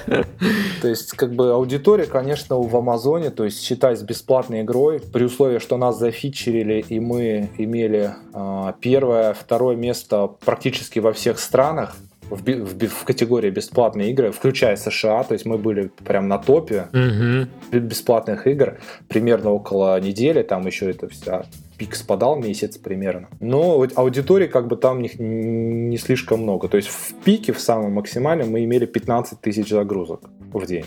То 0.80 0.88
есть, 0.88 1.12
как 1.12 1.34
бы 1.34 1.52
аудитория, 1.52 2.06
конечно, 2.06 2.58
в 2.58 2.76
Амазоне, 2.76 3.30
то 3.30 3.44
есть 3.44 3.62
считай 3.62 3.96
с 3.96 4.02
бесплатной 4.02 4.62
игрой, 4.62 5.00
при 5.00 5.24
условии, 5.24 5.58
что 5.58 5.76
нас 5.76 5.98
зафичерили 5.98 6.84
и 6.88 7.00
мы 7.00 7.50
имели 7.58 8.14
э, 8.32 8.72
первое, 8.80 9.34
второе 9.34 9.76
место 9.76 10.28
практически 10.44 10.98
во 10.98 11.12
всех 11.12 11.38
странах, 11.38 11.96
в, 12.30 12.42
в, 12.42 12.88
в 12.88 13.04
категории 13.04 13.50
бесплатные 13.50 14.10
игры, 14.10 14.32
включая 14.32 14.76
США, 14.76 15.24
то 15.24 15.34
есть 15.34 15.46
мы 15.46 15.58
были 15.58 15.90
прям 16.04 16.28
на 16.28 16.38
топе 16.38 16.88
угу. 16.92 17.78
бесплатных 17.78 18.46
игр 18.46 18.78
примерно 19.08 19.50
около 19.50 20.00
недели, 20.00 20.42
там 20.42 20.66
еще 20.66 20.90
это 20.90 21.08
вся 21.08 21.44
пик 21.78 21.94
спадал 21.96 22.36
месяц 22.36 22.78
примерно. 22.78 23.28
Но 23.40 23.86
аудитории 23.94 24.46
как 24.46 24.68
бы 24.68 24.76
там 24.76 25.02
не, 25.02 25.10
не 25.18 25.96
слишком 25.98 26.42
много. 26.42 26.68
То 26.68 26.76
есть 26.76 26.88
в 26.88 27.14
пике, 27.24 27.52
в 27.52 27.60
самом 27.60 27.92
максимальном, 27.94 28.50
мы 28.50 28.64
имели 28.64 28.86
15 28.86 29.40
тысяч 29.40 29.68
загрузок 29.68 30.20
в 30.52 30.66
день. 30.66 30.84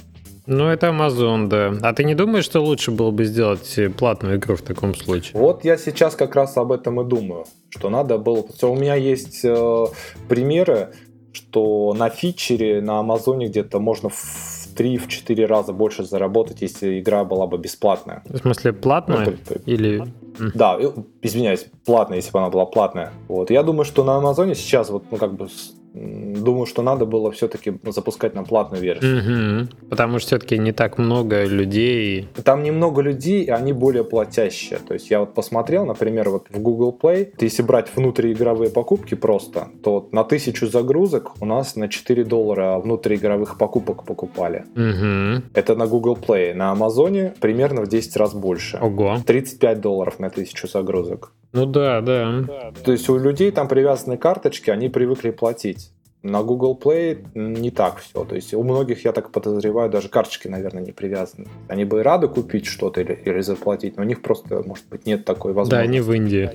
Ну, 0.47 0.69
это 0.69 0.87
Amazon, 0.87 1.47
да. 1.47 1.73
А 1.81 1.93
ты 1.93 2.05
не 2.05 2.15
думаешь, 2.15 2.45
что 2.45 2.61
лучше 2.61 2.91
было 2.91 3.11
бы 3.11 3.25
сделать 3.25 3.77
платную 3.97 4.37
игру 4.37 4.55
в 4.55 4.61
таком 4.61 4.95
случае? 4.95 5.37
Вот 5.37 5.65
я 5.65 5.77
сейчас 5.77 6.15
как 6.15 6.35
раз 6.35 6.55
об 6.55 6.71
этом 6.71 7.01
и 7.01 7.03
думаю. 7.03 7.45
Что 7.69 7.89
надо 7.89 8.17
было... 8.17 8.45
У 8.61 8.75
меня 8.75 8.95
есть 8.95 9.41
э, 9.43 9.85
примеры, 10.29 10.93
что 11.37 11.93
на 11.97 12.09
фичере 12.09 12.81
на 12.81 12.99
Амазоне 12.99 13.47
где-то 13.47 13.79
можно 13.79 14.09
в 14.09 14.67
3-4 14.75 15.45
раза 15.45 15.73
больше 15.73 16.03
заработать, 16.03 16.61
если 16.61 16.99
игра 16.99 17.23
была 17.23 17.47
бы 17.47 17.57
бесплатная. 17.57 18.23
В 18.25 18.37
смысле, 18.37 18.73
платная? 18.73 19.25
Ну, 19.25 19.25
то, 19.25 19.61
Да, 20.53 20.77
извиняюсь, 21.21 21.65
платная, 21.85 22.17
если 22.17 22.31
бы 22.31 22.39
она 22.39 22.49
была 22.49 22.65
платная. 22.65 23.11
Вот. 23.27 23.49
Я 23.49 23.63
думаю, 23.63 23.85
что 23.85 24.03
на 24.03 24.17
Амазоне 24.17 24.55
сейчас 24.55 24.89
вот, 24.89 25.03
ну, 25.11 25.17
как 25.17 25.33
бы 25.33 25.47
думаю, 25.97 26.65
что 26.65 26.81
надо 26.81 27.05
было 27.05 27.31
все-таки 27.31 27.73
запускать 27.85 28.35
на 28.35 28.43
платную 28.43 28.81
версию. 28.81 29.67
Угу. 29.67 29.89
Потому 29.89 30.19
что 30.19 30.27
все-таки 30.27 30.57
не 30.57 30.71
так 30.71 30.97
много 30.97 31.45
людей. 31.45 32.27
Там 32.43 32.63
немного 32.63 33.01
людей, 33.01 33.43
и 33.43 33.49
они 33.49 33.73
более 33.73 34.03
платящие. 34.03 34.79
То 34.79 34.93
есть 34.93 35.09
я 35.09 35.19
вот 35.19 35.33
посмотрел, 35.33 35.85
например, 35.85 36.29
вот 36.29 36.47
в 36.49 36.59
Google 36.59 36.97
Play, 36.99 37.33
если 37.39 37.63
брать 37.63 37.87
внутриигровые 37.95 38.69
покупки 38.69 39.15
просто, 39.15 39.69
то 39.83 39.93
вот 39.93 40.13
на 40.13 40.23
тысячу 40.23 40.67
загрузок 40.67 41.33
у 41.41 41.45
нас 41.45 41.75
на 41.75 41.87
4 41.87 42.23
доллара 42.23 42.79
внутриигровых 42.79 43.57
покупок 43.57 44.03
покупали. 44.03 44.65
Угу. 44.75 45.43
Это 45.53 45.75
на 45.75 45.87
Google 45.87 46.17
Play. 46.17 46.53
На 46.53 46.71
Амазоне 46.71 47.33
примерно 47.39 47.81
в 47.81 47.87
10 47.87 48.17
раз 48.17 48.33
больше. 48.33 48.77
Ого. 48.81 49.17
35 49.25 49.81
долларов 49.81 50.19
на 50.19 50.26
тысячу 50.29 50.67
загрузок. 50.67 51.33
Ну 51.53 51.65
да, 51.65 52.01
да. 52.01 52.43
То 52.83 52.91
есть 52.91 53.09
у 53.09 53.17
людей 53.17 53.51
там 53.51 53.67
привязаны 53.67 54.17
карточки, 54.17 54.69
они 54.69 54.89
привыкли 54.89 55.31
платить. 55.31 55.91
На 56.23 56.43
Google 56.43 56.77
Play 56.81 57.25
не 57.35 57.71
так 57.71 57.99
все. 57.99 58.25
То 58.25 58.35
есть 58.35 58.53
у 58.53 58.63
многих, 58.63 59.05
я 59.05 59.13
так 59.13 59.31
подозреваю, 59.31 59.89
даже 59.89 60.09
карточки, 60.09 60.47
наверное, 60.47 60.83
не 60.83 60.91
привязаны. 60.91 61.47
Они 61.69 61.85
бы 61.85 61.99
и 61.99 62.03
рады 62.03 62.27
купить 62.27 62.65
что-то 62.65 63.01
или, 63.01 63.13
или 63.13 63.39
заплатить, 63.41 63.97
но 63.97 64.03
у 64.03 64.05
них 64.05 64.21
просто, 64.21 64.61
может 64.65 64.85
быть, 64.89 65.05
нет 65.05 65.25
такой 65.25 65.53
возможности. 65.53 65.83
Да, 65.85 65.89
они 65.89 66.01
в 66.01 66.11
Индии. 66.11 66.51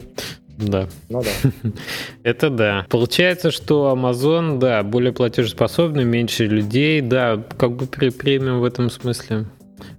Да. 0.58 0.88
Ну 1.08 1.22
да. 1.22 1.50
Это 2.22 2.50
да. 2.50 2.86
Получается, 2.90 3.50
что 3.50 3.96
Amazon, 3.96 4.58
да, 4.58 4.82
более 4.82 5.12
платежеспособный, 5.12 6.04
меньше 6.04 6.46
людей, 6.46 7.00
да, 7.00 7.42
как 7.56 7.72
бы 7.72 7.86
при 7.86 8.10
премиум 8.10 8.60
в 8.60 8.64
этом 8.64 8.90
смысле 8.90 9.46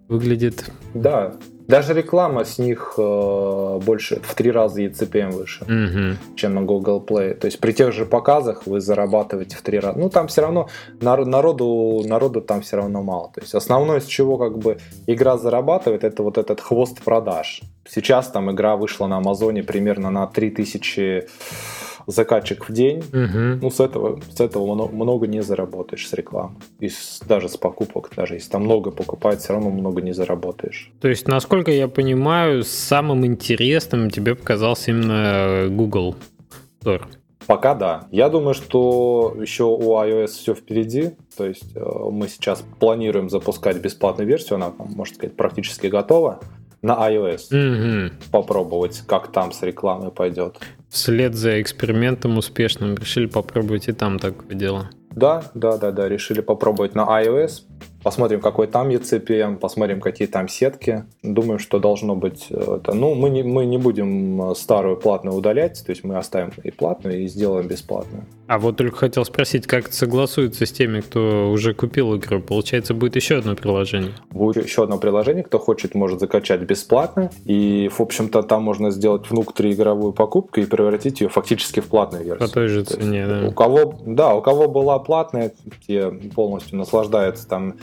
выглядит. 0.07 0.65
Да, 0.93 1.36
Даже 1.67 1.93
реклама 1.93 2.43
с 2.43 2.60
них 2.60 2.95
э, 2.97 3.80
больше, 3.86 4.19
в 4.21 4.36
три 4.36 4.52
раза 4.52 4.82
ECPM 4.82 5.32
выше, 5.32 5.63
угу. 5.63 6.36
чем 6.36 6.56
на 6.56 6.62
Google 6.62 7.04
Play. 7.08 7.34
То 7.36 7.47
есть 7.47 7.60
при 7.60 7.71
тех 7.71 7.93
же 7.93 8.06
показах 8.06 8.67
вы 8.67 8.82
зарабатываете 8.82 9.56
в 9.56 9.62
три 9.62 9.80
раза. 9.80 9.97
Ну, 9.97 10.10
там 10.10 10.28
все 10.28 10.41
равно 10.41 10.67
народу, 10.99 12.02
народу 12.06 12.41
там 12.41 12.62
все 12.62 12.78
равно 12.78 13.02
мало. 13.02 13.32
То 13.34 13.41
есть 13.41 13.56
основное, 13.56 13.99
с 13.99 14.06
чего 14.06 14.38
как 14.38 14.58
бы 14.58 14.78
игра 15.08 15.38
зарабатывает, 15.38 16.04
это 16.04 16.23
вот 16.23 16.38
этот 16.38 16.60
хвост 16.60 17.02
продаж. 17.02 17.62
Сейчас 17.88 18.28
там 18.28 18.52
игра 18.52 18.76
вышла 18.76 19.08
на 19.08 19.17
Амазоне 19.17 19.63
примерно 19.63 20.10
на 20.10 20.28
3000 20.28 21.28
закатчик 22.07 22.67
в 22.67 22.73
день, 22.73 22.99
угу. 22.99 23.59
ну, 23.61 23.69
с 23.69 23.79
этого, 23.79 24.19
с 24.35 24.39
этого 24.39 24.87
много 24.87 25.27
не 25.27 25.41
заработаешь 25.41 26.07
с 26.07 26.13
рекламы. 26.13 26.55
И 26.79 26.89
с, 26.89 27.21
даже 27.27 27.49
с 27.49 27.57
покупок, 27.57 28.11
даже 28.15 28.35
если 28.35 28.49
там 28.49 28.63
много 28.63 28.91
покупать, 28.91 29.39
все 29.39 29.53
равно 29.53 29.69
много 29.69 30.01
не 30.01 30.13
заработаешь. 30.13 30.91
То 31.01 31.07
есть, 31.07 31.27
насколько 31.27 31.71
я 31.71 31.87
понимаю, 31.87 32.63
самым 32.63 33.25
интересным 33.25 34.09
тебе 34.09 34.35
показался 34.35 34.91
именно 34.91 35.67
Google 35.69 36.15
Store. 36.81 37.03
Пока 37.47 37.75
да. 37.75 38.07
Я 38.11 38.29
думаю, 38.29 38.53
что 38.53 39.35
еще 39.39 39.63
у 39.65 39.97
iOS 39.97 40.27
все 40.27 40.55
впереди. 40.55 41.11
То 41.35 41.45
есть 41.45 41.75
э, 41.75 41.81
мы 42.11 42.27
сейчас 42.27 42.63
планируем 42.79 43.29
запускать 43.29 43.77
бесплатную 43.77 44.27
версию, 44.27 44.55
она, 44.55 44.71
можно 44.77 45.15
сказать, 45.15 45.35
практически 45.35 45.87
готова 45.87 46.39
на 46.81 46.93
iOS. 47.09 47.47
Угу. 47.51 48.13
Попробовать, 48.31 49.03
как 49.07 49.31
там 49.31 49.51
с 49.51 49.61
рекламой 49.61 50.11
пойдет 50.11 50.59
вслед 50.93 51.34
за 51.34 51.60
экспериментом 51.60 52.38
успешным 52.38 52.95
решили 52.95 53.25
попробовать 53.25 53.88
и 53.88 53.93
там 53.93 54.19
такое 54.19 54.56
дело. 54.56 54.91
Да, 55.12 55.43
да, 55.56 55.77
да, 55.77 55.91
да, 55.91 56.08
решили 56.08 56.41
попробовать 56.41 56.95
на 56.95 57.01
iOS, 57.01 57.63
Посмотрим, 58.03 58.41
какой 58.41 58.67
там 58.67 58.89
ECPM, 58.89 59.57
посмотрим, 59.57 60.01
какие 60.01 60.27
там 60.27 60.49
сетки. 60.49 61.05
Думаю, 61.23 61.57
что 61.57 61.79
должно 61.79 62.15
быть 62.15 62.47
э, 62.49 62.77
это. 62.77 62.93
Ну, 62.93 63.15
мы 63.15 63.29
не, 63.29 63.43
мы 63.43 63.65
не 63.65 63.77
будем 63.77 64.51
э, 64.51 64.55
старую 64.55 64.97
платную 64.97 65.37
удалять, 65.37 65.81
то 65.85 65.91
есть 65.91 66.03
мы 66.03 66.17
оставим 66.17 66.51
и 66.63 66.69
платную, 66.69 67.21
и 67.21 67.27
сделаем 67.27 67.67
бесплатную. 67.67 68.25
А 68.47 68.59
вот 68.59 68.75
только 68.75 68.97
хотел 68.97 69.23
спросить, 69.23 69.67
как 69.67 69.85
это 69.85 69.95
согласуется 69.95 70.65
с 70.65 70.71
теми, 70.71 70.99
кто 70.99 71.49
уже 71.49 71.73
купил 71.73 72.17
игру? 72.17 72.41
Получается, 72.41 72.93
будет 72.93 73.15
еще 73.15 73.37
одно 73.37 73.55
приложение? 73.55 74.11
Будет 74.31 74.65
еще 74.65 74.83
одно 74.83 74.97
приложение, 74.97 75.43
кто 75.43 75.57
хочет, 75.57 75.95
может 75.95 76.19
закачать 76.19 76.59
бесплатно. 76.61 77.31
И, 77.45 77.89
в 77.91 78.01
общем-то, 78.01 78.43
там 78.43 78.63
можно 78.63 78.91
сделать 78.91 79.29
внутриигровую 79.29 80.11
покупку 80.11 80.59
и 80.59 80.65
превратить 80.65 81.21
ее 81.21 81.29
фактически 81.29 81.79
в 81.79 81.85
платную 81.85 82.25
версию. 82.25 82.47
По 82.47 82.53
той 82.53 82.67
же 82.67 82.83
цене, 82.83 83.27
да. 83.27 83.47
У 83.47 83.51
кого, 83.51 83.95
да, 84.05 84.35
у 84.35 84.41
кого 84.41 84.67
была 84.67 84.99
платная, 84.99 85.53
те 85.87 86.11
полностью 86.11 86.77
наслаждаются 86.77 87.47
там 87.47 87.75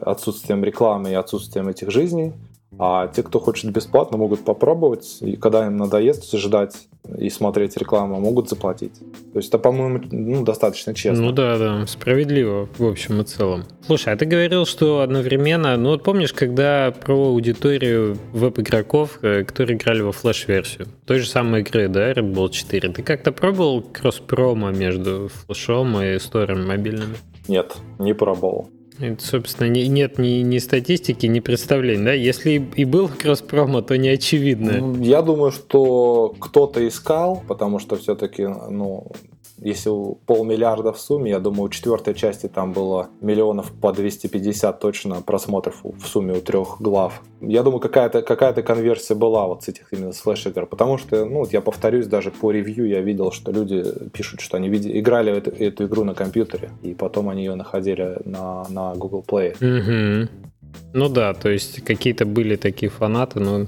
отсутствием 0.00 0.64
рекламы 0.64 1.10
и 1.10 1.14
отсутствием 1.14 1.68
этих 1.68 1.90
жизней. 1.90 2.32
А 2.78 3.08
те, 3.08 3.22
кто 3.22 3.40
хочет 3.40 3.70
бесплатно, 3.70 4.18
могут 4.18 4.44
попробовать, 4.44 5.18
и 5.20 5.36
когда 5.36 5.66
им 5.66 5.76
надоест 5.78 6.30
ждать 6.36 6.88
и 7.16 7.30
смотреть 7.30 7.76
рекламу, 7.76 8.20
могут 8.20 8.50
заплатить. 8.50 8.98
То 9.32 9.38
есть 9.38 9.48
это, 9.48 9.58
по-моему, 9.58 10.02
ну, 10.10 10.44
достаточно 10.44 10.92
честно. 10.92 11.24
Ну 11.24 11.32
да, 11.32 11.56
да, 11.56 11.86
справедливо 11.86 12.68
в 12.76 12.84
общем 12.84 13.20
и 13.22 13.24
целом. 13.24 13.64
Слушай, 13.86 14.12
а 14.12 14.16
ты 14.16 14.26
говорил, 14.26 14.66
что 14.66 15.00
одновременно, 15.00 15.76
ну 15.76 15.90
вот 15.90 16.02
помнишь, 16.02 16.34
когда 16.34 16.92
про 16.92 17.28
аудиторию 17.28 18.18
веб-игроков, 18.32 19.20
э, 19.22 19.44
которые 19.44 19.76
играли 19.76 20.02
во 20.02 20.12
флеш-версию, 20.12 20.88
той 21.06 21.20
же 21.20 21.28
самой 21.28 21.62
игры, 21.62 21.88
да, 21.88 22.12
Red 22.12 22.34
Bull 22.34 22.50
4, 22.50 22.90
ты 22.92 23.02
как-то 23.02 23.32
пробовал 23.32 23.80
кросс-промо 23.80 24.70
между 24.70 25.28
флешом 25.28 25.98
и 26.02 26.18
сторами 26.18 26.66
мобильными? 26.66 27.16
Нет, 27.48 27.76
не 27.98 28.12
пробовал. 28.12 28.68
Это, 28.98 29.22
собственно, 29.22 29.68
не, 29.68 29.88
нет 29.88 30.18
ни, 30.18 30.40
ни 30.42 30.58
статистики, 30.58 31.26
ни 31.26 31.40
представления, 31.40 32.04
да? 32.04 32.12
Если 32.12 32.66
и 32.74 32.84
был 32.84 33.08
кросс-промо, 33.08 33.82
то 33.82 33.96
не 33.96 34.08
очевидно. 34.08 34.96
Я 35.02 35.22
думаю, 35.22 35.52
что 35.52 36.34
кто-то 36.38 36.86
искал, 36.86 37.42
потому 37.46 37.78
что 37.78 37.96
все-таки, 37.96 38.46
ну, 38.46 39.06
если 39.58 39.90
полмиллиарда 40.26 40.92
в 40.92 41.00
сумме, 41.00 41.30
я 41.30 41.38
думаю, 41.38 41.64
у 41.64 41.68
четвертой 41.68 42.14
части 42.14 42.46
там 42.46 42.72
было 42.72 43.08
миллионов 43.20 43.72
по 43.72 43.92
250 43.92 44.78
точно 44.80 45.22
просмотров 45.22 45.80
в 45.82 46.06
сумме 46.06 46.34
у 46.34 46.40
трех 46.40 46.76
глав. 46.80 47.22
Я 47.40 47.62
думаю, 47.62 47.80
какая-то 47.80 48.22
какая 48.22 48.52
конверсия 48.52 49.14
была 49.14 49.46
вот 49.46 49.64
с 49.64 49.68
этих 49.68 49.92
именно 49.92 50.12
с 50.12 50.18
флеш-игр, 50.18 50.66
потому 50.66 50.98
что, 50.98 51.24
ну, 51.24 51.46
я 51.50 51.60
повторюсь, 51.60 52.06
даже 52.06 52.30
по 52.30 52.50
ревью 52.50 52.86
я 52.88 53.00
видел, 53.00 53.32
что 53.32 53.52
люди 53.52 53.84
пишут, 54.12 54.40
что 54.40 54.56
они 54.56 54.68
видели, 54.68 54.98
играли 54.98 55.32
эту, 55.32 55.50
эту 55.50 55.86
игру 55.86 56.04
на 56.04 56.14
компьютере, 56.14 56.70
и 56.82 56.94
потом 56.94 57.28
они 57.28 57.44
ее 57.44 57.54
находили 57.54 58.18
на, 58.24 58.66
на 58.68 58.94
Google 58.94 59.24
Play. 59.26 59.56
Угу. 59.56 60.30
Ну 60.92 61.08
да, 61.08 61.34
то 61.34 61.48
есть 61.48 61.82
какие-то 61.82 62.26
были 62.26 62.56
такие 62.56 62.90
фанаты, 62.90 63.40
но 63.40 63.66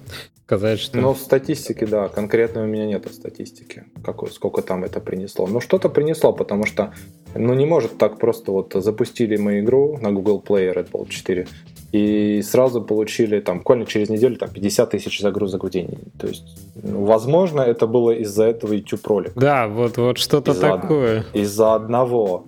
сказать, 0.49 0.81
что... 0.81 0.99
Ну, 0.99 1.15
статистики, 1.15 1.85
да, 1.85 2.09
конкретно 2.09 2.63
у 2.63 2.67
меня 2.67 2.87
нет 2.87 3.07
статистики, 3.13 3.85
какой, 4.03 4.31
сколько 4.31 4.63
там 4.63 4.83
это 4.83 4.99
принесло. 4.99 5.47
Но 5.47 5.61
что-то 5.61 5.91
принесло, 5.91 6.33
потому 6.33 6.65
что, 6.65 6.95
ну, 7.35 7.53
не 7.53 7.67
может 7.67 7.99
так 7.99 8.19
просто 8.19 8.51
вот 8.51 8.73
запустили 8.73 9.37
мы 9.37 9.61
игру 9.61 9.99
на 10.01 10.11
Google 10.11 10.43
Play 10.43 10.73
Red 10.73 10.91
Bull 10.91 11.07
4, 11.07 11.47
и 11.93 12.41
сразу 12.41 12.81
получили 12.81 13.41
там 13.41 13.59
буквально 13.59 13.85
через 13.85 14.09
неделю 14.09 14.37
там 14.37 14.49
50 14.49 14.91
тысяч 14.91 15.21
загрузок 15.21 15.65
в 15.65 15.71
день. 15.71 15.99
То 16.19 16.29
есть, 16.29 16.47
ну, 16.83 17.05
возможно, 17.05 17.61
это 17.61 17.87
было 17.87 18.13
из-за 18.13 18.45
этого 18.45 18.73
YouTube 18.73 19.07
ролика. 19.07 19.39
Да, 19.39 19.69
вот, 19.69 19.99
вот 19.99 20.17
что-то 20.17 20.53
из 20.53 20.59
такое. 20.59 21.27
Из-за 21.35 21.75
одного. 21.75 22.47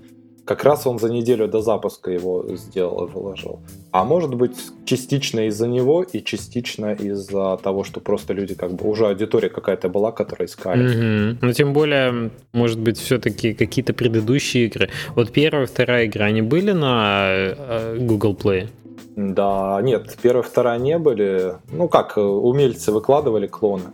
Как 0.51 0.65
раз 0.65 0.85
он 0.85 0.99
за 0.99 1.09
неделю 1.09 1.47
до 1.47 1.61
запуска 1.61 2.11
его 2.11 2.45
сделал 2.57 3.07
и 3.07 3.09
выложил. 3.09 3.61
А 3.93 4.03
может 4.03 4.35
быть, 4.35 4.57
частично 4.85 5.47
из-за 5.47 5.69
него 5.69 6.03
и 6.03 6.25
частично 6.25 6.93
из-за 6.93 7.57
того, 7.63 7.85
что 7.85 8.01
просто 8.01 8.33
люди 8.33 8.57
как 8.57 8.73
бы 8.73 8.91
уже 8.91 9.07
аудитория 9.07 9.49
какая-то 9.49 9.89
была, 9.89 10.11
которая 10.11 10.49
искали. 10.49 10.89
Угу. 10.89 11.39
Ну, 11.41 11.53
тем 11.53 11.73
более, 11.73 12.31
может 12.53 12.81
быть, 12.81 12.99
все-таки 12.99 13.55
какие-то 13.55 13.93
предыдущие 13.93 14.67
игры. 14.67 14.89
Вот 15.15 15.31
первая, 15.31 15.67
вторая 15.67 16.07
игра, 16.07 16.27
они 16.27 16.43
были 16.43 16.73
на 16.73 17.29
э, 17.31 17.99
Google 18.01 18.35
Play? 18.35 18.67
Да, 19.15 19.79
нет, 19.83 20.19
первая, 20.21 20.43
вторая 20.43 20.81
не 20.81 20.99
были. 20.99 21.53
Ну 21.71 21.87
как, 21.87 22.17
умельцы 22.17 22.91
выкладывали 22.91 23.47
клоны. 23.47 23.85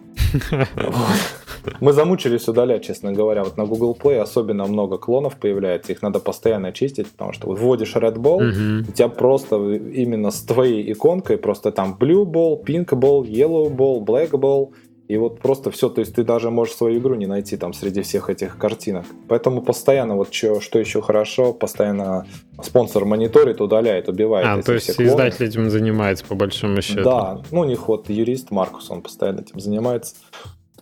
Мы 1.81 1.93
замучились 1.93 2.49
удалять, 2.49 2.85
честно 2.85 3.13
говоря. 3.13 3.45
Вот 3.45 3.57
на 3.57 3.65
Google 3.65 3.97
Play 4.01 4.19
особенно 4.19 4.67
много 4.67 4.99
клонов 4.99 5.37
появляется. 5.37 5.93
Их 5.93 6.03
надо 6.03 6.21
постоянно 6.21 6.73
чистить, 6.73 7.11
потому 7.11 7.33
что 7.33 7.49
вот 7.49 7.59
вводишь 7.59 7.95
Red 7.97 8.17
Ball, 8.17 8.37
угу. 8.37 8.89
у 8.89 8.93
тебя 8.93 9.09
просто 9.09 9.57
именно 9.57 10.31
с 10.31 10.43
твоей 10.43 10.93
иконкой 10.93 11.39
просто 11.39 11.73
там 11.73 11.97
Blue 11.99 12.25
Ball, 12.25 12.63
Pink 12.65 12.89
Ball, 12.91 13.23
Yellow 13.25 13.69
Ball, 13.75 14.05
Black 14.05 14.31
Ball. 14.31 14.71
И 15.09 15.17
вот 15.19 15.39
просто 15.39 15.71
все, 15.71 15.89
то 15.89 16.01
есть 16.01 16.17
ты 16.17 16.25
даже 16.25 16.51
можешь 16.51 16.75
свою 16.75 16.99
игру 16.99 17.15
не 17.15 17.27
найти 17.27 17.57
там 17.57 17.73
среди 17.73 18.03
всех 18.03 18.29
этих 18.29 18.59
картинок. 18.59 19.05
Поэтому 19.29 19.63
постоянно 19.63 20.17
вот 20.17 20.35
что, 20.35 20.61
что 20.61 20.81
еще 20.81 21.01
хорошо, 21.01 21.53
постоянно 21.53 22.27
спонсор 22.61 23.05
мониторит, 23.05 23.61
удаляет, 23.61 24.09
убивает. 24.09 24.47
А, 24.49 24.61
то 24.63 24.73
есть 24.73 24.91
издатель 24.91 25.47
этим 25.47 25.71
занимается 25.71 26.25
по 26.25 26.35
большому 26.35 26.83
счету. 26.83 27.05
Да, 27.05 27.41
ну 27.53 27.61
у 27.61 27.65
них 27.65 27.87
вот 27.87 28.11
юрист 28.11 28.51
Маркус, 28.51 28.91
он 28.91 29.01
постоянно 29.01 29.43
этим 29.43 29.61
занимается 29.61 30.17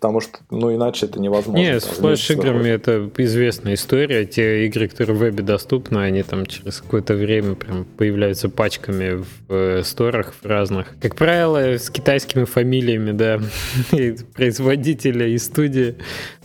потому 0.05 0.21
что, 0.21 0.41
ну, 0.51 0.75
иначе 0.75 1.07
это 1.07 1.19
невозможно. 1.19 1.59
Нет, 1.59 1.83
с 1.83 1.87
флеш-играми 1.87 2.69
это 2.69 3.11
известная 3.17 3.73
история. 3.73 4.27
Те 4.27 4.67
игры, 4.67 4.87
которые 4.87 5.17
в 5.17 5.19
вебе 5.19 5.43
доступны, 5.43 5.97
они 6.01 6.23
там 6.23 6.45
через 6.45 6.83
какое-то 6.83 7.15
время 7.15 7.55
прям 7.55 7.87
появляются 7.87 8.51
пачками 8.51 9.23
в 9.23 9.27
э, 9.49 9.83
сторах 9.83 10.35
в 10.35 10.45
разных. 10.45 10.89
Как 11.01 11.17
правило, 11.17 11.57
с 11.79 11.89
китайскими 11.89 12.45
фамилиями, 12.45 13.13
да, 13.13 13.41
и 13.93 14.15
производителя 14.35 15.27
и 15.27 15.39
студии. 15.39 15.97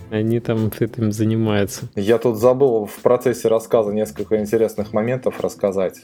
Они 0.10 0.40
там 0.40 0.72
этим 0.80 1.12
занимаются. 1.12 1.90
Я 1.96 2.18
тут 2.18 2.38
забыл 2.38 2.86
в 2.86 3.02
процессе 3.02 3.50
рассказа 3.50 3.92
несколько 3.92 4.40
интересных 4.40 4.94
моментов 4.94 5.42
рассказать. 5.42 5.98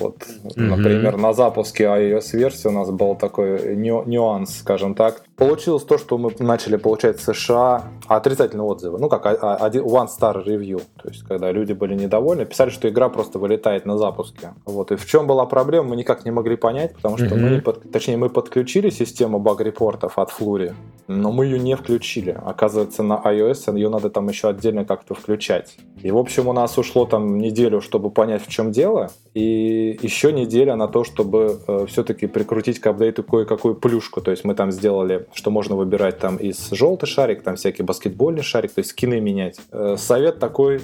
Вот, 0.00 0.16
mm-hmm. 0.16 0.62
например, 0.62 1.16
на 1.16 1.32
запуске 1.32 1.84
iOS-версии 1.84 2.68
у 2.68 2.72
нас 2.72 2.90
был 2.90 3.14
такой 3.14 3.76
нюанс, 3.76 4.58
скажем 4.58 4.94
так. 4.94 5.22
Получилось 5.36 5.84
то, 5.84 5.98
что 5.98 6.18
мы 6.18 6.32
начали 6.38 6.76
получать 6.76 7.18
в 7.18 7.22
США 7.22 7.84
отрицательные 8.08 8.64
отзывы. 8.64 8.98
Ну, 8.98 9.08
как 9.08 9.26
один 9.26 9.84
one 9.84 10.08
star 10.08 10.44
review. 10.44 10.82
То 11.02 11.08
есть, 11.08 11.22
когда 11.22 11.52
люди 11.52 11.72
были 11.72 11.94
недовольны, 11.94 12.46
писали, 12.46 12.70
что 12.70 12.88
игра 12.88 13.08
просто 13.08 13.38
вылетает 13.38 13.86
на 13.86 13.96
запуске. 13.98 14.54
Вот. 14.66 14.90
И 14.92 14.96
в 14.96 15.06
чем 15.06 15.26
была 15.26 15.46
проблема, 15.46 15.90
мы 15.90 15.96
никак 15.96 16.24
не 16.24 16.30
могли 16.30 16.56
понять, 16.56 16.94
потому 16.94 17.16
что 17.16 17.26
mm-hmm. 17.26 17.50
мы 17.50 17.60
под... 17.60 17.92
точнее, 17.92 18.16
мы 18.16 18.28
подключили 18.28 18.90
систему 18.90 19.38
баг-репортов 19.38 20.18
от 20.18 20.30
Flurry, 20.30 20.74
но 21.08 21.32
мы 21.32 21.46
ее 21.46 21.58
не 21.58 21.76
включили. 21.76 22.38
Оказывается, 22.44 23.02
на 23.02 23.14
iOS 23.14 23.74
ее 23.76 23.88
надо 23.88 24.10
там 24.10 24.28
еще 24.28 24.48
отдельно 24.48 24.84
как-то 24.84 25.14
включать. 25.14 25.76
И, 26.02 26.10
в 26.10 26.18
общем, 26.18 26.48
у 26.48 26.52
нас 26.52 26.78
ушло 26.78 27.06
там 27.06 27.38
неделю, 27.38 27.80
чтобы 27.80 28.10
понять, 28.10 28.42
в 28.46 28.48
чем 28.48 28.72
дело. 28.72 29.10
И 29.34 29.89
Еще 30.00 30.32
неделя 30.32 30.76
на 30.76 30.88
то, 30.88 31.04
чтобы 31.04 31.60
э, 31.66 31.86
все-таки 31.88 32.26
прикрутить 32.26 32.78
к 32.80 32.86
апдейту 32.86 33.22
кое-какую 33.22 33.74
плюшку. 33.74 34.20
То 34.20 34.30
есть 34.30 34.44
мы 34.44 34.54
там 34.54 34.70
сделали, 34.70 35.26
что 35.34 35.50
можно 35.50 35.76
выбирать 35.76 36.18
там 36.18 36.36
из 36.36 36.70
желтый 36.70 37.08
шарик, 37.08 37.42
там 37.42 37.56
всякий 37.56 37.82
баскетбольный 37.82 38.42
шарик, 38.42 38.72
то 38.72 38.80
есть 38.80 38.90
скины 38.90 39.20
менять. 39.20 39.60
Э, 39.72 39.96
совет 39.98 40.38
такой, 40.38 40.80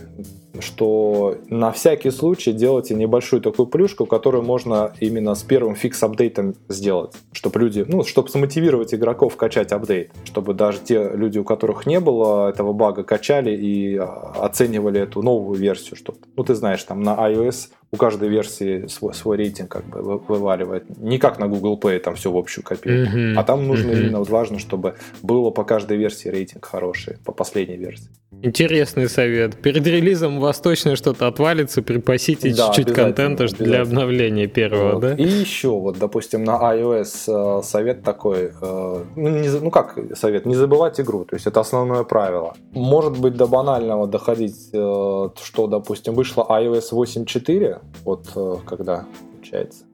что 0.60 1.36
на 1.48 1.72
всякий 1.72 2.10
случай 2.10 2.52
делайте 2.52 2.94
небольшую 2.94 3.42
такую 3.42 3.66
плюшку, 3.66 4.06
которую 4.06 4.42
можно 4.42 4.92
именно 5.00 5.34
с 5.34 5.42
первым 5.42 5.74
фикс-апдейтом 5.74 6.54
сделать, 6.68 7.12
чтобы 7.32 7.60
люди, 7.60 7.84
ну, 7.86 8.04
чтобы 8.04 8.28
смотивировать 8.28 8.94
игроков 8.94 9.36
качать 9.36 9.72
апдейт, 9.72 10.12
чтобы 10.24 10.54
даже 10.54 10.78
те 10.80 11.10
люди, 11.14 11.38
у 11.38 11.44
которых 11.44 11.86
не 11.86 12.00
было 12.00 12.48
этого 12.48 12.72
бага, 12.72 13.02
качали 13.02 13.56
и 13.56 13.96
а, 13.96 14.32
оценивали 14.40 15.00
эту 15.00 15.22
новую 15.22 15.58
версию, 15.58 15.96
что 15.96 16.14
ну, 16.36 16.44
ты 16.44 16.54
знаешь, 16.54 16.82
там 16.84 17.02
на 17.02 17.14
iOS 17.14 17.68
у 17.92 17.96
каждой 17.96 18.28
версии 18.28 18.86
свой, 18.88 19.14
свой 19.14 19.36
рейтинг 19.36 19.70
как 19.70 19.86
бы 19.86 20.18
вываливает. 20.18 20.98
Не 20.98 21.18
как 21.18 21.38
на 21.38 21.48
Google 21.48 21.78
Play, 21.78 21.98
там 21.98 22.14
все 22.14 22.30
в 22.30 22.36
общую 22.36 22.64
копию. 22.64 23.06
Mm-hmm. 23.06 23.34
А 23.36 23.44
там 23.44 23.66
нужно 23.66 23.90
mm-hmm. 23.90 24.00
именно 24.00 24.22
важно, 24.22 24.58
чтобы 24.58 24.96
было 25.22 25.50
по 25.50 25.64
каждой 25.64 25.96
версии 25.96 26.28
рейтинг 26.28 26.64
хороший, 26.64 27.18
по 27.24 27.32
последней 27.32 27.76
версии. 27.76 28.08
Интересный 28.42 29.08
совет. 29.08 29.56
Перед 29.56 29.86
релизом 29.86 30.38
у 30.38 30.40
вас 30.40 30.60
точно 30.60 30.96
что-то 30.96 31.26
отвалится, 31.26 31.80
припасите 31.80 32.54
да, 32.54 32.66
чуть-чуть 32.66 32.94
контента 32.94 33.46
для 33.46 33.82
обновления 33.82 34.46
первого, 34.46 34.92
вот. 34.92 35.00
да? 35.00 35.14
И 35.14 35.24
еще, 35.24 35.68
вот, 35.68 35.98
допустим, 35.98 36.44
на 36.44 36.58
iOS 36.74 37.60
э, 37.60 37.62
совет 37.62 38.02
такой, 38.02 38.52
э, 38.60 39.04
ну, 39.16 39.60
ну 39.62 39.70
как 39.70 39.98
совет, 40.14 40.44
не 40.44 40.54
забывать 40.54 41.00
игру, 41.00 41.24
то 41.24 41.36
есть 41.36 41.46
это 41.46 41.60
основное 41.60 42.02
правило. 42.02 42.54
Может 42.72 43.18
быть, 43.18 43.36
до 43.36 43.46
банального 43.46 44.06
доходить, 44.06 44.70
э, 44.72 45.28
что, 45.42 45.66
допустим, 45.66 46.14
вышла 46.14 46.46
iOS 46.48 46.92
8.4, 46.92 47.80
вот 48.04 48.28
э, 48.34 48.56
когда, 48.66 49.06
получается, 49.32 49.84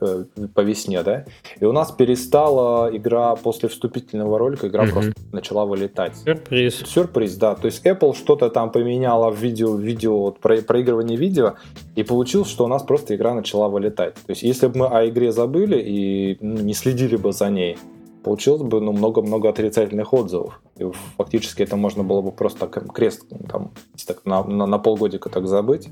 Э, 0.00 0.24
по 0.54 0.60
весне, 0.60 1.02
да, 1.02 1.24
и 1.60 1.64
у 1.64 1.72
нас 1.72 1.92
перестала 1.92 2.94
игра 2.94 3.36
после 3.36 3.68
вступительного 3.68 4.38
ролика, 4.38 4.68
игра 4.68 4.84
угу. 4.84 4.92
просто 4.92 5.12
начала 5.32 5.64
вылетать. 5.66 6.16
Сюрприз. 6.16 6.76
Сюрприз, 6.86 7.36
да. 7.36 7.54
То 7.54 7.66
есть 7.66 7.84
Apple 7.84 8.16
что-то 8.16 8.50
там 8.50 8.70
поменяла 8.70 9.30
в 9.30 9.40
видео, 9.40 9.76
видео 9.76 10.18
вот, 10.18 10.40
про, 10.40 10.62
проигрывание 10.62 11.16
видео, 11.16 11.54
и 11.94 12.02
получилось, 12.02 12.48
что 12.48 12.64
у 12.64 12.68
нас 12.68 12.82
просто 12.82 13.14
игра 13.14 13.34
начала 13.34 13.68
вылетать. 13.68 14.14
То 14.14 14.30
есть 14.30 14.42
если 14.42 14.66
бы 14.66 14.80
мы 14.80 14.86
о 14.86 15.08
игре 15.08 15.32
забыли 15.32 15.80
и 15.80 16.38
ну, 16.40 16.60
не 16.60 16.74
следили 16.74 17.16
бы 17.16 17.32
за 17.32 17.50
ней, 17.50 17.78
получилось 18.24 18.62
бы 18.62 18.80
ну, 18.80 18.92
много-много 18.92 19.48
отрицательных 19.48 20.12
отзывов. 20.12 20.60
И 20.76 20.84
фактически 21.16 21.62
это 21.62 21.76
можно 21.76 22.02
было 22.02 22.20
бы 22.20 22.32
просто 22.32 22.66
крест 22.66 23.26
там, 23.48 23.72
так, 24.06 24.24
на, 24.24 24.44
на, 24.44 24.66
на 24.66 24.78
полгодика 24.78 25.28
так 25.28 25.46
забыть 25.46 25.88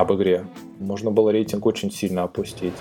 об 0.00 0.12
игре. 0.14 0.46
Можно 0.78 1.10
было 1.10 1.30
рейтинг 1.30 1.66
очень 1.66 1.90
сильно 1.90 2.22
опустить. 2.22 2.74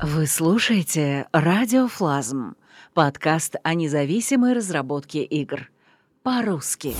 Вы 0.00 0.26
слушаете 0.26 1.26
«Радиофлазм»— 1.32 2.54
подкаст 2.94 3.56
о 3.62 3.74
независимой 3.74 4.52
разработке 4.52 5.24
игр. 5.24 5.70
По-русски. 6.22 6.94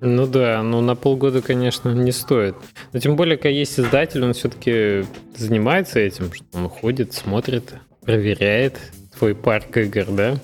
Ну 0.00 0.26
да, 0.26 0.62
ну 0.62 0.82
на 0.82 0.94
полгода, 0.94 1.40
конечно, 1.40 1.88
не 1.88 2.12
стоит. 2.12 2.54
Но 2.92 3.00
тем 3.00 3.16
более, 3.16 3.36
когда 3.36 3.48
есть 3.48 3.80
издатель, 3.80 4.22
он 4.22 4.34
все-таки 4.34 5.06
занимается 5.34 5.98
этим, 5.98 6.32
что 6.32 6.44
он 6.52 6.68
ходит, 6.68 7.14
смотрит, 7.14 7.74
проверяет 8.02 8.78
твой 9.18 9.34
парк 9.34 9.76
игр, 9.78 10.04
да? 10.10 10.36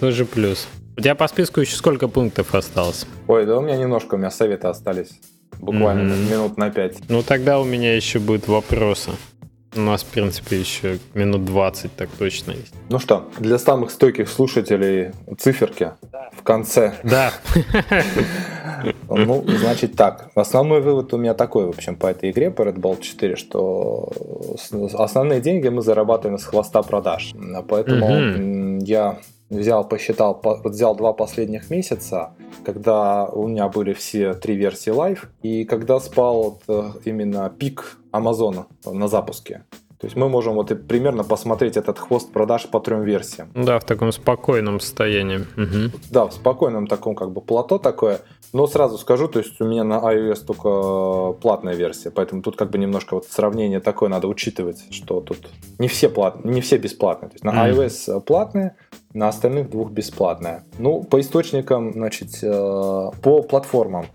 Тоже 0.00 0.24
плюс. 0.24 0.66
У 0.98 1.00
тебя 1.00 1.14
по 1.14 1.28
списку 1.28 1.60
еще 1.60 1.76
сколько 1.76 2.08
пунктов 2.08 2.54
осталось? 2.54 3.06
Ой, 3.28 3.46
да 3.46 3.58
у 3.58 3.60
меня 3.60 3.76
немножко, 3.76 4.16
у 4.16 4.18
меня 4.18 4.30
советы 4.30 4.66
остались. 4.66 5.20
Буквально 5.58 6.12
mm-hmm. 6.12 6.30
минут 6.30 6.56
на 6.56 6.70
5. 6.70 7.08
Ну 7.08 7.22
тогда 7.22 7.58
у 7.60 7.64
меня 7.64 7.94
еще 7.94 8.18
будут 8.18 8.48
вопросы. 8.48 9.10
У 9.74 9.80
нас, 9.80 10.02
в 10.02 10.06
принципе, 10.06 10.58
еще 10.58 10.98
минут 11.12 11.44
20 11.44 11.94
так 11.94 12.08
точно 12.18 12.52
есть. 12.52 12.72
Ну 12.88 12.98
что, 12.98 13.28
для 13.38 13.58
самых 13.58 13.90
стойких 13.90 14.28
слушателей 14.28 15.10
циферки 15.38 15.92
в 16.32 16.42
конце. 16.42 16.94
Да. 17.02 17.32
Ну, 19.08 19.44
значит 19.46 19.96
так. 19.96 20.30
Основной 20.34 20.80
вывод 20.80 21.12
у 21.12 21.18
меня 21.18 21.34
такой, 21.34 21.66
в 21.66 21.70
общем, 21.70 21.96
по 21.96 22.06
этой 22.06 22.30
игре, 22.30 22.50
по 22.50 22.62
Red 22.62 22.76
Bull 22.76 23.00
4, 23.00 23.36
что 23.36 24.10
основные 24.94 25.40
деньги 25.40 25.68
мы 25.68 25.82
зарабатываем 25.82 26.38
с 26.38 26.44
хвоста 26.44 26.82
продаж. 26.82 27.34
Поэтому 27.68 28.78
я 28.82 29.18
взял, 29.50 29.88
посчитал, 29.88 30.40
взял 30.64 30.94
два 30.96 31.12
последних 31.12 31.70
месяца, 31.70 32.34
когда 32.64 33.26
у 33.26 33.48
меня 33.48 33.68
были 33.68 33.92
все 33.92 34.34
три 34.34 34.56
версии 34.56 34.92
Live, 34.92 35.26
и 35.42 35.64
когда 35.64 36.00
спал 36.00 36.42
вот 36.42 36.62
э, 36.68 36.90
именно 37.04 37.50
пик 37.50 37.98
Амазона 38.10 38.66
на 38.84 39.08
запуске. 39.08 39.64
То 39.98 40.06
есть 40.06 40.16
мы 40.16 40.28
можем 40.28 40.54
вот 40.54 40.68
примерно 40.86 41.24
посмотреть 41.24 41.76
этот 41.76 41.98
хвост 41.98 42.30
продаж 42.32 42.68
по 42.68 42.80
трем 42.80 43.02
версиям. 43.02 43.48
Да, 43.54 43.78
в 43.78 43.84
таком 43.84 44.12
спокойном 44.12 44.80
состоянии. 44.80 45.38
Угу. 45.56 45.96
Да, 46.10 46.26
в 46.26 46.32
спокойном 46.32 46.86
таком 46.86 47.14
как 47.14 47.30
бы 47.30 47.40
плато 47.40 47.78
такое. 47.78 48.20
Но 48.52 48.66
сразу 48.66 48.98
скажу, 48.98 49.28
то 49.28 49.40
есть 49.40 49.60
у 49.60 49.64
меня 49.64 49.84
на 49.84 49.94
iOS 49.94 50.44
только 50.46 51.38
платная 51.40 51.74
версия, 51.74 52.10
поэтому 52.10 52.42
тут 52.42 52.56
как 52.56 52.70
бы 52.70 52.78
немножко 52.78 53.14
вот 53.14 53.26
сравнение 53.26 53.80
такое 53.80 54.08
надо 54.08 54.28
учитывать, 54.28 54.84
что 54.90 55.20
тут 55.20 55.50
не 55.78 55.88
все, 55.88 56.08
плат... 56.08 56.44
не 56.44 56.60
все 56.60 56.78
бесплатные. 56.78 57.30
То 57.30 57.34
есть 57.34 57.44
на 57.44 57.68
iOS 57.68 58.20
платные, 58.20 58.76
на 59.14 59.28
остальных 59.28 59.70
двух 59.70 59.90
бесплатная. 59.90 60.64
Ну, 60.78 61.02
по 61.02 61.20
источникам, 61.20 61.92
значит, 61.92 62.38
э, 62.42 63.10
по 63.22 63.42
платформам. 63.42 64.06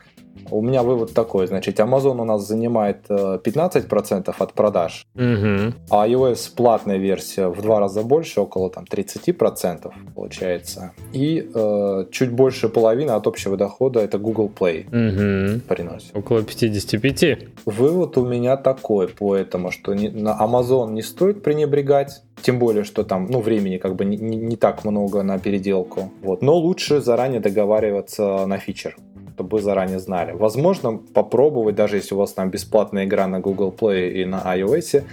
У 0.49 0.61
меня 0.61 0.83
вывод 0.83 1.13
такой, 1.13 1.47
значит, 1.47 1.79
Amazon 1.79 2.21
у 2.21 2.25
нас 2.25 2.47
занимает 2.47 3.05
15% 3.09 4.29
э, 4.29 4.33
от 4.37 4.53
продаж, 4.53 5.05
угу. 5.15 5.73
а 5.89 6.07
iOS 6.07 6.55
платная 6.55 6.97
версия 6.97 7.47
в 7.47 7.61
два 7.61 7.79
раза 7.79 8.03
больше, 8.03 8.41
около 8.41 8.69
там 8.69 8.85
30% 8.89 9.91
получается. 10.15 10.93
И 11.13 11.49
э, 11.53 12.05
чуть 12.11 12.31
больше 12.31 12.69
половины 12.69 13.11
от 13.11 13.27
общего 13.27 13.57
дохода 13.57 13.99
это 13.99 14.17
Google 14.17 14.51
Play 14.57 14.85
угу. 14.87 15.61
приносит. 15.67 16.15
Около 16.15 16.43
55. 16.43 17.39
Вывод 17.65 18.17
у 18.17 18.25
меня 18.25 18.57
такой 18.57 19.07
по 19.07 19.35
этому, 19.35 19.71
что 19.71 19.93
не, 19.93 20.09
на 20.09 20.37
Amazon 20.39 20.91
не 20.91 21.01
стоит 21.01 21.43
пренебрегать, 21.43 22.21
тем 22.41 22.59
более, 22.59 22.83
что 22.83 23.03
там, 23.03 23.27
ну, 23.29 23.41
времени 23.41 23.77
как 23.77 23.95
бы 23.95 24.05
не, 24.05 24.17
не, 24.17 24.37
не 24.37 24.55
так 24.55 24.83
много 24.83 25.23
на 25.23 25.37
переделку. 25.39 26.11
Вот. 26.21 26.41
Но 26.41 26.55
лучше 26.55 27.01
заранее 27.01 27.39
договариваться 27.39 28.45
на 28.45 28.57
фичер 28.57 28.95
чтобы 29.41 29.57
вы 29.57 29.63
заранее 29.63 29.99
знали. 29.99 30.33
Возможно, 30.33 30.99
попробовать, 31.13 31.75
даже 31.75 31.95
если 31.97 32.13
у 32.15 32.17
вас 32.17 32.33
там 32.33 32.49
бесплатная 32.49 33.05
игра 33.05 33.27
на 33.27 33.39
Google 33.39 33.73
Play 33.77 34.11
и 34.11 34.25
на 34.25 34.41
iOS, 34.55 35.03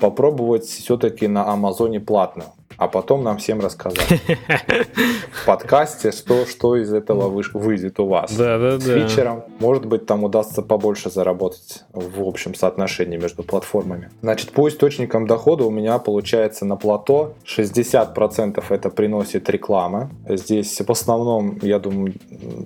попробовать 0.00 0.64
все-таки 0.64 1.28
на 1.28 1.52
Амазоне 1.52 2.00
платную 2.00 2.48
а 2.76 2.88
потом 2.88 3.22
нам 3.22 3.38
всем 3.38 3.60
рассказать 3.60 4.08
в 5.32 5.46
подкасте, 5.46 6.12
что, 6.12 6.46
что 6.46 6.76
из 6.76 6.92
этого 6.92 7.28
выйдет 7.28 8.00
у 8.00 8.06
вас. 8.06 8.34
Да, 8.36 8.58
да, 8.58 8.80
С 8.80 8.84
фичером. 8.84 9.44
Может 9.58 9.86
быть, 9.86 10.06
там 10.06 10.24
удастся 10.24 10.62
побольше 10.62 11.10
заработать 11.10 11.84
в 11.92 12.22
общем 12.22 12.54
соотношении 12.54 13.16
между 13.16 13.42
платформами. 13.42 14.10
Значит, 14.22 14.50
по 14.50 14.68
источникам 14.68 15.26
дохода 15.26 15.64
у 15.64 15.70
меня 15.70 15.98
получается 15.98 16.64
на 16.64 16.76
плато 16.76 17.34
60% 17.44 18.62
это 18.68 18.90
приносит 18.90 19.48
реклама. 19.50 20.10
Здесь 20.28 20.80
в 20.80 20.90
основном, 20.90 21.58
я 21.62 21.78
думаю, 21.78 22.14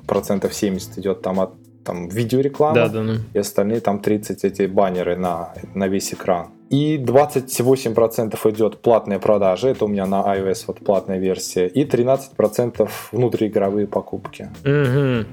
процентов 0.07 0.55
70 0.55 0.99
идет 0.99 1.23
там 1.23 1.40
от 1.40 1.51
там 1.85 2.09
видеореклама, 2.09 2.75
да, 2.75 2.88
да, 2.88 3.03
да. 3.03 3.14
и 3.33 3.38
остальные 3.38 3.81
там 3.81 4.01
30 4.01 4.44
эти 4.44 4.66
баннеры 4.66 5.16
на, 5.16 5.55
на 5.75 5.88
весь 5.88 6.12
экран. 6.12 6.49
И 6.70 6.98
28% 6.98 8.50
идет 8.50 8.78
платные 8.83 9.18
продажи, 9.18 9.68
это 9.68 9.87
у 9.87 9.88
меня 9.88 10.07
на 10.07 10.22
iOS 10.37 10.64
вот 10.66 10.81
платная 10.81 11.18
версия, 11.18 11.66
и 11.66 11.85
13% 11.85 12.90
внутриигровые 13.12 13.87
покупки. 13.87 14.50
Угу. 14.64 15.26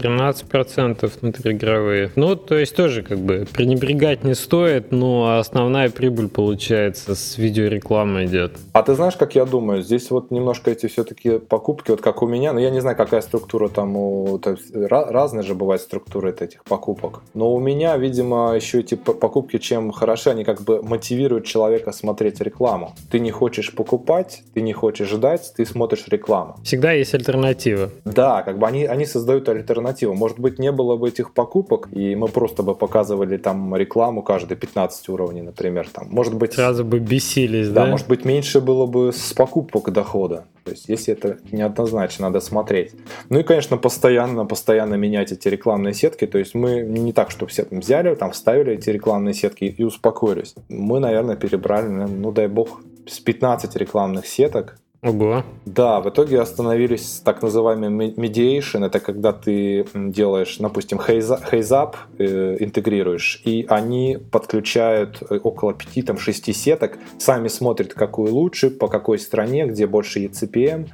13% 0.00 1.10
внутриигровые. 1.20 2.10
Ну, 2.16 2.36
то 2.36 2.56
есть 2.56 2.74
тоже 2.74 3.02
как 3.02 3.18
бы 3.18 3.46
пренебрегать 3.52 4.24
не 4.24 4.34
стоит, 4.34 4.92
но 4.92 5.38
основная 5.38 5.90
прибыль 5.90 6.28
получается 6.28 7.14
с 7.14 7.38
видеорекламы 7.38 8.24
идет. 8.24 8.52
А 8.72 8.82
ты 8.82 8.94
знаешь, 8.94 9.16
как 9.16 9.34
я 9.34 9.44
думаю, 9.44 9.82
здесь 9.82 10.10
вот 10.10 10.30
немножко 10.30 10.70
эти 10.70 10.86
все-таки 10.86 11.38
покупки, 11.38 11.90
вот 11.90 12.00
как 12.00 12.22
у 12.22 12.26
меня, 12.26 12.52
но 12.52 12.60
я 12.60 12.70
не 12.70 12.80
знаю, 12.80 12.96
какая 12.96 13.20
структура 13.20 13.68
там 13.68 13.96
у... 13.96 14.38
То 14.38 14.52
есть, 14.52 14.74
разные 14.74 15.42
же 15.42 15.54
бывают 15.54 15.82
структуры 15.82 16.30
этих 16.30 16.64
покупок. 16.64 17.20
Но 17.34 17.52
у 17.52 17.60
меня, 17.60 17.96
видимо, 17.96 18.54
еще 18.54 18.80
эти 18.80 18.94
покупки, 18.94 19.58
чем 19.58 19.90
хороши, 19.90 20.30
они 20.30 20.44
как 20.44 20.62
бы 20.62 20.82
мотивируют 20.82 21.44
человека 21.44 21.92
смотреть 21.92 22.40
рекламу. 22.40 22.94
Ты 23.10 23.20
не 23.20 23.30
хочешь 23.30 23.74
покупать, 23.74 24.42
ты 24.54 24.60
не 24.62 24.72
хочешь 24.72 25.08
ждать, 25.08 25.52
ты 25.56 25.66
смотришь 25.66 26.04
рекламу. 26.08 26.56
Всегда 26.64 26.92
есть 26.92 27.14
альтернатива. 27.14 27.90
Да, 28.04 28.42
как 28.42 28.58
бы 28.58 28.66
они, 28.66 28.84
они 28.84 29.04
создают 29.04 29.48
альтернативу 29.48 29.69
альтернатива. 29.70 30.14
Может 30.14 30.38
быть, 30.38 30.58
не 30.58 30.72
было 30.72 30.96
бы 30.96 31.08
этих 31.08 31.32
покупок, 31.32 31.88
и 31.92 32.14
мы 32.16 32.28
просто 32.28 32.62
бы 32.62 32.74
показывали 32.74 33.36
там 33.36 33.76
рекламу 33.76 34.22
каждые 34.22 34.58
15 34.58 35.08
уровней, 35.08 35.42
например. 35.42 35.88
Там. 35.92 36.08
Может 36.10 36.34
быть... 36.34 36.54
Сразу 36.54 36.84
бы 36.84 36.98
бесились, 36.98 37.68
да? 37.68 37.84
Да, 37.84 37.90
может 37.90 38.08
быть, 38.08 38.24
меньше 38.24 38.60
было 38.60 38.86
бы 38.86 39.12
с 39.12 39.32
покупок 39.32 39.92
дохода. 39.92 40.44
То 40.64 40.72
есть, 40.72 40.88
если 40.88 41.14
это 41.14 41.38
неоднозначно, 41.52 42.26
надо 42.26 42.40
смотреть. 42.40 42.92
Ну 43.28 43.38
и, 43.38 43.42
конечно, 43.42 43.76
постоянно, 43.76 44.44
постоянно 44.44 44.94
менять 44.94 45.32
эти 45.32 45.48
рекламные 45.48 45.94
сетки. 45.94 46.26
То 46.26 46.38
есть, 46.38 46.54
мы 46.54 46.80
не 46.80 47.12
так, 47.12 47.30
что 47.30 47.46
все 47.46 47.64
там 47.64 47.80
взяли, 47.80 48.14
там 48.14 48.32
вставили 48.32 48.74
эти 48.74 48.90
рекламные 48.90 49.34
сетки 49.34 49.64
и 49.64 49.84
успокоились. 49.84 50.54
Мы, 50.68 51.00
наверное, 51.00 51.36
перебрали, 51.36 51.88
ну 51.88 52.32
дай 52.32 52.48
бог, 52.48 52.80
с 53.06 53.20
15 53.20 53.76
рекламных 53.76 54.26
сеток. 54.26 54.78
Ого. 55.02 55.44
Да, 55.64 56.00
в 56.00 56.10
итоге 56.10 56.40
остановились 56.40 57.22
так 57.24 57.42
называемый 57.42 58.10
mediation. 58.10 58.84
Это 58.84 59.00
когда 59.00 59.32
ты 59.32 59.86
делаешь, 59.94 60.58
допустим, 60.58 60.98
хейзап, 60.98 61.96
э, 62.18 62.56
интегрируешь, 62.60 63.40
и 63.46 63.64
они 63.68 64.18
подключают 64.30 65.22
э, 65.22 65.38
около 65.42 65.72
5-6 65.72 66.52
сеток, 66.52 66.98
сами 67.18 67.48
смотрят, 67.48 67.94
какую 67.94 68.34
лучше, 68.34 68.70
по 68.70 68.88
какой 68.88 69.18
стране, 69.18 69.64
где 69.64 69.86
больше 69.86 70.26
ECPM, 70.26 70.88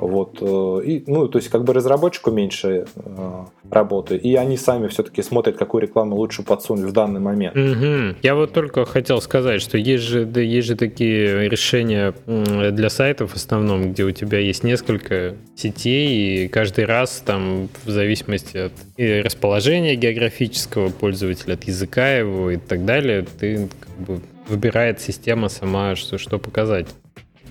вот. 0.00 0.38
Э, 0.40 0.80
и, 0.84 1.04
ну, 1.06 1.28
то 1.28 1.38
есть, 1.38 1.50
как 1.50 1.64
бы 1.64 1.74
разработчику 1.74 2.30
меньше 2.30 2.86
э, 2.94 3.44
работы, 3.70 4.16
и 4.16 4.34
они 4.34 4.56
сами 4.56 4.88
все-таки 4.88 5.22
смотрят, 5.22 5.56
какую 5.56 5.82
рекламу 5.82 6.16
лучше 6.16 6.42
подсунуть 6.42 6.86
в 6.86 6.92
данный 6.92 7.20
момент. 7.20 7.54
Угу. 7.54 8.16
Я 8.22 8.34
вот 8.34 8.52
только 8.52 8.86
хотел 8.86 9.20
сказать, 9.20 9.60
что 9.60 9.76
есть 9.76 10.04
же, 10.04 10.24
да, 10.24 10.40
есть 10.40 10.68
же 10.68 10.76
такие 10.76 11.48
решения 11.48 12.14
для 12.26 12.88
сайтов 12.88 13.32
в 13.32 13.36
основном, 13.36 13.92
где 13.92 14.04
у 14.04 14.10
тебя 14.10 14.38
есть 14.38 14.64
несколько 14.64 15.36
сетей, 15.54 16.44
и 16.44 16.48
каждый 16.48 16.86
раз 16.86 17.22
там 17.24 17.68
в 17.84 17.90
зависимости 17.90 18.56
от 18.56 18.72
расположения 18.96 19.96
географического 19.96 20.88
пользователя, 20.90 21.54
от 21.54 21.64
языка 21.64 22.16
его 22.16 22.50
и 22.50 22.56
так 22.56 22.84
далее, 22.84 23.26
ты 23.38 23.68
как 23.80 24.06
бы 24.06 24.20
выбирает 24.48 25.00
система 25.00 25.48
сама, 25.48 25.94
что, 25.94 26.18
что 26.18 26.38
показать. 26.38 26.86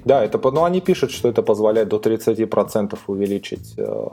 Да, 0.05 0.23
это, 0.23 0.39
ну, 0.51 0.63
они 0.63 0.81
пишут, 0.81 1.11
что 1.11 1.29
это 1.29 1.41
позволяет 1.41 1.89
до 1.89 1.97
30% 1.97 2.97
увеличить 3.07 3.73
э, 3.77 4.07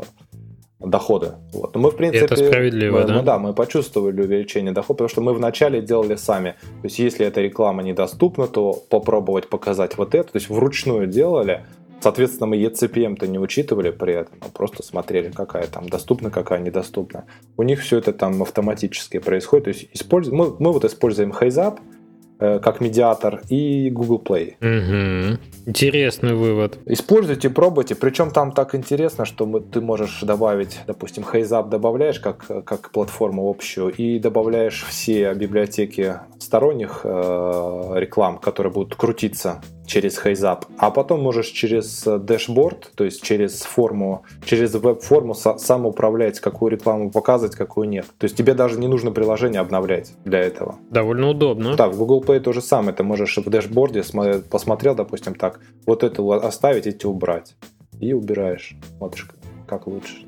доходы. 0.80 1.32
Вот. 1.52 1.74
Но 1.74 1.80
мы, 1.80 1.90
в 1.90 1.96
принципе, 1.96 2.24
это 2.24 2.36
справедливо, 2.36 2.98
мы, 2.98 3.04
да? 3.04 3.14
Мы, 3.14 3.22
да, 3.22 3.38
мы 3.38 3.52
почувствовали 3.54 4.20
увеличение 4.20 4.72
дохода, 4.72 4.98
потому 4.98 5.08
что 5.08 5.20
мы 5.20 5.34
вначале 5.34 5.80
делали 5.80 6.16
сами. 6.16 6.54
То 6.60 6.84
есть, 6.84 6.98
если 6.98 7.26
эта 7.26 7.40
реклама 7.40 7.82
недоступна, 7.82 8.46
то 8.46 8.72
попробовать 8.72 9.48
показать 9.48 9.96
вот 9.96 10.14
это. 10.14 10.32
То 10.32 10.36
есть, 10.36 10.48
вручную 10.48 11.06
делали. 11.06 11.64
Соответственно, 12.00 12.48
мы 12.48 12.58
ECPM-то 12.58 13.26
не 13.26 13.38
учитывали 13.38 13.90
при 13.90 14.12
этом, 14.12 14.34
а 14.40 14.48
просто 14.52 14.82
смотрели, 14.82 15.30
какая 15.30 15.66
там 15.66 15.88
доступна, 15.88 16.30
какая 16.30 16.60
недоступна. 16.60 17.24
У 17.56 17.62
них 17.62 17.80
все 17.80 17.98
это 17.98 18.12
там 18.12 18.42
автоматически 18.42 19.18
происходит. 19.18 19.64
То 19.64 19.70
есть, 19.70 19.88
использ... 19.94 20.28
мы, 20.28 20.54
мы 20.58 20.72
вот 20.72 20.84
используем 20.84 21.32
Э, 21.32 21.95
как 22.38 22.80
медиатор, 22.80 23.42
и 23.48 23.90
Google 23.90 24.22
Play. 24.22 24.54
Угу. 24.60 25.38
Интересный 25.66 26.34
вывод. 26.34 26.78
Используйте, 26.86 27.50
пробуйте. 27.50 27.94
Причем 27.94 28.30
там 28.30 28.52
так 28.52 28.74
интересно, 28.74 29.24
что 29.24 29.46
мы, 29.46 29.60
ты 29.60 29.80
можешь 29.80 30.20
добавить, 30.20 30.80
допустим, 30.86 31.24
HeyZap 31.24 31.68
добавляешь 31.68 32.20
как, 32.20 32.46
как 32.64 32.90
платформу 32.90 33.48
общую 33.48 33.90
и 33.90 34.18
добавляешь 34.18 34.84
все 34.88 35.34
библиотеки 35.34 36.20
сторонних 36.38 37.00
э, 37.04 37.92
реклам, 37.96 38.38
которые 38.38 38.72
будут 38.72 38.94
крутиться 38.96 39.62
через 39.86 40.18
HeyZap, 40.18 40.64
а 40.78 40.90
потом 40.90 41.22
можешь 41.22 41.48
через 41.48 42.04
dashboard, 42.04 42.92
то 42.94 43.04
есть 43.04 43.22
через 43.22 43.62
форму, 43.62 44.24
через 44.44 44.74
веб-форму 44.74 45.34
сам 45.34 45.86
управлять, 45.86 46.40
какую 46.40 46.72
рекламу 46.72 47.10
показывать, 47.10 47.56
какую 47.56 47.88
нет. 47.88 48.06
То 48.18 48.24
есть 48.24 48.36
тебе 48.36 48.54
даже 48.54 48.78
не 48.78 48.88
нужно 48.88 49.12
приложение 49.12 49.60
обновлять 49.60 50.12
для 50.24 50.40
этого. 50.40 50.76
Довольно 50.90 51.30
удобно. 51.30 51.76
Да, 51.76 51.88
в 51.88 51.96
Google 51.96 52.22
Play 52.22 52.40
то 52.40 52.52
же 52.52 52.60
самое. 52.60 52.94
Ты 52.94 53.02
можешь 53.02 53.36
в 53.36 53.48
dashboard 53.48 53.97
е 53.97 54.02
посмотрел, 54.50 54.94
допустим, 54.94 55.34
так, 55.34 55.60
вот 55.86 56.02
это 56.02 56.22
оставить, 56.36 56.86
эти 56.86 57.06
убрать. 57.06 57.54
И 58.00 58.12
убираешь. 58.12 58.76
Смотришь, 58.98 59.28
как 59.66 59.86
лучше. 59.86 60.26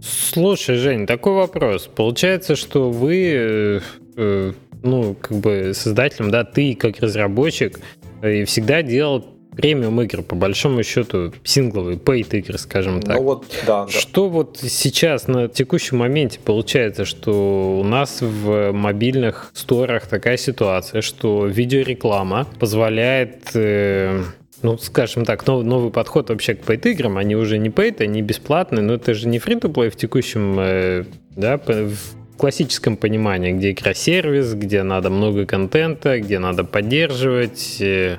Слушай, 0.00 0.76
Жень, 0.76 1.06
такой 1.06 1.32
вопрос. 1.32 1.88
Получается, 1.94 2.56
что 2.56 2.90
вы, 2.90 3.32
э, 3.32 3.80
э, 4.16 4.52
ну, 4.82 5.16
как 5.20 5.38
бы 5.38 5.72
создателем, 5.74 6.30
да, 6.30 6.44
ты 6.44 6.74
как 6.74 7.00
разработчик, 7.00 7.80
и 8.22 8.44
всегда 8.44 8.82
делал 8.82 9.24
премиум 9.56 10.00
игр, 10.02 10.22
по 10.22 10.36
большому 10.36 10.82
счету, 10.82 11.32
сингловые, 11.42 11.96
paid 11.96 12.36
игры, 12.36 12.58
скажем 12.58 13.00
так. 13.00 13.16
Ну 13.16 13.22
вот, 13.22 13.46
да, 13.66 13.88
Что 13.88 14.26
да. 14.26 14.32
вот 14.32 14.58
сейчас 14.60 15.26
на 15.28 15.48
текущем 15.48 15.98
моменте 15.98 16.38
получается, 16.44 17.04
что 17.04 17.78
у 17.80 17.84
нас 17.84 18.20
в 18.20 18.72
мобильных 18.72 19.50
сторах 19.54 20.06
такая 20.06 20.36
ситуация, 20.36 21.00
что 21.00 21.46
видеореклама 21.46 22.46
позволяет 22.60 23.50
э, 23.54 24.22
ну, 24.62 24.78
скажем 24.78 25.24
так, 25.24 25.46
новый, 25.46 25.64
новый 25.64 25.90
подход 25.90 26.28
вообще 26.28 26.54
к 26.54 26.60
paid 26.60 26.88
играм, 26.90 27.16
они 27.16 27.34
уже 27.34 27.58
не 27.58 27.70
paid, 27.70 28.02
они 28.02 28.22
бесплатные, 28.22 28.82
но 28.82 28.94
это 28.94 29.14
же 29.14 29.26
не 29.28 29.38
free-to-play 29.38 29.90
в 29.90 29.96
текущем, 29.96 30.56
э, 30.58 31.04
да, 31.34 31.58
в 31.58 31.94
классическом 32.36 32.96
понимании, 32.96 33.52
где 33.52 33.70
игра-сервис, 33.72 34.54
где 34.54 34.82
надо 34.82 35.10
много 35.10 35.46
контента, 35.46 36.18
где 36.20 36.38
надо 36.38 36.64
поддерживать 36.64 37.78
э, 37.80 38.18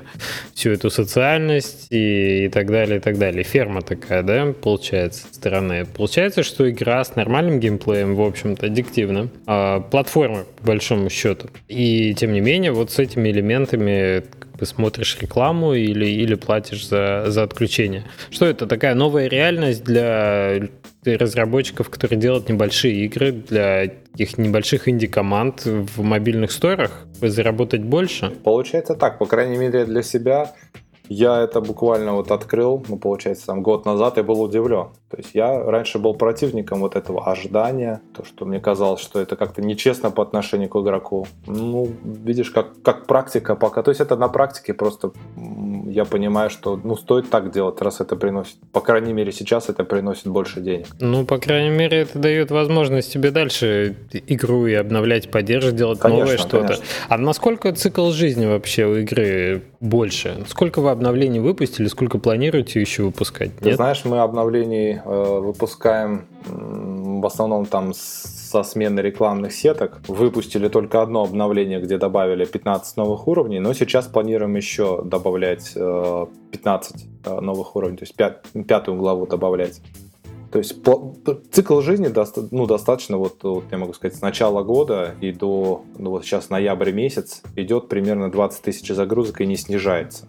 всю 0.54 0.70
эту 0.70 0.90
социальность 0.90 1.86
и, 1.90 2.46
и 2.46 2.48
так 2.48 2.70
далее, 2.70 2.98
и 2.98 3.00
так 3.00 3.18
далее. 3.18 3.44
Ферма 3.44 3.82
такая, 3.82 4.22
да, 4.22 4.52
получается, 4.52 5.26
стороны. 5.32 5.86
Получается, 5.86 6.42
что 6.42 6.68
игра 6.68 7.02
с 7.04 7.16
нормальным 7.16 7.60
геймплеем, 7.60 8.14
в 8.14 8.22
общем-то, 8.22 8.66
аддиктивна. 8.66 9.28
А 9.46 9.80
платформа, 9.80 10.44
по 10.58 10.68
большому 10.68 11.10
счету. 11.10 11.48
И, 11.68 12.14
тем 12.14 12.32
не 12.32 12.40
менее, 12.40 12.72
вот 12.72 12.90
с 12.90 12.98
этими 12.98 13.30
элементами 13.30 14.24
ты 14.58 14.66
смотришь 14.66 15.16
рекламу 15.20 15.74
или, 15.74 16.06
или 16.06 16.34
платишь 16.34 16.86
за, 16.86 17.26
за 17.28 17.44
отключение. 17.44 18.04
Что 18.30 18.46
это? 18.46 18.66
Такая 18.66 18.94
новая 18.94 19.28
реальность 19.28 19.84
для 19.84 20.68
разработчиков, 21.16 21.90
которые 21.90 22.18
делают 22.18 22.48
небольшие 22.48 23.04
игры 23.04 23.32
для 23.32 23.88
таких 24.12 24.38
небольших 24.38 24.88
инди-команд 24.88 25.64
в 25.64 26.02
мобильных 26.02 26.52
сторах? 26.52 27.06
Заработать 27.20 27.82
больше? 27.82 28.30
Получается 28.44 28.94
так, 28.94 29.18
по 29.18 29.26
крайней 29.26 29.56
мере 29.56 29.84
для 29.84 30.02
себя 30.02 30.52
я 31.08 31.40
это 31.40 31.60
буквально 31.60 32.12
вот 32.12 32.30
открыл, 32.30 32.84
ну, 32.88 32.98
получается, 32.98 33.46
там 33.46 33.62
год 33.62 33.86
назад, 33.86 34.18
и 34.18 34.22
был 34.22 34.42
удивлен. 34.42 34.88
То 35.10 35.16
есть 35.16 35.30
я 35.32 35.58
раньше 35.64 35.98
был 35.98 36.14
противником 36.14 36.80
вот 36.80 36.96
этого 36.96 37.30
ожидания, 37.30 38.02
то, 38.14 38.24
что 38.24 38.44
мне 38.44 38.60
казалось, 38.60 39.00
что 39.00 39.20
это 39.20 39.36
как-то 39.36 39.62
нечестно 39.62 40.10
по 40.10 40.22
отношению 40.22 40.68
к 40.68 40.76
игроку. 40.76 41.26
Ну, 41.46 41.88
видишь, 42.04 42.50
как, 42.50 42.82
как 42.82 43.06
практика 43.06 43.56
пока. 43.56 43.82
То 43.82 43.90
есть 43.90 44.02
это 44.02 44.16
на 44.16 44.28
практике 44.28 44.74
просто 44.74 45.12
я 45.90 46.04
понимаю, 46.04 46.50
что 46.50 46.80
ну, 46.82 46.96
стоит 46.96 47.30
так 47.30 47.52
делать, 47.52 47.80
раз 47.80 48.00
это 48.00 48.16
приносит. 48.16 48.56
По 48.72 48.80
крайней 48.80 49.12
мере, 49.12 49.32
сейчас 49.32 49.68
это 49.68 49.84
приносит 49.84 50.26
больше 50.26 50.60
денег. 50.60 50.86
Ну, 51.00 51.24
по 51.24 51.38
крайней 51.38 51.70
мере, 51.70 51.98
это 51.98 52.18
дает 52.18 52.50
возможность 52.50 53.12
тебе 53.12 53.30
дальше 53.30 53.96
игру 54.26 54.66
и 54.66 54.74
обновлять, 54.74 55.30
поддерживать, 55.30 55.76
делать 55.76 55.98
конечно, 55.98 56.24
новое 56.24 56.38
что-то. 56.38 56.78
А 57.08 57.18
насколько 57.18 57.72
цикл 57.72 58.10
жизни 58.10 58.46
вообще 58.46 58.86
у 58.86 58.96
игры 58.96 59.62
больше? 59.80 60.44
Сколько 60.48 60.80
вы 60.80 60.90
обновлений 60.90 61.40
выпустили, 61.40 61.86
сколько 61.86 62.18
планируете 62.18 62.80
еще 62.80 63.04
выпускать? 63.04 63.56
Ты 63.58 63.66
Нет? 63.66 63.76
знаешь, 63.76 64.04
мы 64.04 64.20
обновлений 64.20 65.00
э, 65.04 65.38
выпускаем 65.40 66.26
в 66.44 67.26
основном 67.26 67.66
там 67.66 67.92
со 67.94 68.62
смены 68.62 69.00
рекламных 69.00 69.52
сеток. 69.52 70.00
Выпустили 70.08 70.68
только 70.68 71.02
одно 71.02 71.22
обновление, 71.24 71.80
где 71.80 71.98
добавили 71.98 72.44
15 72.44 72.96
новых 72.96 73.28
уровней, 73.28 73.60
но 73.60 73.74
сейчас 73.74 74.06
планируем 74.06 74.56
еще 74.56 75.02
добавлять 75.04 75.74
15 75.74 75.76
э, 76.54 76.98
э, 77.24 77.40
новых 77.40 77.76
уровней, 77.76 77.96
то 77.96 78.04
есть 78.04 78.14
пят, 78.14 78.46
пятую 78.66 78.96
главу 78.98 79.26
добавлять. 79.26 79.80
То 80.50 80.58
есть 80.58 80.82
цикл 81.52 81.80
жизни 81.82 82.08
доста, 82.08 82.48
ну, 82.50 82.66
достаточно, 82.66 83.18
вот, 83.18 83.42
вот 83.42 83.64
я 83.70 83.76
могу 83.76 83.92
сказать, 83.92 84.16
с 84.16 84.22
начала 84.22 84.62
года 84.62 85.14
и 85.20 85.30
до 85.30 85.84
ну, 85.98 86.10
вот 86.10 86.24
сейчас 86.24 86.48
ноябрь 86.48 86.92
месяц 86.92 87.42
идет 87.54 87.88
примерно 87.88 88.30
20 88.30 88.62
тысяч 88.62 88.88
загрузок 88.88 89.42
и 89.42 89.46
не 89.46 89.56
снижается. 89.56 90.26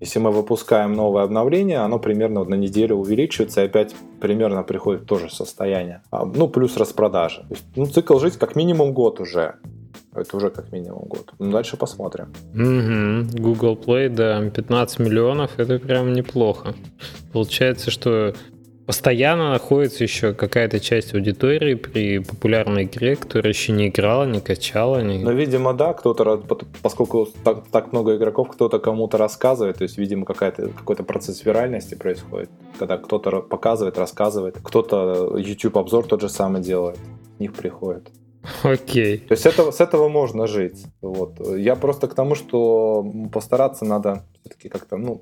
Если 0.00 0.20
мы 0.20 0.30
выпускаем 0.30 0.92
новое 0.92 1.24
обновление, 1.24 1.78
оно 1.78 1.98
примерно 1.98 2.44
на 2.44 2.54
неделю 2.54 2.96
увеличивается 2.96 3.62
и 3.62 3.64
опять 3.66 3.94
примерно 4.20 4.62
приходит 4.62 5.02
в 5.02 5.06
то 5.06 5.18
же 5.18 5.30
состояние. 5.30 6.02
А, 6.10 6.24
ну, 6.24 6.48
плюс 6.48 6.76
распродажи. 6.76 7.44
ну, 7.74 7.86
цикл 7.86 8.18
жизни 8.18 8.38
как 8.38 8.54
минимум 8.56 8.92
год 8.92 9.20
уже. 9.20 9.56
Это 10.14 10.36
уже 10.36 10.50
как 10.50 10.72
минимум 10.72 11.04
год. 11.06 11.32
Ну, 11.38 11.50
дальше 11.50 11.76
посмотрим. 11.76 12.32
Угу. 12.54 13.42
Google 13.42 13.76
Play, 13.76 14.08
да, 14.08 14.48
15 14.48 14.98
миллионов, 15.00 15.58
это 15.58 15.78
прям 15.78 16.12
неплохо. 16.12 16.74
Получается, 17.32 17.90
что 17.90 18.34
постоянно 18.88 19.50
находится 19.50 20.02
еще 20.02 20.32
какая-то 20.32 20.80
часть 20.80 21.12
аудитории 21.12 21.74
при 21.74 22.20
популярной 22.20 22.84
игре, 22.84 23.16
которая 23.16 23.52
еще 23.52 23.72
не 23.72 23.88
играла, 23.88 24.24
не 24.24 24.40
качала. 24.40 25.02
Не... 25.02 25.18
Ну, 25.18 25.30
видимо, 25.32 25.74
да, 25.74 25.92
кто-то, 25.92 26.42
поскольку 26.80 27.28
так, 27.44 27.68
так 27.70 27.92
много 27.92 28.16
игроков, 28.16 28.48
кто-то 28.48 28.78
кому-то 28.78 29.18
рассказывает, 29.18 29.76
то 29.76 29.82
есть, 29.82 29.98
видимо, 29.98 30.24
какая-то, 30.24 30.68
какой-то 30.68 31.02
процесс 31.02 31.44
виральности 31.44 31.96
происходит, 31.96 32.48
когда 32.78 32.96
кто-то 32.96 33.42
показывает, 33.42 33.98
рассказывает, 33.98 34.56
кто-то 34.62 35.36
YouTube-обзор 35.36 36.06
тот 36.06 36.22
же 36.22 36.30
самый 36.30 36.62
делает, 36.62 36.96
с 37.36 37.40
них 37.40 37.52
приходит. 37.52 38.08
Окей. 38.62 39.18
То 39.18 39.32
есть 39.32 39.44
этого, 39.44 39.70
с 39.70 39.80
этого 39.82 40.08
можно 40.08 40.46
жить. 40.46 40.86
Вот. 41.02 41.38
Я 41.58 41.76
просто 41.76 42.08
к 42.08 42.14
тому, 42.14 42.34
что 42.34 43.04
постараться 43.32 43.84
надо 43.84 44.24
все-таки 44.40 44.70
как-то, 44.70 44.96
ну, 44.96 45.20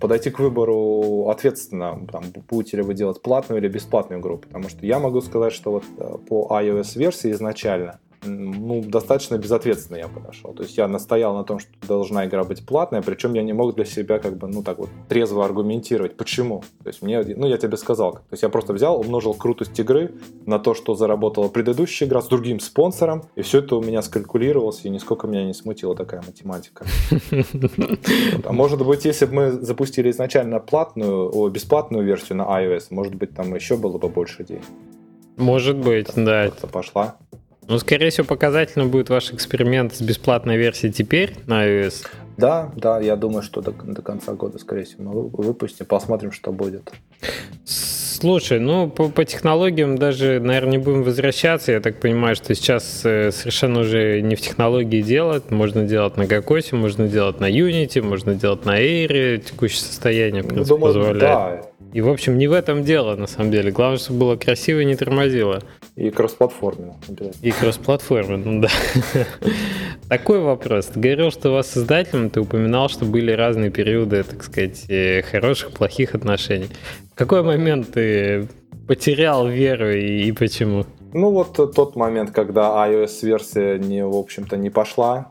подойти 0.00 0.30
к 0.30 0.38
выбору 0.38 1.28
ответственно, 1.28 2.06
там, 2.10 2.24
будете 2.48 2.78
ли 2.78 2.82
вы 2.82 2.94
делать 2.94 3.22
платную 3.22 3.60
или 3.60 3.68
бесплатную 3.68 4.20
игру, 4.20 4.38
потому 4.38 4.68
что 4.68 4.84
я 4.84 4.98
могу 4.98 5.20
сказать, 5.20 5.52
что 5.52 5.70
вот 5.72 5.84
э, 5.98 6.16
по 6.28 6.48
iOS-версии 6.50 7.30
изначально 7.32 7.98
ну, 8.26 8.82
достаточно 8.82 9.38
безответственно 9.38 9.98
я 9.98 10.08
подошел. 10.08 10.52
То 10.52 10.62
есть 10.62 10.76
я 10.76 10.88
настоял 10.88 11.34
на 11.34 11.44
том, 11.44 11.58
что 11.58 11.70
должна 11.86 12.26
игра 12.26 12.44
быть 12.44 12.66
платная, 12.66 13.02
причем 13.02 13.34
я 13.34 13.42
не 13.42 13.52
мог 13.52 13.74
для 13.74 13.84
себя 13.84 14.18
как 14.18 14.36
бы, 14.36 14.48
ну, 14.48 14.62
так 14.62 14.78
вот, 14.78 14.88
трезво 15.08 15.44
аргументировать. 15.44 16.16
Почему? 16.16 16.62
То 16.82 16.88
есть 16.88 17.02
мне, 17.02 17.22
ну, 17.22 17.46
я 17.46 17.56
тебе 17.56 17.76
сказал. 17.76 18.12
То 18.12 18.20
есть 18.32 18.42
я 18.42 18.48
просто 18.48 18.72
взял, 18.72 19.00
умножил 19.00 19.34
крутость 19.34 19.78
игры 19.78 20.14
на 20.46 20.58
то, 20.58 20.74
что 20.74 20.94
заработала 20.94 21.48
предыдущая 21.48 22.08
игра 22.08 22.20
с 22.20 22.28
другим 22.28 22.60
спонсором, 22.60 23.24
и 23.36 23.42
все 23.42 23.58
это 23.58 23.76
у 23.76 23.82
меня 23.82 24.02
скалькулировалось, 24.02 24.84
и 24.84 24.90
нисколько 24.90 25.26
меня 25.26 25.44
не 25.44 25.54
смутила 25.54 25.94
такая 25.94 26.22
математика. 26.26 26.84
А 28.44 28.52
может 28.52 28.84
быть, 28.84 29.04
если 29.04 29.26
бы 29.26 29.32
мы 29.32 29.50
запустили 29.52 30.10
изначально 30.10 30.60
платную, 30.60 31.50
бесплатную 31.50 32.04
версию 32.04 32.38
на 32.38 32.42
iOS, 32.42 32.86
может 32.90 33.14
быть, 33.14 33.34
там 33.34 33.54
еще 33.54 33.76
было 33.76 33.98
бы 33.98 34.08
больше 34.08 34.44
денег. 34.44 34.64
Может 35.36 35.76
быть, 35.76 36.08
да. 36.16 36.50
Пошла. 36.72 37.16
Ну, 37.68 37.78
скорее 37.78 38.10
всего, 38.10 38.26
показательно 38.26 38.86
будет 38.86 39.10
ваш 39.10 39.32
эксперимент 39.32 39.94
с 39.94 40.00
бесплатной 40.00 40.56
версией 40.56 40.92
теперь 40.92 41.34
на 41.46 41.66
iOS. 41.66 42.06
Да, 42.36 42.70
да, 42.76 43.00
я 43.00 43.16
думаю, 43.16 43.42
что 43.42 43.60
до, 43.60 43.72
до 43.72 44.02
конца 44.02 44.34
года, 44.34 44.58
скорее 44.58 44.84
всего, 44.84 45.04
мы 45.04 45.28
выпустим, 45.28 45.86
посмотрим, 45.86 46.32
что 46.32 46.52
будет. 46.52 46.92
Слушай, 47.64 48.60
ну 48.60 48.88
по, 48.88 49.08
по 49.08 49.24
технологиям 49.24 49.98
даже, 49.98 50.40
наверное, 50.40 50.72
не 50.72 50.78
будем 50.78 51.02
возвращаться. 51.02 51.72
Я 51.72 51.80
так 51.80 52.00
понимаю, 52.00 52.34
что 52.34 52.54
сейчас 52.54 53.02
э, 53.04 53.30
совершенно 53.30 53.80
уже 53.80 54.22
не 54.22 54.36
в 54.36 54.40
технологии 54.40 55.02
делать. 55.02 55.50
Можно 55.50 55.84
делать 55.84 56.16
на 56.16 56.26
Кокосе, 56.26 56.76
можно 56.76 57.08
делать 57.08 57.40
на 57.40 57.50
Unity, 57.50 58.00
можно 58.00 58.34
делать 58.34 58.64
на 58.64 58.80
Air. 58.80 59.38
Текущее 59.38 59.80
состояние, 59.80 60.42
в 60.42 60.48
принципе, 60.48 60.78
думаю, 60.78 60.94
позволяет. 60.94 61.20
Да. 61.20 61.62
И, 61.92 62.00
в 62.00 62.08
общем, 62.08 62.38
не 62.38 62.46
в 62.46 62.52
этом 62.52 62.84
дело, 62.84 63.16
на 63.16 63.26
самом 63.26 63.50
деле. 63.50 63.70
Главное, 63.70 63.98
чтобы 63.98 64.20
было 64.20 64.36
красиво 64.36 64.80
и 64.80 64.84
не 64.84 64.96
тормозило. 64.96 65.62
И 65.96 66.10
кроссплатформенно. 66.10 66.94
И 67.40 67.50
кроссплатформенно, 67.50 68.44
ну 68.44 68.60
да. 68.60 68.68
Такой 70.10 70.40
вопрос. 70.40 70.86
Ты 70.86 71.00
говорил, 71.00 71.30
что 71.30 71.48
у 71.48 71.52
вас 71.54 71.70
с 71.70 71.78
издателем, 71.78 72.28
ты 72.28 72.40
упоминал, 72.40 72.90
что 72.90 73.06
были 73.06 73.32
разные 73.32 73.70
периоды, 73.70 74.22
так 74.22 74.44
сказать, 74.44 74.84
э, 74.90 75.22
хороших, 75.22 75.72
плохих 75.72 76.14
отношений. 76.14 76.68
В 77.14 77.14
какой 77.14 77.42
момент 77.42 77.92
ты 77.92 78.46
потерял 78.86 79.48
веру 79.48 79.90
и, 79.90 80.24
и 80.28 80.32
почему? 80.32 80.84
Ну 81.14 81.30
вот 81.30 81.54
тот 81.54 81.96
момент, 81.96 82.30
когда 82.30 82.86
iOS-версия 82.86 83.78
не, 83.78 84.04
в 84.04 84.16
общем-то, 84.16 84.58
не 84.58 84.68
пошла, 84.68 85.30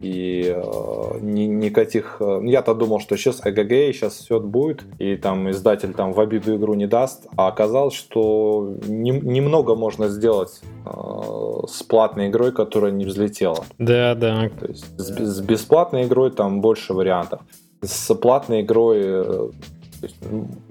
и 0.00 0.54
э, 0.54 1.18
ни, 1.20 1.42
никаких... 1.42 2.16
Э, 2.20 2.40
я-то 2.44 2.74
думал, 2.74 3.00
что 3.00 3.16
сейчас 3.16 3.40
эгг, 3.44 3.70
сейчас 3.94 4.14
все 4.14 4.40
будет, 4.40 4.84
и 4.98 5.16
там 5.16 5.50
издатель 5.50 5.92
там 5.94 6.12
в 6.12 6.20
обиду 6.20 6.56
игру 6.56 6.74
не 6.74 6.86
даст, 6.86 7.26
а 7.36 7.48
оказалось, 7.48 7.94
что 7.94 8.74
не, 8.86 9.10
немного 9.10 9.74
можно 9.74 10.08
сделать 10.08 10.60
э, 10.84 10.90
с 11.68 11.82
платной 11.82 12.28
игрой, 12.28 12.52
которая 12.52 12.92
не 12.92 13.04
взлетела. 13.04 13.64
Да, 13.78 14.14
да. 14.14 14.50
То 14.60 14.66
есть 14.66 14.84
с, 14.98 15.08
с 15.08 15.40
бесплатной 15.40 16.04
игрой 16.04 16.30
там 16.30 16.60
больше 16.60 16.92
вариантов. 16.92 17.40
С 17.82 18.14
платной 18.14 18.62
игрой 18.62 18.98
э, 19.02 19.48
есть, 20.02 20.16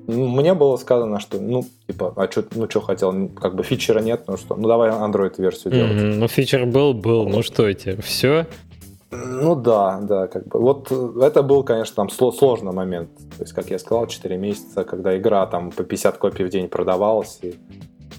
мне 0.08 0.54
было 0.54 0.78
сказано, 0.78 1.20
что, 1.20 1.40
ну, 1.40 1.66
типа, 1.88 2.14
а 2.16 2.30
что, 2.32 2.46
ну, 2.56 2.70
что 2.70 2.82
хотел, 2.82 3.30
как 3.30 3.56
бы 3.56 3.64
фичера 3.64 4.00
нет, 4.00 4.24
ну 4.28 4.38
что, 4.38 4.56
ну, 4.56 4.68
давай 4.68 4.90
Android-версию 4.92 5.74
делать. 5.74 5.92
Mm-hmm, 5.92 6.16
ну, 6.16 6.28
фичер 6.28 6.66
был, 6.66 6.94
был, 6.94 7.28
ну, 7.28 7.44
что 7.44 7.68
эти, 7.68 8.00
все? 8.02 8.48
Ну 9.16 9.56
да, 9.56 10.00
да, 10.02 10.28
как 10.28 10.48
бы. 10.48 10.60
Вот 10.60 10.92
это 10.92 11.44
был, 11.44 11.64
конечно, 11.64 11.96
там 11.96 12.10
сложный 12.10 12.72
момент. 12.72 13.10
То 13.38 13.44
есть, 13.44 13.54
как 13.54 13.70
я 13.70 13.80
сказал, 13.80 14.08
4 14.08 14.38
месяца, 14.38 14.84
когда 14.84 15.18
игра 15.18 15.46
там 15.46 15.72
по 15.72 15.84
50 15.84 16.18
копий 16.18 16.44
в 16.44 16.50
день 16.50 16.68
продавалась, 16.68 17.40
и 17.42 17.56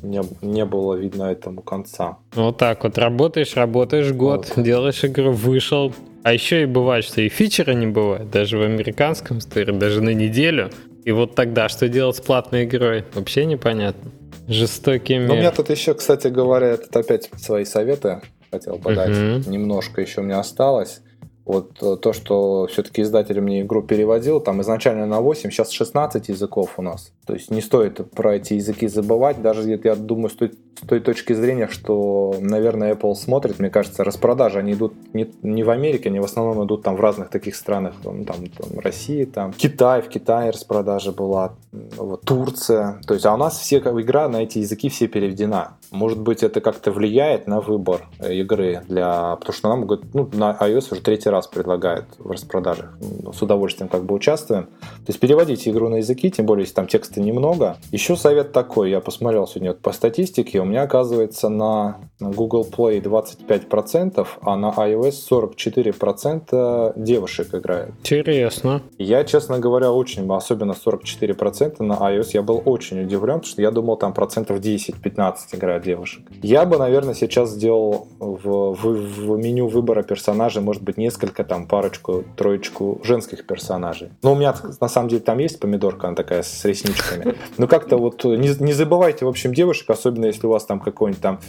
не, 0.03 0.23
не 0.43 0.65
было 0.65 0.95
видно 0.95 1.25
этому 1.25 1.63
конца. 1.63 2.19
Вот 2.35 2.59
так 2.59 2.85
вот, 2.85 2.99
работаешь, 2.99 3.57
работаешь 3.57 4.13
год, 4.13 4.53
вот. 4.55 4.65
делаешь 4.65 5.05
игру, 5.05 5.33
вышел. 5.33 5.93
А 6.23 6.33
еще 6.33 6.63
и 6.63 6.67
бывает, 6.67 7.05
что 7.05 7.21
и 7.21 7.29
фичера 7.29 7.73
не 7.73 7.87
бывает, 7.87 8.31
даже 8.31 8.59
в 8.59 8.63
американском 8.63 9.41
сторе, 9.41 9.73
даже 9.73 10.03
на 10.03 10.11
неделю. 10.11 10.71
И 11.05 11.13
вот 11.13 11.37
тогда 11.37 11.69
что 11.69 11.89
делать 11.89 12.17
с 12.17 12.21
платной 12.21 12.65
игрой? 12.65 13.05
Вообще 13.15 13.45
непонятно. 13.45 14.11
Жестокий 14.49 15.19
мир. 15.19 15.29
Ну, 15.29 15.35
у 15.35 15.37
меня 15.37 15.53
тут 15.53 15.71
еще, 15.71 15.95
кстати 15.95 16.29
говоря, 16.29 16.69
это 16.69 16.99
опять 16.99 17.31
свои 17.37 17.65
советы 17.65 18.21
хотел 18.51 18.79
подать. 18.79 19.11
Угу. 19.11 19.51
Немножко 19.51 20.01
еще 20.01 20.23
мне 20.23 20.35
осталось. 20.35 21.01
Вот 21.47 21.81
э, 21.81 21.97
то, 21.97 22.13
что 22.13 22.67
все-таки 22.67 23.03
издатель 23.03 23.41
мне 23.41 23.63
игру 23.63 23.81
переводил, 23.81 24.41
там 24.41 24.63
изначально 24.63 25.07
на 25.07 25.21
8, 25.21 25.51
сейчас 25.51 25.71
16 25.71 26.29
языков 26.29 26.75
у 26.77 26.83
нас. 26.83 27.13
То 27.25 27.35
есть 27.35 27.53
не 27.53 27.61
стоит 27.61 28.11
про 28.11 28.35
эти 28.35 28.55
языки 28.55 28.89
забывать, 28.89 29.41
даже 29.41 29.63
я 29.63 29.95
думаю, 29.95 30.29
с 30.29 30.35
той, 30.35 30.53
с 30.83 30.87
той 30.87 31.01
точки 31.01 31.33
зрения, 31.33 31.69
что, 31.69 32.35
наверное, 32.41 32.95
Apple 32.95 33.15
смотрит, 33.15 33.59
мне 33.59 33.71
кажется, 33.71 34.05
распродажи, 34.05 34.59
они 34.59 34.73
идут 34.73 34.95
не, 35.15 35.31
не 35.43 35.63
в 35.63 35.71
Америке, 35.71 36.09
они 36.09 36.21
в 36.21 36.25
основном 36.25 36.65
идут 36.67 36.83
там 36.83 36.97
в 36.97 37.01
разных 37.01 37.31
таких 37.31 37.57
странах, 37.57 37.95
там, 38.03 38.25
там, 38.25 38.47
там 38.47 38.79
России, 38.79 39.25
там 39.25 39.53
Китай, 39.53 40.03
в 40.03 40.09
Китае 40.09 40.51
распродажа 40.51 41.13
была, 41.13 41.55
вот, 41.97 42.23
Турция. 42.23 43.01
То 43.07 43.15
есть, 43.15 43.27
а 43.27 43.35
у 43.35 43.37
нас 43.37 43.59
все 43.59 43.79
игра 43.79 44.29
на 44.29 44.43
эти 44.43 44.59
языки 44.59 44.89
все 44.89 45.09
переведена. 45.09 45.77
Может 45.91 46.19
быть, 46.19 46.43
это 46.43 46.61
как-то 46.61 46.91
влияет 46.91 47.47
на 47.47 47.61
выбор 47.61 48.07
э, 48.19 48.35
игры 48.35 48.83
для... 48.89 49.37
Потому 49.37 49.53
что 49.55 49.69
нам, 49.69 49.89
ну, 50.13 50.29
на 50.33 50.57
iOS 50.61 50.93
уже 50.93 51.01
третий 51.01 51.31
раз 51.31 51.47
предлагают 51.47 52.07
в 52.19 52.31
распродажах. 52.31 52.93
Ну, 53.23 53.33
с 53.33 53.41
удовольствием 53.41 53.89
как 53.89 54.05
бы 54.05 54.15
участвуем. 54.15 54.65
То 54.65 55.09
есть 55.09 55.21
переводите 55.21 55.71
игру 55.71 55.89
на 55.89 55.97
языки, 55.97 56.31
тем 56.31 56.47
более, 56.47 56.65
если 56.65 56.75
там 56.75 56.87
текста 56.87 57.21
немного. 57.21 57.77
Еще 57.93 58.17
совет 58.17 58.53
такой, 58.53 58.91
я 58.91 59.01
посмотрел 59.01 59.47
сегодня 59.47 59.71
вот 59.71 59.81
по 59.81 59.93
статистике, 59.93 60.61
меня 60.67 60.83
оказывается 60.83 61.49
на 61.49 61.97
Google 62.21 62.67
Play 62.71 63.03
25%, 63.03 64.27
а 64.41 64.57
на 64.57 64.71
iOS 64.71 65.15
44% 65.31 66.93
девушек 66.97 67.55
играет. 67.55 67.91
Интересно. 68.01 68.83
Я, 68.99 69.25
честно 69.25 69.59
говоря, 69.59 69.93
очень, 69.93 70.31
особенно 70.33 70.73
44% 70.73 71.83
на 71.83 71.95
iOS, 71.95 72.31
я 72.33 72.43
был 72.43 72.63
очень 72.65 73.03
удивлен, 73.03 73.37
потому 73.37 73.45
что 73.45 73.63
я 73.63 73.71
думал, 73.71 73.97
там 73.97 74.15
процентов 74.15 74.61
10-15 74.61 75.37
играют 75.53 75.85
девушек. 75.85 76.23
Я 76.43 76.65
бы, 76.65 76.79
наверное, 76.79 77.15
сейчас 77.15 77.51
сделал 77.51 78.09
в, 78.19 78.75
в, 78.75 78.83
в 78.83 79.39
меню 79.39 79.69
выбора 79.69 80.03
персонажей, 80.03 80.63
может 80.63 80.83
быть, 80.83 80.97
несколько, 80.97 81.45
там, 81.45 81.67
парочку, 81.67 82.25
троечку 82.37 83.01
женских 83.05 83.47
персонажей. 83.47 84.11
Но 84.23 84.33
у 84.33 84.37
меня, 84.37 84.55
на 84.81 84.89
самом 84.89 85.09
деле, 85.09 85.21
там 85.21 85.39
есть 85.39 85.61
помидорка, 85.61 86.07
она 86.07 86.17
такая 86.17 86.43
с 86.43 86.65
ресничками. 86.65 87.35
Но 87.59 87.67
как-то 87.69 87.99
вот 87.99 88.25
не, 88.25 88.49
не 88.63 88.73
забывайте, 88.73 89.27
в 89.27 89.29
общем, 89.29 89.53
девушек, 89.53 89.91
особенно 89.91 90.27
если 90.27 90.47
у 90.47 90.51
вас 90.51 90.56
там 90.65 90.81
какой-нибудь 90.81 91.21
там 91.21 91.41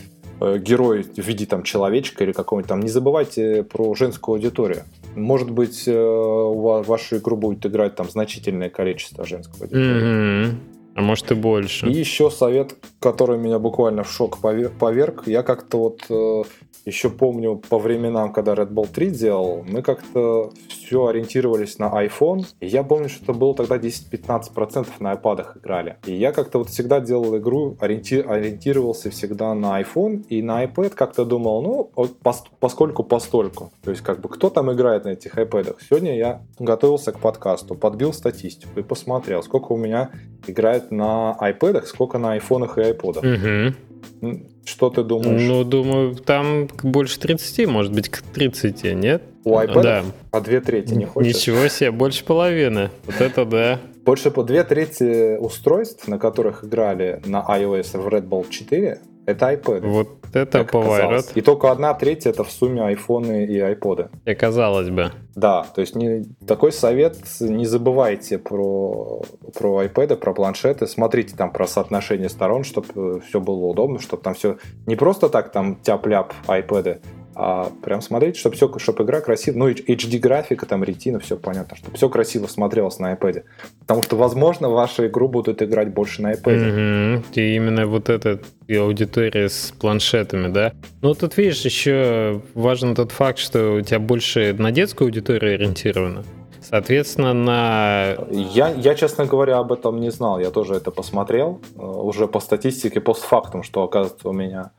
э, 0.42 0.58
герой 0.60 1.04
в 1.04 1.18
виде 1.18 1.46
там 1.46 1.64
человечка 1.64 2.24
или 2.24 2.32
какого-нибудь 2.32 2.70
там, 2.70 2.80
не 2.82 2.90
забывайте 2.90 3.64
про 3.64 3.94
женскую 3.96 4.36
аудиторию. 4.36 4.84
Может 5.16 5.52
быть, 5.52 5.88
э, 5.88 5.94
вас, 5.94 6.86
в 6.86 6.90
вашу 6.90 7.18
игру 7.18 7.38
будет 7.38 7.66
играть 7.66 7.96
там 7.96 8.10
значительное 8.10 8.70
количество 8.70 9.26
женского 9.26 9.64
аудитории. 9.64 10.52
Mm-hmm. 10.52 10.56
А 10.98 11.02
может 11.02 11.32
и 11.32 11.36
больше. 11.36 11.88
И 11.88 11.92
еще 11.92 12.32
совет, 12.32 12.76
который 13.00 13.38
меня 13.38 13.60
буквально 13.60 14.04
в 14.04 14.12
шок 14.12 14.40
поверг. 14.40 15.28
Я 15.28 15.44
как-то 15.44 15.78
вот 15.78 16.02
э, 16.10 16.44
еще 16.88 17.10
помню 17.10 17.62
по 17.70 17.78
временам, 17.78 18.32
когда 18.34 18.54
Red 18.56 18.70
Bull 18.72 18.88
3 18.92 19.12
делал, 19.12 19.64
мы 19.68 19.82
как-то 19.82 20.52
все 20.70 21.06
ориентировались 21.08 21.78
на 21.80 21.92
iPhone. 22.04 22.46
И 22.62 22.68
я 22.68 22.82
помню, 22.84 23.10
что 23.10 23.24
это 23.26 23.34
было 23.34 23.54
тогда 23.54 23.78
10-15% 23.78 24.88
на 25.00 25.14
iPad 25.14 25.60
играли. 25.60 25.98
И 26.06 26.14
я 26.14 26.32
как-то 26.32 26.60
вот 26.60 26.70
всегда 26.70 27.00
делал 27.00 27.38
игру, 27.38 27.76
ориенти- 27.80 28.26
ориентировался 28.26 29.10
всегда 29.10 29.54
на 29.54 29.82
iPhone 29.82 30.26
и 30.30 30.42
на 30.42 30.64
iPad 30.64 30.92
как-то 30.92 31.26
думал, 31.26 31.62
ну, 31.62 31.92
пос- 32.24 32.46
поскольку 32.60 33.04
постольку. 33.04 33.72
То 33.84 33.92
есть 33.92 34.02
как 34.02 34.22
бы 34.22 34.30
кто 34.30 34.50
там 34.50 34.72
играет 34.72 35.04
на 35.06 35.10
этих 35.10 35.38
iPad? 35.38 35.76
Сегодня 35.88 36.18
я 36.18 36.42
готовился 36.58 37.12
к 37.12 37.20
подкасту, 37.20 37.76
подбил 37.76 38.14
статистику 38.14 38.80
и 38.80 38.84
посмотрел, 38.84 39.44
сколько 39.44 39.74
у 39.74 39.78
меня 39.78 40.12
играет 40.48 40.87
на 40.92 41.38
iPad, 41.40 41.86
сколько 41.86 42.18
на 42.18 42.38
iPhone 42.38 42.66
и 42.66 42.92
iPod. 42.92 43.74
Угу. 44.22 44.40
Что 44.66 44.90
ты 44.90 45.04
думаешь? 45.04 45.42
Ну, 45.42 45.64
думаю, 45.64 46.16
там 46.16 46.68
больше 46.84 47.20
30, 47.20 47.68
может 47.68 47.94
быть, 47.94 48.10
к 48.10 48.22
30, 48.22 48.84
нет? 48.96 49.24
У 49.44 49.58
iPad? 49.58 49.82
Да. 49.82 50.04
А 50.32 50.42
две 50.42 50.60
трети 50.60 50.94
не 50.94 51.06
хочешь? 51.06 51.36
Ничего 51.36 51.68
себе, 51.70 51.92
больше 51.92 52.26
половины. 52.26 52.90
Вот 53.06 53.22
это 53.22 53.46
да. 53.46 53.80
больше 54.04 54.30
по 54.30 54.44
две 54.44 54.64
трети 54.64 55.38
устройств, 55.38 56.08
на 56.08 56.20
которых 56.20 56.66
играли 56.66 57.22
на 57.26 57.46
iOS 57.48 57.98
в 57.98 58.08
Red 58.08 58.28
Bull 58.28 58.50
4, 58.50 59.00
это 59.28 59.54
iPad. 59.54 59.86
Вот 59.86 60.08
это 60.34 60.64
поворот. 60.64 61.34
И 61.36 61.42
только 61.42 61.70
одна 61.70 61.94
треть 61.94 62.26
это 62.26 62.46
в 62.46 62.52
сумме 62.52 62.82
айфоны 62.82 63.46
и 63.46 63.60
айподы. 63.60 64.08
И 64.26 64.34
казалось 64.34 64.90
бы. 64.90 65.12
Да, 65.36 65.66
то 65.76 65.82
есть 65.82 65.96
не, 65.96 66.24
такой 66.48 66.72
совет, 66.72 67.18
не 67.42 67.66
забывайте 67.66 68.40
про, 68.40 69.22
про 69.54 69.84
iPad, 69.84 70.16
про 70.16 70.34
планшеты, 70.34 70.88
смотрите 70.88 71.36
там 71.36 71.52
про 71.52 71.68
соотношение 71.68 72.30
сторон, 72.30 72.64
чтобы 72.64 73.20
все 73.20 73.42
было 73.42 73.66
удобно, 73.66 74.00
чтобы 74.00 74.24
там 74.24 74.34
все 74.34 74.58
не 74.86 74.96
просто 74.96 75.28
так 75.28 75.52
там 75.52 75.76
тяп-ляп 75.76 76.34
iPad, 76.48 77.02
а 77.40 77.70
прям 77.84 78.02
смотреть, 78.02 78.36
чтобы 78.36 78.56
все, 78.56 78.68
чтобы 78.80 79.04
игра 79.04 79.22
красиво, 79.22 79.60
ну, 79.60 79.70
HD 79.70 80.18
графика, 80.18 80.66
там, 80.66 80.84
ретина, 80.84 81.20
все 81.20 81.38
понятно, 81.38 81.78
чтобы 81.78 81.96
все 81.96 82.10
красиво 82.10 82.48
смотрелось 82.48 82.98
на 82.98 83.14
iPad. 83.14 83.44
Потому 83.82 84.02
что, 84.02 84.16
возможно, 84.16 84.70
вашу 84.70 85.06
игру 85.06 85.28
будут 85.28 85.62
играть 85.62 85.94
больше 85.94 86.24
на 86.24 86.34
iPad. 86.34 86.42
Mm-hmm. 86.44 87.24
И 87.36 87.56
именно 87.56 87.86
вот 87.86 88.10
эта 88.10 88.40
аудитория 88.68 89.50
с 89.50 89.72
планшетами, 89.80 90.52
да? 90.52 90.74
Ну, 91.04 91.14
тут, 91.14 91.38
видишь, 91.38 91.62
еще 91.62 92.42
важен 92.56 92.96
тот 92.96 93.12
факт, 93.12 93.38
что 93.38 93.76
у 93.76 93.82
тебя 93.82 94.00
больше 94.00 94.56
на 94.58 94.72
детскую 94.72 95.06
аудиторию 95.06 95.54
ориентировано. 95.54 96.24
Соответственно, 96.60 97.34
на... 97.34 98.18
Я, 98.30 98.70
я, 98.70 98.96
честно 98.96 99.26
говоря, 99.26 99.60
об 99.60 99.72
этом 99.72 100.02
не 100.02 100.10
знал. 100.10 100.40
Я 100.40 100.50
тоже 100.50 100.74
это 100.74 100.92
посмотрел. 100.92 101.62
Э, 101.76 101.82
уже 101.82 102.28
по 102.28 102.40
статистике, 102.40 103.00
постфактум, 103.00 103.64
что, 103.64 103.84
оказывается, 103.84 104.28
у 104.28 104.34
меня 104.34 104.72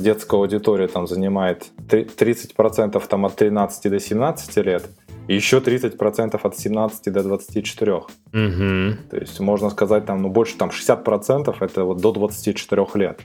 детская 0.00 0.36
аудитория 0.36 0.88
там 0.88 1.06
занимает 1.06 1.66
30% 1.88 3.02
там 3.08 3.26
от 3.26 3.36
13 3.36 3.90
до 3.90 4.00
17 4.00 4.56
лет, 4.58 4.88
и 5.28 5.34
еще 5.34 5.58
30% 5.58 6.40
от 6.42 6.58
17 6.58 7.12
до 7.12 7.22
24. 7.22 7.92
Угу. 7.92 8.06
То 8.32 9.16
есть 9.18 9.40
можно 9.40 9.70
сказать, 9.70 10.04
там, 10.06 10.22
ну, 10.22 10.28
больше 10.28 10.56
там 10.56 10.70
60% 10.70 11.54
это 11.60 11.84
вот 11.84 11.98
до 11.98 12.12
24 12.12 12.86
лет. 12.94 13.20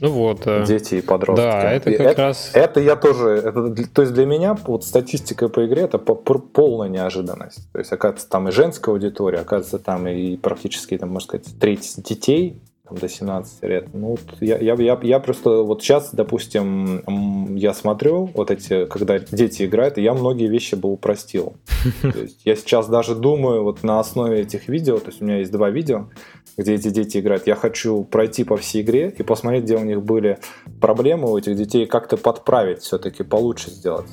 Ну 0.00 0.10
вот. 0.10 0.46
Э, 0.46 0.64
Дети 0.66 0.96
и 0.96 1.00
подростки. 1.00 1.42
Да, 1.42 1.72
это 1.72 1.92
как 1.92 2.00
это, 2.00 2.22
раз... 2.22 2.50
Это 2.54 2.80
я 2.80 2.96
тоже... 2.96 3.28
Это, 3.28 3.86
то 3.86 4.02
есть 4.02 4.14
для 4.14 4.26
меня 4.26 4.56
вот 4.66 4.84
статистика 4.84 5.48
по 5.48 5.64
игре 5.64 5.82
это 5.82 5.98
полная 5.98 6.88
неожиданность. 6.88 7.70
То 7.72 7.78
есть, 7.78 7.92
оказывается, 7.92 8.28
там 8.28 8.48
и 8.48 8.52
женская 8.52 8.90
аудитория, 8.90 9.38
оказывается, 9.38 9.78
там 9.78 10.08
и 10.08 10.36
практически, 10.36 10.98
там, 10.98 11.10
можно 11.10 11.28
сказать, 11.28 11.58
треть 11.60 11.94
детей 11.98 12.60
там, 12.90 12.98
до 12.98 13.08
17 13.08 13.62
лет. 13.62 13.88
Ну, 13.92 14.08
вот 14.08 14.20
я, 14.40 14.58
я, 14.58 14.74
я, 14.74 14.98
я 15.02 15.20
просто 15.20 15.62
вот 15.62 15.82
сейчас, 15.82 16.12
допустим, 16.12 17.56
я 17.56 17.72
смотрю 17.72 18.30
вот 18.34 18.50
эти, 18.50 18.86
когда 18.86 19.18
дети 19.18 19.64
играют, 19.64 19.98
и 19.98 20.02
я 20.02 20.14
многие 20.14 20.48
вещи 20.48 20.74
бы 20.74 20.90
упростил. 20.90 21.54
То 22.02 22.20
есть 22.20 22.40
я 22.44 22.56
сейчас 22.56 22.88
даже 22.88 23.14
думаю 23.14 23.62
вот 23.62 23.82
на 23.82 24.00
основе 24.00 24.40
этих 24.40 24.68
видео, 24.68 24.98
то 24.98 25.06
есть 25.06 25.22
у 25.22 25.24
меня 25.24 25.38
есть 25.38 25.52
два 25.52 25.70
видео, 25.70 26.08
где 26.56 26.74
эти 26.74 26.90
дети 26.90 27.18
играют, 27.18 27.46
я 27.46 27.54
хочу 27.54 28.04
пройти 28.04 28.44
по 28.44 28.56
всей 28.56 28.82
игре 28.82 29.14
и 29.16 29.22
посмотреть, 29.22 29.64
где 29.64 29.76
у 29.76 29.84
них 29.84 30.02
были 30.02 30.38
проблемы 30.80 31.30
у 31.30 31.38
этих 31.38 31.56
детей, 31.56 31.86
как-то 31.86 32.16
подправить 32.16 32.82
все-таки, 32.82 33.22
получше 33.22 33.70
сделать. 33.70 34.08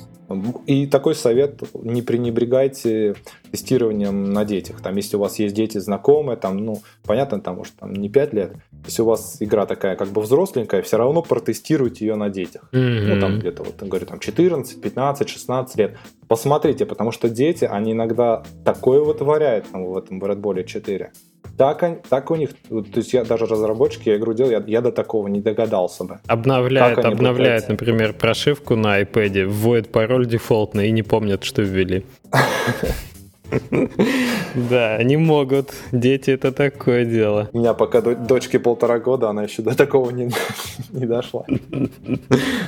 И 0.66 0.86
такой 0.86 1.14
совет, 1.14 1.62
не 1.74 2.02
пренебрегайте 2.02 3.14
тестированием 3.50 4.32
на 4.32 4.44
детях. 4.44 4.82
Там, 4.82 4.96
если 4.96 5.16
у 5.16 5.20
вас 5.20 5.38
есть 5.38 5.54
дети 5.54 5.78
знакомые, 5.78 6.36
там, 6.36 6.58
ну, 6.58 6.82
понятно, 7.04 7.40
там, 7.40 7.56
может, 7.56 7.74
там 7.76 7.94
не 7.94 8.10
5 8.10 8.32
лет. 8.34 8.52
Если 8.84 9.02
у 9.02 9.06
вас 9.06 9.38
игра 9.40 9.64
такая 9.64 9.96
как 9.96 10.08
бы 10.08 10.20
взросленькая, 10.20 10.82
все 10.82 10.98
равно 10.98 11.22
протестируйте 11.22 12.06
ее 12.06 12.14
на 12.14 12.28
детях. 12.28 12.68
Mm-hmm. 12.72 13.14
Ну, 13.14 13.20
там 13.20 13.38
где-то, 13.38 13.62
вот, 13.62 13.82
говорю, 13.82 14.06
там 14.06 14.18
14, 14.18 14.80
15, 14.80 15.28
16 15.28 15.78
лет. 15.78 15.96
Посмотрите, 16.28 16.84
потому 16.84 17.10
что 17.10 17.30
дети, 17.30 17.64
они 17.64 17.92
иногда 17.92 18.42
такое 18.64 19.00
вытворяют 19.00 19.70
там, 19.70 19.86
в 19.86 19.96
этом 19.96 20.22
Red 20.22 20.40
Bull 20.40 20.62
4. 20.62 21.10
Так, 21.56 21.84
так 22.08 22.30
у 22.30 22.36
них, 22.36 22.50
то 22.68 22.84
есть 22.96 23.12
я 23.12 23.24
даже 23.24 23.46
разработчики, 23.46 24.08
я 24.08 24.16
игру 24.16 24.34
делал, 24.34 24.50
я, 24.50 24.62
я 24.66 24.80
до 24.80 24.92
такого 24.92 25.28
не 25.28 25.40
догадался 25.40 26.04
бы. 26.04 26.18
Обновляют, 26.26 26.98
обновляют, 26.98 27.68
например, 27.68 28.12
прошивку 28.12 28.76
на 28.76 29.00
iPad, 29.00 29.46
вводят 29.46 29.90
пароль 29.90 30.26
дефолтный 30.26 30.88
и 30.88 30.92
не 30.92 31.02
помнят, 31.02 31.44
что 31.44 31.62
ввели. 31.62 32.04
Да, 34.70 34.96
они 34.96 35.16
могут. 35.16 35.72
Дети 35.92 36.30
это 36.30 36.52
такое 36.52 37.04
дело. 37.04 37.48
У 37.52 37.58
меня 37.58 37.74
пока 37.74 38.00
дочке 38.00 38.58
полтора 38.58 38.98
года, 38.98 39.28
она 39.28 39.44
еще 39.44 39.62
до 39.62 39.76
такого 39.76 40.10
не, 40.10 40.30
не 40.90 41.06
дошла. 41.06 41.44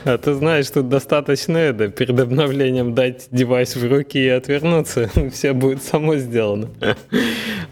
А 0.04 0.18
ты 0.18 0.34
знаешь, 0.34 0.70
тут 0.70 0.88
достаточно 0.88 1.56
это, 1.56 1.88
перед 1.88 2.18
обновлением 2.18 2.94
дать 2.94 3.28
девайс 3.30 3.76
в 3.76 3.90
руки 3.90 4.18
и 4.18 4.28
отвернуться. 4.28 5.10
Все 5.32 5.52
будет 5.52 5.82
само 5.82 6.16
сделано. 6.16 6.68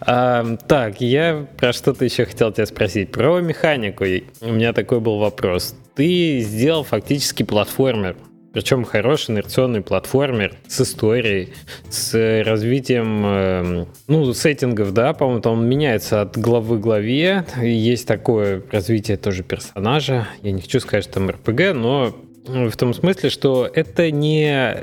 А, 0.01 0.57
так, 0.67 1.01
я 1.01 1.47
про 1.59 1.73
что-то 1.73 2.05
еще 2.05 2.25
хотел 2.25 2.53
тебя 2.53 2.67
спросить. 2.67 3.13
Про 3.13 3.41
механику. 3.41 4.05
У 4.41 4.53
меня 4.53 4.73
такой 4.73 5.01
был 5.01 5.19
вопрос. 5.19 5.75
Ты 5.95 6.41
сделал 6.41 6.85
фактически 6.85 7.43
платформер 7.43 8.17
причем 8.59 8.83
хороший 8.83 9.37
инерционный 9.37 9.83
платформер 9.83 10.57
с 10.67 10.81
историей, 10.81 11.51
с 11.91 12.43
развитием, 12.43 13.23
э, 13.25 13.87
ну, 14.09 14.35
сеттингов, 14.35 14.93
да, 14.93 15.13
по-моему, 15.13 15.41
там 15.41 15.61
он 15.61 15.69
меняется 15.69 16.23
от 16.23 16.37
главы 16.37 16.79
к 16.79 16.81
главе. 16.81 17.45
Есть 17.63 18.09
такое 18.09 18.61
развитие 18.73 19.17
тоже 19.17 19.45
персонажа. 19.45 20.27
Я 20.43 20.51
не 20.51 20.61
хочу 20.61 20.81
сказать, 20.81 21.05
что 21.05 21.15
там 21.15 21.31
РПГ, 21.31 21.73
но 21.73 22.17
в 22.47 22.77
том 22.77 22.95
смысле, 22.95 23.31
что 23.31 23.71
это 23.73 24.11
не, 24.11 24.75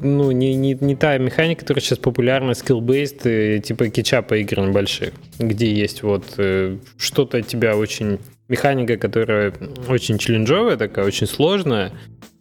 ну, 0.00 0.30
не, 0.30 0.54
не, 0.54 0.76
не 0.78 0.94
та 0.94 1.16
механика, 1.16 1.62
которая 1.62 1.80
сейчас 1.80 1.98
популярна, 1.98 2.50
skill-based, 2.50 3.20
э, 3.24 3.60
типа 3.60 3.88
кетчапа 3.88 4.34
игр 4.34 4.60
небольших, 4.60 5.14
где 5.38 5.72
есть 5.72 6.02
вот 6.02 6.34
э, 6.36 6.76
что-то 6.98 7.40
тебя 7.40 7.78
очень... 7.78 8.18
Механика, 8.48 8.96
которая 8.96 9.54
очень 9.88 10.18
челленджовая 10.18 10.76
такая, 10.76 11.04
очень 11.04 11.26
сложная, 11.26 11.92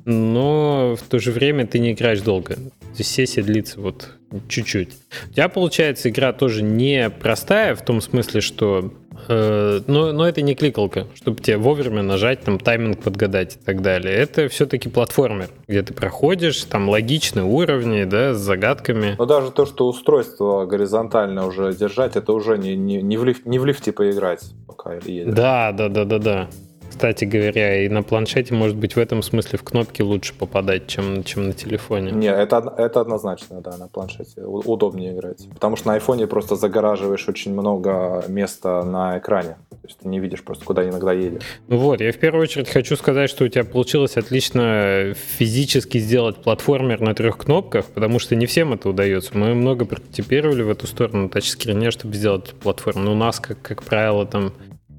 но 0.06 0.96
в 0.96 1.02
то 1.04 1.20
же 1.20 1.32
время 1.32 1.66
ты 1.66 1.80
не 1.80 1.92
играешь 1.92 2.22
долго. 2.22 2.58
Здесь 2.94 3.08
сессия 3.08 3.42
длится 3.42 3.82
вот 3.82 4.10
чуть-чуть. 4.48 4.90
У 5.30 5.34
тебя, 5.34 5.50
получается, 5.50 6.10
игра 6.10 6.34
тоже 6.34 6.62
не 6.62 7.10
простая 7.10 7.76
в 7.76 7.82
том 7.84 8.02
смысле, 8.02 8.42
что... 8.42 8.94
Э, 9.28 9.80
но, 9.88 10.12
но 10.12 10.28
это 10.28 10.42
не 10.42 10.56
кликалка, 10.56 11.08
чтобы 11.16 11.42
тебе 11.42 11.58
вовремя 11.58 12.04
нажать, 12.04 12.42
там, 12.42 12.60
тайминг 12.60 13.02
подгадать 13.02 13.56
и 13.56 13.66
так 13.66 13.82
далее. 13.82 14.14
Это 14.14 14.48
все-таки 14.50 14.90
платформер, 14.90 15.50
где 15.68 15.82
ты 15.82 15.94
проходишь, 15.94 16.62
там, 16.66 16.90
логичные 16.90 17.46
уровни, 17.46 18.04
да, 18.04 18.34
с 18.34 18.38
загадками. 18.38 19.16
Но 19.18 19.26
даже 19.26 19.52
то, 19.52 19.66
что 19.66 19.88
устройство 19.88 20.66
горизонтально 20.66 21.48
уже 21.48 21.74
держать, 21.74 22.16
это 22.16 22.34
уже 22.34 22.58
не, 22.58 22.76
не, 22.76 23.02
не, 23.02 23.18
в, 23.18 23.24
лифт, 23.24 23.46
не 23.46 23.58
в 23.58 23.66
лифте 23.66 23.92
поиграть, 23.92 24.42
пока 24.68 24.96
едешь. 24.96 25.34
Да, 25.34 25.72
да, 25.72 25.90
да, 25.90 26.06
да, 26.06 26.20
да 26.20 26.50
кстати 26.96 27.26
говоря, 27.26 27.84
и 27.84 27.90
на 27.90 28.04
планшете, 28.04 28.54
может 28.54 28.78
быть, 28.78 28.96
в 28.96 28.98
этом 28.98 29.22
смысле 29.22 29.60
в 29.60 29.64
кнопки 29.64 30.02
лучше 30.02 30.34
попадать, 30.34 30.88
чем, 30.88 31.26
чем 31.26 31.48
на 31.48 31.54
телефоне. 31.54 32.12
Не, 32.12 32.28
это, 32.28 32.74
это 32.78 33.02
однозначно, 33.02 33.60
да, 33.60 33.76
на 33.76 33.90
планшете 33.90 34.42
удобнее 34.44 35.12
играть. 35.14 35.46
Потому 35.54 35.76
что 35.76 35.90
на 35.90 35.96
айфоне 35.96 36.26
просто 36.26 36.56
загораживаешь 36.56 37.28
очень 37.28 37.52
много 37.52 38.24
места 38.30 38.82
на 38.84 39.18
экране. 39.18 39.58
То 39.70 39.88
есть 39.88 40.00
ты 40.00 40.08
не 40.08 40.20
видишь 40.20 40.42
просто, 40.42 40.64
куда 40.64 40.88
иногда 40.88 41.12
едешь. 41.12 41.44
Ну 41.68 41.78
вот, 41.80 42.00
я 42.00 42.14
в 42.14 42.18
первую 42.18 42.44
очередь 42.44 42.70
хочу 42.70 42.96
сказать, 42.96 43.30
что 43.30 43.44
у 43.44 43.50
тебя 43.50 43.66
получилось 43.66 44.16
отлично 44.16 45.14
физически 45.38 45.98
сделать 45.98 46.38
платформер 46.38 47.02
на 47.02 47.14
трех 47.14 47.38
кнопках, 47.38 47.88
потому 47.88 48.20
что 48.20 48.38
не 48.38 48.46
всем 48.46 48.72
это 48.72 48.88
удается. 48.88 49.38
Мы 49.38 49.54
много 49.54 49.84
прототипировали 49.84 50.64
в 50.64 50.70
эту 50.70 50.88
сторону 50.88 51.24
на 51.24 51.30
тачскрине, 51.30 51.92
чтобы 51.92 52.16
сделать 52.16 52.54
платформу. 52.54 53.04
Но 53.04 53.12
у 53.12 53.16
нас, 53.16 53.42
как, 53.42 53.62
как 53.62 53.84
правило, 53.84 54.26
там 54.26 54.54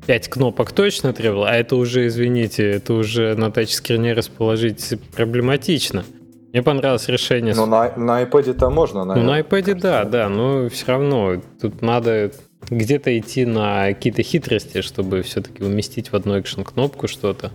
5 0.06 0.28
кнопок 0.28 0.72
точно 0.72 1.12
требовало, 1.12 1.48
а 1.48 1.54
это 1.54 1.76
уже, 1.76 2.06
извините, 2.06 2.70
это 2.70 2.94
уже 2.94 3.34
на 3.34 3.50
тачскрине 3.50 4.12
расположить 4.12 4.94
проблематично. 5.14 6.04
Мне 6.52 6.62
понравилось 6.62 7.08
решение. 7.08 7.54
Но 7.54 7.66
на, 7.66 7.94
на 7.96 8.22
iPad-то 8.22 8.70
можно, 8.70 9.04
наверное. 9.04 9.26
Ну, 9.26 9.32
на 9.32 9.40
iPad, 9.40 9.74
да, 9.74 10.04
да, 10.04 10.28
но 10.28 10.68
все 10.68 10.86
равно 10.86 11.42
тут 11.60 11.82
надо 11.82 12.32
где-то 12.70 13.18
идти 13.18 13.44
на 13.44 13.88
какие-то 13.88 14.22
хитрости, 14.22 14.80
чтобы 14.80 15.22
все-таки 15.22 15.62
уместить 15.62 16.12
в 16.12 16.14
одну 16.16 16.38
экшен-кнопку 16.38 17.08
что-то 17.08 17.52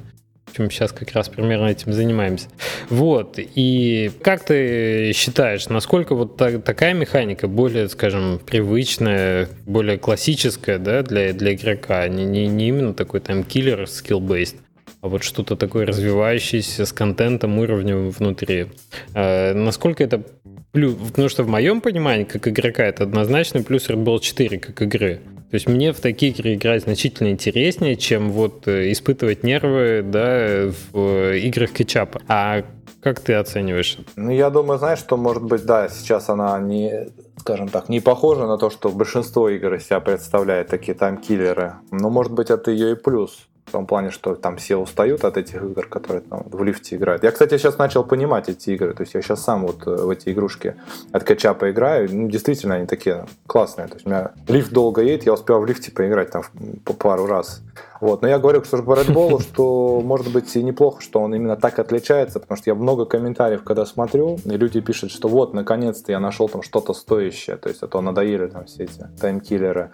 сейчас 0.55 0.91
как 0.91 1.11
раз 1.11 1.29
примерно 1.29 1.67
этим 1.67 1.93
занимаемся. 1.93 2.47
Вот, 2.89 3.35
и 3.37 4.11
как 4.21 4.43
ты 4.45 5.11
считаешь, 5.13 5.67
насколько 5.69 6.15
вот 6.15 6.37
так, 6.37 6.63
такая 6.63 6.93
механика 6.93 7.47
более, 7.47 7.89
скажем, 7.89 8.39
привычная, 8.45 9.49
более 9.65 9.97
классическая, 9.97 10.77
да, 10.77 11.03
для, 11.03 11.33
для 11.33 11.53
игрока, 11.53 12.07
не, 12.07 12.25
не, 12.25 12.47
не 12.47 12.69
именно 12.69 12.93
такой 12.93 13.19
там 13.19 13.43
киллер 13.43 13.83
skill-based, 13.83 14.55
а 15.01 15.07
вот 15.07 15.23
что-то 15.23 15.55
такое 15.55 15.85
развивающееся 15.85 16.85
с 16.85 16.93
контентом, 16.93 17.57
уровнем 17.57 18.11
внутри. 18.11 18.67
А, 19.15 19.53
насколько 19.53 20.03
это 20.03 20.23
плюс, 20.71 20.95
потому 20.95 21.29
что 21.29 21.43
в 21.43 21.47
моем 21.47 21.81
понимании, 21.81 22.23
как 22.23 22.47
игрока, 22.47 22.83
это 22.85 23.03
однозначно 23.03 23.63
плюс 23.63 23.89
Red 23.89 24.03
Bull 24.03 24.19
4 24.19 24.59
как 24.59 24.81
игры. 24.81 25.21
То 25.51 25.55
есть 25.55 25.67
мне 25.67 25.91
в 25.91 25.99
такие 25.99 26.31
игры 26.31 26.55
играть 26.55 26.83
значительно 26.83 27.29
интереснее, 27.29 27.97
чем 27.97 28.31
вот 28.31 28.69
э, 28.69 28.89
испытывать 28.93 29.43
нервы 29.43 30.01
да, 30.01 30.71
в 30.93 30.97
э, 30.97 31.39
играх 31.39 31.71
кетчапа. 31.71 32.21
А 32.29 32.63
Как 33.01 33.19
ты 33.19 33.33
оцениваешь? 33.33 33.97
Ну, 34.15 34.31
я 34.31 34.49
думаю, 34.49 34.79
знаешь, 34.79 34.99
что, 34.99 35.17
может 35.17 35.43
быть, 35.43 35.65
да, 35.65 35.89
сейчас 35.89 36.29
она 36.29 36.57
не, 36.59 37.09
скажем 37.35 37.67
так, 37.67 37.89
не 37.89 37.99
похожа 37.99 38.47
на 38.47 38.57
то, 38.57 38.69
что 38.69 38.89
большинство 38.89 39.49
игр 39.49 39.73
из 39.73 39.87
себя 39.87 39.99
представляет 39.99 40.69
такие 40.69 40.93
таймкиллеры. 40.93 41.73
Но, 41.91 42.09
может 42.09 42.31
быть, 42.31 42.49
это 42.49 42.71
ее 42.71 42.93
и 42.93 42.95
плюс. 42.95 43.49
В 43.71 43.73
том 43.73 43.85
плане, 43.85 44.09
что 44.11 44.35
там 44.35 44.57
все 44.57 44.75
устают 44.75 45.23
от 45.23 45.37
этих 45.37 45.63
игр, 45.63 45.87
которые 45.87 46.19
там 46.19 46.43
в 46.45 46.61
лифте 46.61 46.97
играют. 46.97 47.23
Я, 47.23 47.31
кстати, 47.31 47.57
сейчас 47.57 47.77
начал 47.77 48.03
понимать 48.03 48.49
эти 48.49 48.71
игры. 48.71 48.93
То 48.93 49.03
есть 49.03 49.13
я 49.13 49.21
сейчас 49.21 49.41
сам 49.45 49.65
вот 49.65 49.87
э, 49.87 49.95
в 49.95 50.09
эти 50.09 50.27
игрушки 50.27 50.75
от 51.13 51.23
качапа 51.23 51.71
играю. 51.71 52.09
Ну, 52.11 52.27
действительно, 52.27 52.75
они 52.75 52.85
такие 52.85 53.27
классные. 53.47 53.87
То 53.87 53.93
есть 53.93 54.05
у 54.05 54.09
меня 54.09 54.31
лифт 54.49 54.73
долго 54.73 55.01
едет, 55.01 55.25
я 55.25 55.31
успел 55.31 55.61
в 55.61 55.65
лифте 55.65 55.89
поиграть 55.89 56.31
там 56.31 56.43
пару 56.83 57.27
раз. 57.27 57.61
Вот. 58.01 58.21
Но 58.23 58.27
я 58.27 58.39
говорю, 58.39 58.61
что 58.65 58.83
по 58.83 58.91
Red 58.91 59.13
Bull, 59.13 59.41
что 59.53 60.01
может 60.01 60.29
быть 60.33 60.53
и 60.57 60.61
неплохо, 60.61 61.01
что 61.01 61.21
он 61.21 61.33
именно 61.33 61.55
так 61.55 61.79
отличается, 61.79 62.41
потому 62.41 62.57
что 62.57 62.71
я 62.71 62.75
много 62.75 63.05
комментариев, 63.05 63.63
когда 63.63 63.85
смотрю, 63.85 64.37
и 64.43 64.57
люди 64.57 64.81
пишут, 64.81 65.11
что 65.11 65.29
вот, 65.29 65.53
наконец-то 65.53 66.11
я 66.11 66.19
нашел 66.19 66.49
там 66.49 66.61
что-то 66.61 66.93
стоящее, 66.93 67.55
то 67.55 67.69
есть, 67.69 67.81
а 67.83 67.87
то 67.87 68.01
надоели 68.01 68.47
там 68.47 68.65
все 68.65 68.83
эти 68.83 69.07
таймкиллеры. 69.17 69.91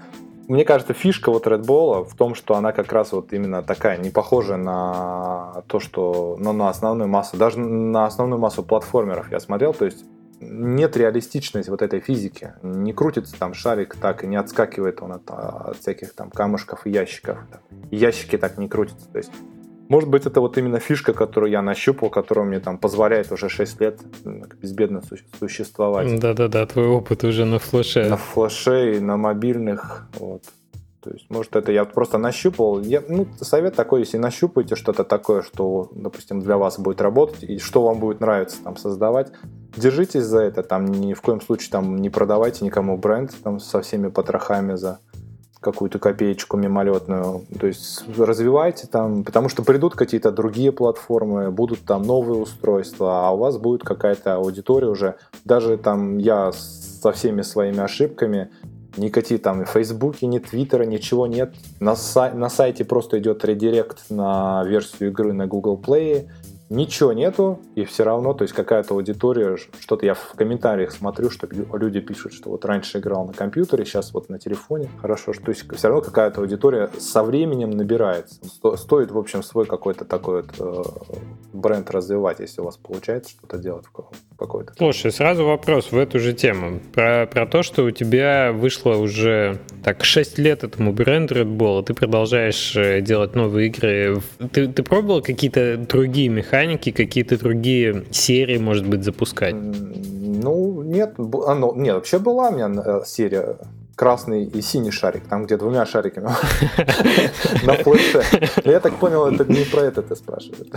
Мне 0.47 0.63
кажется, 0.63 0.93
фишка 0.93 1.29
вот 1.29 1.45
Red 1.45 1.65
Bull 1.65 2.05
в 2.05 2.15
том, 2.15 2.33
что 2.33 2.55
она 2.55 2.71
как 2.71 2.93
раз 2.93 3.11
вот 3.11 3.33
именно 3.33 3.63
такая, 3.63 3.97
не 3.97 4.09
похожа 4.09 4.55
на 4.55 5.63
то, 5.67 5.79
что 5.79 6.37
ну, 6.39 6.53
на 6.53 6.69
основную 6.69 7.09
массу, 7.09 7.35
даже 7.35 7.59
на 7.59 8.05
основную 8.05 8.39
массу 8.39 8.63
платформеров 8.63 9.29
я 9.29 9.41
смотрел, 9.41 9.73
то 9.73 9.83
есть 9.83 10.05
нет 10.39 10.95
реалистичности 10.95 11.69
вот 11.69 11.81
этой 11.81 11.99
физики. 11.99 12.53
Не 12.61 12.93
крутится 12.93 13.37
там 13.37 13.53
шарик 13.53 13.95
так 13.95 14.23
и 14.23 14.27
не 14.27 14.35
отскакивает 14.37 15.01
он 15.01 15.13
от, 15.13 15.29
от 15.29 15.77
всяких 15.79 16.13
там 16.13 16.29
камушков 16.29 16.85
и 16.85 16.91
ящиков. 16.91 17.39
Ящики 17.91 18.37
так 18.37 18.57
не 18.57 18.69
крутятся. 18.69 19.09
То 19.09 19.17
есть 19.17 19.31
может 19.89 20.09
быть, 20.09 20.25
это 20.25 20.41
вот 20.41 20.57
именно 20.57 20.79
фишка, 20.79 21.13
которую 21.13 21.51
я 21.51 21.61
нащупал, 21.61 22.09
которая 22.09 22.45
мне 22.45 22.59
там 22.59 22.77
позволяет 22.77 23.31
уже 23.31 23.49
6 23.49 23.81
лет 23.81 23.99
безбедно 24.61 25.01
существовать. 25.39 26.19
Да-да-да, 26.19 26.65
твой 26.65 26.87
опыт 26.87 27.23
уже 27.23 27.45
на 27.45 27.59
флеше. 27.59 28.09
На 28.09 28.17
флеше 28.17 28.97
и 28.97 28.99
на 28.99 29.17
мобильных. 29.17 30.07
Вот. 30.19 30.43
То 31.07 31.13
есть, 31.13 31.29
может, 31.29 31.55
это 31.55 31.71
я 31.71 31.85
просто 31.85 32.17
нащупал. 32.17 32.81
Я, 32.81 33.01
ну, 33.07 33.27
совет 33.39 33.75
такой, 33.75 34.01
если 34.01 34.17
нащупаете 34.17 34.75
что-то 34.75 35.05
такое, 35.05 35.41
что, 35.41 35.89
допустим, 35.93 36.41
для 36.41 36.57
вас 36.57 36.79
будет 36.79 36.99
работать, 36.99 37.43
и 37.43 37.59
что 37.59 37.83
вам 37.83 37.99
будет 37.99 38.19
нравиться 38.19 38.57
там 38.61 38.75
создавать, 38.75 39.31
держитесь 39.77 40.23
за 40.23 40.41
это, 40.41 40.63
там 40.63 40.85
ни 40.85 41.13
в 41.13 41.21
коем 41.21 41.39
случае 41.39 41.71
там 41.71 41.95
не 41.95 42.09
продавайте 42.09 42.65
никому 42.65 42.97
бренд 42.97 43.33
там 43.41 43.59
со 43.59 43.81
всеми 43.81 44.09
потрохами 44.09 44.75
за 44.75 44.99
какую-то 45.59 45.99
копеечку 45.99 46.57
мимолетную. 46.57 47.43
То 47.59 47.67
есть 47.67 48.03
развивайте 48.17 48.87
там, 48.87 49.23
потому 49.23 49.49
что 49.49 49.63
придут 49.63 49.95
какие-то 49.95 50.31
другие 50.31 50.71
платформы, 50.71 51.51
будут 51.51 51.81
там 51.81 52.03
новые 52.03 52.39
устройства, 52.39 53.27
а 53.27 53.31
у 53.31 53.37
вас 53.37 53.57
будет 53.57 53.83
какая-то 53.83 54.35
аудитория 54.35 54.87
уже. 54.87 55.15
Даже 55.45 55.77
там 55.77 56.17
я 56.17 56.51
со 56.51 57.11
всеми 57.11 57.41
своими 57.41 57.79
ошибками, 57.79 58.49
никакие 58.97 59.39
там 59.39 59.61
и 59.61 59.65
Фейсбуке, 59.65 60.27
ни 60.27 60.39
Твиттера, 60.39 60.83
ничего 60.83 61.27
нет. 61.27 61.53
На, 61.79 61.95
сай- 61.95 62.33
на 62.33 62.49
сайте 62.49 62.85
просто 62.85 63.19
идет 63.19 63.45
редирект 63.45 64.09
на 64.09 64.63
версию 64.63 65.09
игры 65.09 65.33
на 65.33 65.47
Google 65.47 65.81
Play, 65.83 66.27
ничего 66.69 67.13
нету, 67.13 67.59
и 67.75 67.85
все 67.85 68.03
равно, 68.03 68.33
то 68.33 68.43
есть 68.43 68.53
какая-то 68.53 68.93
аудитория, 68.93 69.57
что-то 69.57 70.05
я 70.05 70.13
в 70.13 70.33
комментариях 70.35 70.91
смотрю, 70.91 71.29
что 71.29 71.47
люди 71.47 71.99
пишут, 71.99 72.33
что 72.33 72.49
вот 72.49 72.65
раньше 72.65 72.99
играл 72.99 73.25
на 73.25 73.33
компьютере, 73.33 73.85
сейчас 73.85 74.13
вот 74.13 74.29
на 74.29 74.39
телефоне, 74.39 74.89
хорошо, 75.01 75.33
что 75.33 75.45
то 75.45 75.51
есть 75.51 75.71
все 75.73 75.87
равно 75.87 76.01
какая-то 76.01 76.41
аудитория 76.41 76.89
со 76.99 77.23
временем 77.23 77.71
набирается. 77.71 78.39
Стоит, 78.75 79.11
в 79.11 79.17
общем, 79.17 79.43
свой 79.43 79.65
какой-то 79.65 80.05
такой 80.05 80.43
вот 80.43 80.53
э, 80.59 80.83
бренд 81.53 81.89
развивать, 81.91 82.39
если 82.39 82.61
у 82.61 82.65
вас 82.65 82.77
получается 82.77 83.31
что-то 83.31 83.57
делать 83.57 83.85
какой-то. 84.37 84.73
Слушай, 84.77 85.11
сразу 85.11 85.45
вопрос 85.45 85.91
в 85.91 85.97
эту 85.97 86.19
же 86.19 86.33
тему. 86.33 86.79
Про, 86.93 87.27
про 87.27 87.45
то, 87.45 87.63
что 87.63 87.83
у 87.83 87.91
тебя 87.91 88.51
вышло 88.51 88.95
уже 88.95 89.59
так 89.83 90.03
6 90.03 90.37
лет 90.37 90.63
этому 90.63 90.93
бренду 90.93 91.35
Red 91.35 91.57
Bull, 91.57 91.79
а 91.79 91.83
ты 91.83 91.93
продолжаешь 91.93 92.75
э, 92.75 93.01
делать 93.01 93.35
новые 93.35 93.67
игры. 93.67 94.21
Ты, 94.51 94.67
ты 94.67 94.83
пробовал 94.83 95.21
какие-то 95.21 95.77
другие 95.77 96.29
механики, 96.29 96.91
какие-то 96.91 97.37
другие 97.37 98.05
серии, 98.11 98.57
может 98.57 98.87
быть, 98.87 99.03
запускать? 99.03 99.55
Ну, 99.55 100.83
нет. 100.83 101.15
Ну, 101.17 101.75
нет, 101.75 101.95
вообще 101.95 102.19
была 102.19 102.49
у 102.49 102.55
меня 102.55 102.83
э, 102.83 103.01
серия 103.05 103.57
красный 103.97 104.45
и 104.45 104.61
синий 104.61 104.91
шарик, 104.91 105.27
там 105.27 105.45
где 105.45 105.57
двумя 105.57 105.85
шариками 105.85 106.27
на 107.65 107.73
флеше. 107.73 108.23
Я 108.63 108.79
так 108.79 108.95
понял, 108.99 109.25
это 109.25 109.43
не 109.45 109.65
про 109.65 109.81
это 109.81 110.03
ты 110.03 110.15
спрашиваешь. 110.15 110.67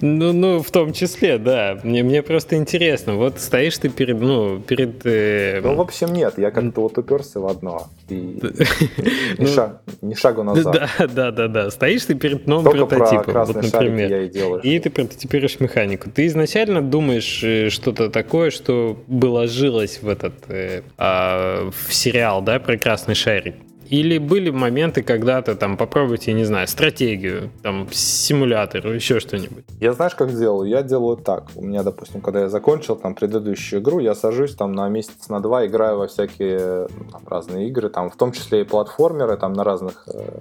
Ну, 0.00 0.32
ну, 0.32 0.62
в 0.62 0.70
том 0.70 0.92
числе, 0.92 1.38
да. 1.38 1.78
Мне, 1.82 2.02
мне 2.02 2.22
просто 2.22 2.56
интересно. 2.56 3.14
Вот 3.14 3.40
стоишь 3.40 3.78
ты 3.78 3.88
перед, 3.88 4.20
ну, 4.20 4.60
перед... 4.60 5.04
Э... 5.04 5.60
Ну, 5.62 5.74
в 5.74 5.80
общем, 5.80 6.12
нет. 6.12 6.34
Я 6.38 6.50
как-то 6.50 6.82
вот 6.82 6.98
уперся 6.98 7.40
в 7.40 7.46
одно. 7.46 7.88
И 8.08 8.14
ни, 9.38 9.46
шаг, 9.46 9.82
ни 10.00 10.14
шагу 10.14 10.42
назад. 10.42 10.72
Да, 10.98 11.06
да, 11.06 11.30
да, 11.30 11.48
да. 11.48 11.70
Стоишь 11.70 12.04
ты 12.04 12.14
перед 12.14 12.46
новым 12.46 12.64
Только 12.64 12.86
прототипом, 12.86 13.44
вот, 13.44 13.56
например. 13.56 14.10
Я 14.10 14.22
и, 14.22 14.28
делаю, 14.28 14.62
и 14.62 14.78
ты 14.78 14.90
прототипируешь 14.90 15.60
механику. 15.60 16.10
Ты 16.10 16.26
изначально 16.26 16.82
думаешь 16.82 17.42
э, 17.42 17.70
что-то 17.70 18.10
такое, 18.10 18.50
что 18.50 19.02
было 19.06 19.46
жилось 19.46 20.00
в 20.02 20.08
этот 20.08 20.34
э, 20.48 20.82
э, 20.98 21.70
в 21.70 21.92
сериал, 21.92 22.42
да, 22.42 22.58
прекрасный 22.58 23.14
шарик. 23.14 23.56
Или 23.92 24.16
были 24.16 24.48
моменты, 24.48 25.02
когда 25.02 25.42
ты 25.42 25.54
там 25.54 25.76
попробуйте, 25.76 26.32
не 26.32 26.44
знаю, 26.44 26.66
стратегию, 26.66 27.50
там, 27.62 27.86
симулятор, 27.92 28.86
еще 28.86 29.20
что-нибудь? 29.20 29.66
Я 29.80 29.92
знаешь, 29.92 30.14
как 30.14 30.34
делаю? 30.34 30.66
Я 30.66 30.82
делаю 30.82 31.18
так. 31.18 31.50
У 31.56 31.62
меня, 31.62 31.82
допустим, 31.82 32.22
когда 32.22 32.40
я 32.40 32.48
закончил 32.48 32.96
там 32.96 33.14
предыдущую 33.14 33.82
игру, 33.82 33.98
я 33.98 34.14
сажусь 34.14 34.54
там 34.54 34.72
на 34.72 34.88
месяц, 34.88 35.28
на 35.28 35.40
два, 35.40 35.66
играю 35.66 35.98
во 35.98 36.06
всякие 36.06 36.88
там, 37.10 37.22
разные 37.26 37.68
игры, 37.68 37.90
там, 37.90 38.08
в 38.08 38.16
том 38.16 38.32
числе 38.32 38.62
и 38.62 38.64
платформеры, 38.64 39.36
там, 39.36 39.52
на 39.52 39.62
разных 39.62 40.08
э, 40.08 40.40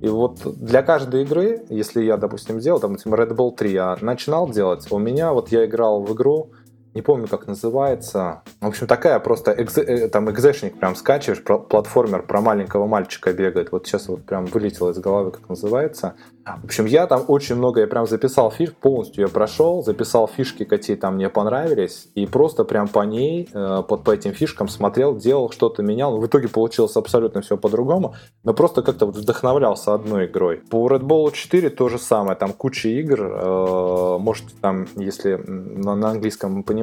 и 0.00 0.08
вот 0.08 0.40
для 0.56 0.82
каждой 0.82 1.22
игры, 1.22 1.62
если 1.68 2.02
я, 2.02 2.16
допустим, 2.16 2.58
делал, 2.58 2.80
там, 2.80 2.94
Red 2.94 3.36
Bull 3.36 3.54
3 3.54 3.70
я 3.70 3.96
начинал 4.00 4.48
делать, 4.48 4.90
у 4.90 4.98
меня 4.98 5.32
вот 5.32 5.52
я 5.52 5.66
играл 5.66 6.02
в 6.02 6.12
игру, 6.14 6.50
не 6.94 7.02
помню, 7.02 7.28
как 7.28 7.46
называется. 7.46 8.42
В 8.60 8.66
общем, 8.66 8.86
такая 8.86 9.18
просто 9.20 9.52
экзе, 9.52 9.82
э, 9.82 10.08
там 10.08 10.30
экзешник 10.30 10.78
прям 10.78 10.96
скачиваешь, 10.96 11.42
платформер 11.42 12.22
про 12.22 12.40
маленького 12.40 12.86
мальчика 12.86 13.32
бегает. 13.32 13.72
Вот 13.72 13.86
сейчас 13.86 14.08
вот 14.08 14.24
прям 14.24 14.46
вылетело 14.46 14.90
из 14.90 14.98
головы, 14.98 15.30
как 15.30 15.48
называется. 15.48 16.14
В 16.44 16.64
общем, 16.64 16.86
я 16.86 17.06
там 17.06 17.24
очень 17.28 17.54
много, 17.54 17.80
я 17.80 17.86
прям 17.86 18.06
записал 18.06 18.50
фиш, 18.50 18.72
полностью 18.72 19.24
я 19.24 19.28
прошел, 19.28 19.84
записал 19.84 20.26
фишки, 20.26 20.64
какие 20.64 20.96
там 20.96 21.16
мне 21.16 21.28
понравились, 21.28 22.08
и 22.14 22.26
просто 22.26 22.64
прям 22.64 22.88
по 22.88 23.04
ней, 23.04 23.48
э, 23.52 23.82
под 23.86 24.04
по 24.04 24.10
этим 24.10 24.32
фишкам 24.32 24.68
смотрел, 24.68 25.16
делал, 25.16 25.50
что-то 25.50 25.82
менял. 25.82 26.18
В 26.18 26.26
итоге 26.26 26.48
получилось 26.48 26.96
абсолютно 26.96 27.40
все 27.42 27.56
по-другому, 27.56 28.14
но 28.42 28.54
просто 28.54 28.82
как-то 28.82 29.06
вот 29.06 29.16
вдохновлялся 29.16 29.94
одной 29.94 30.26
игрой. 30.26 30.62
По 30.70 30.88
Red 30.88 31.02
Bull 31.02 31.30
4 31.32 31.70
то 31.70 31.88
же 31.88 31.98
самое, 31.98 32.36
там 32.36 32.52
куча 32.52 32.88
игр, 32.88 33.20
э, 33.20 34.18
может 34.18 34.46
там, 34.60 34.88
если 34.96 35.36
на, 35.36 35.94
на 35.94 36.10
английском 36.10 36.62
понимают, 36.62 36.79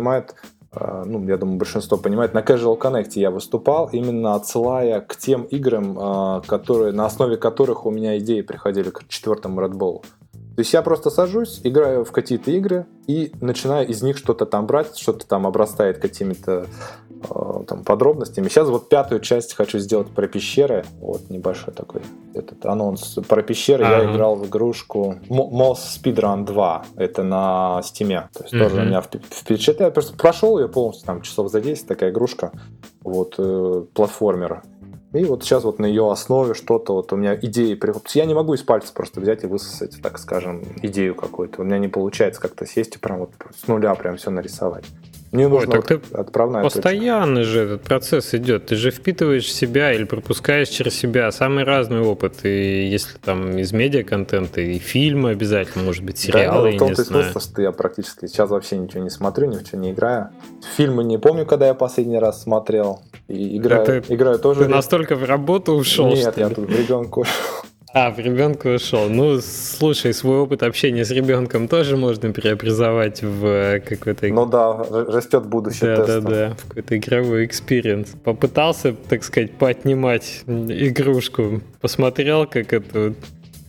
э, 0.71 1.03
ну, 1.05 1.25
я 1.27 1.37
думаю, 1.37 1.57
большинство 1.57 1.97
понимает, 1.97 2.33
на 2.33 2.39
Casual 2.39 2.77
Connect 2.77 3.11
я 3.15 3.31
выступал, 3.31 3.89
именно 3.91 4.35
отсылая 4.35 5.01
к 5.01 5.15
тем 5.15 5.43
играм, 5.43 5.97
э, 5.97 6.41
которые, 6.47 6.93
на 6.93 7.05
основе 7.05 7.37
которых 7.37 7.85
у 7.85 7.91
меня 7.91 8.17
идеи 8.17 8.41
приходили 8.41 8.89
к 8.89 9.07
четвертому 9.07 9.61
Red 9.61 9.73
Bull. 9.73 10.03
То 10.57 10.61
есть 10.61 10.73
я 10.73 10.81
просто 10.81 11.11
сажусь, 11.11 11.61
играю 11.63 12.03
в 12.03 12.11
какие-то 12.11 12.49
игры 12.49 12.87
и 13.05 13.31
начинаю 13.41 13.87
из 13.87 14.01
них 14.01 14.17
что-то 14.17 14.47
там 14.47 14.65
брать, 14.65 14.97
что-то 14.97 15.27
там 15.27 15.45
обрастает 15.45 15.99
какими-то 15.99 16.65
там, 17.67 17.83
подробностями. 17.83 18.47
Сейчас 18.47 18.69
вот 18.69 18.89
пятую 18.89 19.21
часть 19.21 19.55
хочу 19.55 19.79
сделать 19.79 20.07
про 20.07 20.27
пещеры. 20.27 20.85
Вот 20.99 21.29
небольшой 21.29 21.73
такой 21.73 22.01
этот 22.33 22.65
анонс 22.65 23.17
про 23.27 23.41
пещеры. 23.41 23.85
А-а-а. 23.85 24.03
Я 24.03 24.11
играл 24.11 24.35
в 24.35 24.47
игрушку 24.47 25.15
Moss 25.29 25.79
Speedrun 26.01 26.45
2. 26.45 26.85
Это 26.95 27.23
на 27.23 27.81
стиме. 27.83 28.29
То 28.33 28.43
есть 28.43 28.53
mm-hmm. 28.53 28.59
тоже 28.59 28.85
меня 28.85 29.01
впечатляет. 29.01 29.91
Я 29.91 29.91
просто 29.91 30.15
прошел 30.17 30.59
ее 30.59 30.67
полностью, 30.67 31.05
там 31.05 31.21
часов 31.21 31.51
за 31.51 31.61
10, 31.61 31.87
такая 31.87 32.11
игрушка. 32.11 32.51
Вот, 33.01 33.35
э, 33.37 33.85
платформер. 33.93 34.63
И 35.13 35.23
вот 35.23 35.43
сейчас 35.43 35.63
вот 35.63 35.79
на 35.79 35.85
ее 35.85 36.11
основе 36.11 36.53
что-то, 36.53 36.93
вот 36.93 37.13
у 37.13 37.15
меня 37.15 37.33
идеи 37.35 37.75
приходят. 37.75 38.09
Я 38.09 38.25
не 38.25 38.33
могу 38.33 38.53
из 38.53 38.61
пальца 38.61 38.93
просто 38.93 39.21
взять 39.21 39.43
и 39.43 39.47
высосать, 39.47 40.01
так 40.01 40.19
скажем, 40.19 40.63
идею 40.81 41.15
какую-то. 41.15 41.61
У 41.61 41.63
меня 41.63 41.77
не 41.77 41.87
получается 41.87 42.41
как-то 42.41 42.65
сесть 42.65 42.97
и 42.97 42.99
прям 42.99 43.19
вот 43.19 43.31
с 43.55 43.67
нуля 43.67 43.95
прям 43.95 44.17
все 44.17 44.29
нарисовать. 44.29 44.85
Мне 45.31 45.47
нужно 45.47 45.75
Ой, 45.75 45.81
так 45.81 45.89
вот 45.89 46.01
ты 46.01 46.15
отправная 46.15 46.63
Постоянно 46.63 47.37
точка. 47.37 47.51
же 47.51 47.59
этот 47.59 47.81
процесс 47.81 48.33
идет. 48.33 48.67
Ты 48.67 48.75
же 48.75 48.91
впитываешь 48.91 49.51
себя 49.51 49.91
или 49.93 50.05
пропускаешь 50.05 50.69
через 50.69 50.95
себя 50.95 51.31
самый 51.31 51.63
разный 51.63 51.99
опыт. 51.99 52.45
И 52.45 52.87
если 52.87 53.17
там 53.17 53.57
из 53.57 53.73
медиа-контента, 53.73 54.61
и 54.61 54.79
фильмы 54.79 55.31
обязательно, 55.31 55.83
может 55.83 56.03
быть, 56.03 56.17
сериалы, 56.17 56.71
да, 56.71 56.71
ну, 56.71 56.75
в 56.75 56.79
том-то 56.79 57.01
и 57.01 57.05
смысл, 57.05 57.39
что 57.39 57.61
я 57.61 57.71
практически 57.71 58.27
сейчас 58.27 58.49
вообще 58.49 58.77
ничего 58.77 59.03
не 59.03 59.09
смотрю, 59.09 59.47
ни 59.47 59.57
в 59.57 59.69
чем 59.69 59.81
не 59.81 59.91
играю. 59.91 60.29
Фильмы 60.75 61.03
не 61.03 61.17
помню, 61.17 61.45
когда 61.45 61.67
я 61.67 61.73
последний 61.73 62.19
раз 62.19 62.43
смотрел. 62.43 63.01
И 63.27 63.57
играю, 63.57 63.83
Это 63.83 64.13
играю 64.13 64.39
тоже. 64.39 64.63
Ты 64.63 64.69
настолько 64.69 65.15
в 65.15 65.23
работу 65.25 65.73
ушел? 65.73 66.07
Нет, 66.07 66.37
я 66.37 66.49
тут 66.49 66.69
в 66.69 66.71
ребенку 66.71 67.25
А, 67.99 68.11
в 68.11 68.19
ребенка 68.19 68.75
ушел. 68.75 69.09
Ну, 69.09 69.41
слушай, 69.41 70.13
свой 70.13 70.37
опыт 70.37 70.61
общения 70.61 71.03
с 71.03 71.09
ребенком 71.09 71.67
тоже 71.67 71.97
можно 71.97 72.31
преобразовать 72.31 73.23
в 73.23 73.43
э, 73.43 73.79
какой-то... 73.79 74.27
Ну 74.27 74.45
да, 74.45 74.83
растет 74.83 75.47
будущее 75.47 75.95
Да, 75.95 76.05
тестов. 76.05 76.23
да, 76.25 76.29
да, 76.29 76.55
в 76.55 76.67
какой-то 76.67 76.95
игровой 76.95 77.45
experience. 77.45 78.09
Попытался, 78.23 78.93
так 78.93 79.23
сказать, 79.23 79.53
поотнимать 79.53 80.43
игрушку, 80.45 81.61
посмотрел, 81.81 82.45
как 82.45 82.71
это 82.71 83.15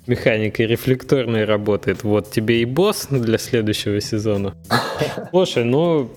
механика 0.06 0.62
рефлекторная 0.62 1.46
работает. 1.46 2.04
Вот 2.04 2.30
тебе 2.30 2.60
и 2.60 2.66
босс 2.66 3.06
для 3.10 3.38
следующего 3.38 3.98
сезона. 4.02 4.54
Слушай, 5.30 5.64
ну, 5.64 6.10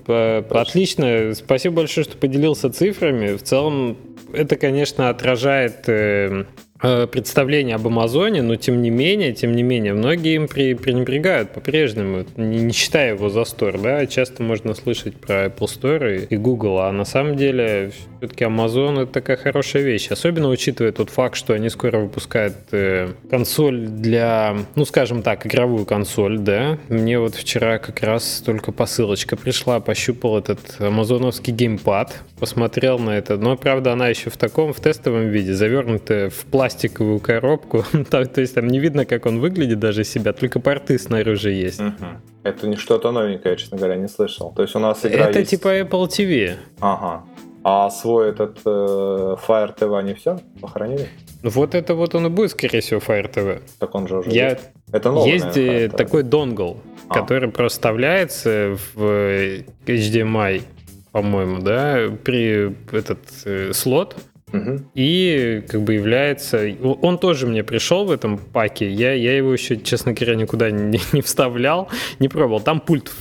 отлично. 0.50 1.34
Спасибо 1.34 1.78
большое, 1.78 2.04
что 2.04 2.18
поделился 2.18 2.70
цифрами. 2.74 3.38
В 3.38 3.44
целом, 3.44 3.96
это, 4.34 4.58
конечно, 4.58 5.08
отражает 5.08 5.88
э, 5.88 5.92
Э, 6.32 6.44
представление 6.82 7.76
об 7.76 7.86
Амазоне, 7.88 8.42
но 8.42 8.56
тем 8.56 8.82
не 8.82 8.90
менее, 8.90 9.34
тем 9.34 9.54
не 9.54 9.64
менее, 9.64 9.94
многие 9.94 10.36
им 10.36 10.48
при, 10.48 10.74
пренебрегают 10.74 11.52
по-прежнему, 11.52 12.26
не, 12.38 12.62
не 12.62 12.74
считая 12.74 13.14
его 13.14 13.30
за 13.30 13.42
Store, 13.42 13.80
да, 13.80 14.06
часто 14.08 14.44
можно 14.44 14.74
слышать 14.74 15.16
про 15.16 15.46
Apple 15.46 15.68
Store 15.68 16.26
и 16.26 16.38
Google, 16.38 16.80
а 16.80 16.92
на 16.92 17.06
самом 17.06 17.36
деле 17.36 17.92
все-таки 18.18 18.46
Amazon 18.46 19.04
это 19.04 19.12
такая 19.12 19.38
хорошая 19.38 19.84
вещь, 19.84 20.10
особенно 20.10 20.50
учитывая 20.50 20.92
тот 20.92 21.10
факт, 21.10 21.36
что 21.36 21.54
они 21.54 21.70
скоро 21.70 22.00
выпускают 22.00 22.56
э, 22.72 23.14
консоль 23.30 23.88
для, 23.88 24.56
ну, 24.76 24.86
скажем 24.86 25.22
так, 25.22 25.46
игровую 25.46 25.86
консоль, 25.86 26.40
да, 26.40 26.78
мне 26.90 27.20
вот 27.20 27.36
вчера 27.36 27.78
как 27.78 28.02
раз 28.02 28.42
только 28.46 28.72
посылочка 28.72 29.36
пришла, 29.36 29.80
пощупал 29.80 30.38
этот 30.38 30.80
амазоновский 30.80 31.54
геймпад, 31.54 32.22
посмотрел 32.40 32.98
на 32.98 33.12
это, 33.12 33.38
но, 33.38 33.56
правда, 33.56 33.94
она 33.94 34.08
еще 34.08 34.30
в 34.30 34.38
таком, 34.38 34.74
в 34.74 34.80
тестовом 34.80 35.30
виде, 35.30 35.54
завернутая 35.54 36.30
в 36.30 36.46
пластик 36.46 36.71
пластиковую 36.72 37.20
коробку. 37.20 37.84
то, 38.10 38.26
то 38.26 38.42
есть 38.42 38.56
там 38.56 38.68
не 38.68 38.80
видно, 38.80 39.06
как 39.06 39.26
он 39.26 39.40
выглядит 39.40 39.80
даже 39.80 40.04
себя, 40.04 40.34
только 40.34 40.60
порты 40.60 40.98
снаружи 40.98 41.52
есть. 41.52 41.82
Угу. 41.82 42.06
Это 42.44 42.68
не 42.68 42.76
что-то 42.76 43.12
новенькое, 43.12 43.56
честно 43.58 43.78
говоря, 43.78 43.96
не 43.96 44.08
слышал. 44.08 44.54
То 44.56 44.62
есть 44.62 44.76
у 44.76 44.80
нас 44.80 45.06
игра 45.06 45.28
Это 45.28 45.40
есть... 45.40 45.52
типа 45.52 45.80
Apple 45.80 46.08
TV. 46.08 46.56
Ага. 46.80 47.24
А 47.64 47.90
свой 47.92 48.30
этот 48.30 48.58
э, 48.66 49.36
Fire 49.48 49.78
TV 49.78 50.00
они 50.00 50.14
все 50.14 50.40
похоронили? 50.60 51.08
Ну 51.44 51.50
вот 51.52 51.76
это 51.76 51.94
вот 51.94 52.16
он 52.16 52.26
и 52.26 52.30
будет, 52.30 52.52
скорее 52.52 52.82
всего, 52.82 53.00
Fire 53.00 53.32
TV. 53.32 53.62
Так 53.80 53.94
он 53.94 54.08
же 54.08 54.18
уже 54.18 54.32
Я... 54.32 54.50
есть. 54.50 54.70
Это 54.92 55.12
новый, 55.12 55.32
Есть 55.32 55.56
наверное, 55.56 55.90
такой 55.90 56.24
донгл, 56.24 56.78
а. 57.08 57.14
который 57.14 57.50
просто 57.50 57.78
вставляется 57.78 58.78
в 58.96 59.64
HDMI, 59.86 60.64
по-моему, 61.12 61.60
да, 61.62 62.10
при 62.24 62.76
этот 62.92 63.20
э, 63.46 63.74
слот, 63.74 64.16
и 64.94 65.64
как 65.68 65.82
бы 65.82 65.94
является... 65.94 66.68
Он 67.02 67.18
тоже 67.18 67.48
мне 67.48 67.64
пришел 67.64 68.06
в 68.06 68.12
этом 68.12 68.38
паке. 68.38 68.90
Я, 68.90 69.14
я 69.14 69.36
его 69.36 69.54
еще, 69.54 69.78
честно 69.78 70.14
говоря, 70.14 70.36
никуда 70.36 70.72
не, 70.72 71.00
не 71.14 71.22
вставлял, 71.22 71.90
не 72.20 72.28
пробовал. 72.28 72.62
Там 72.62 72.80
пульт, 72.80 73.12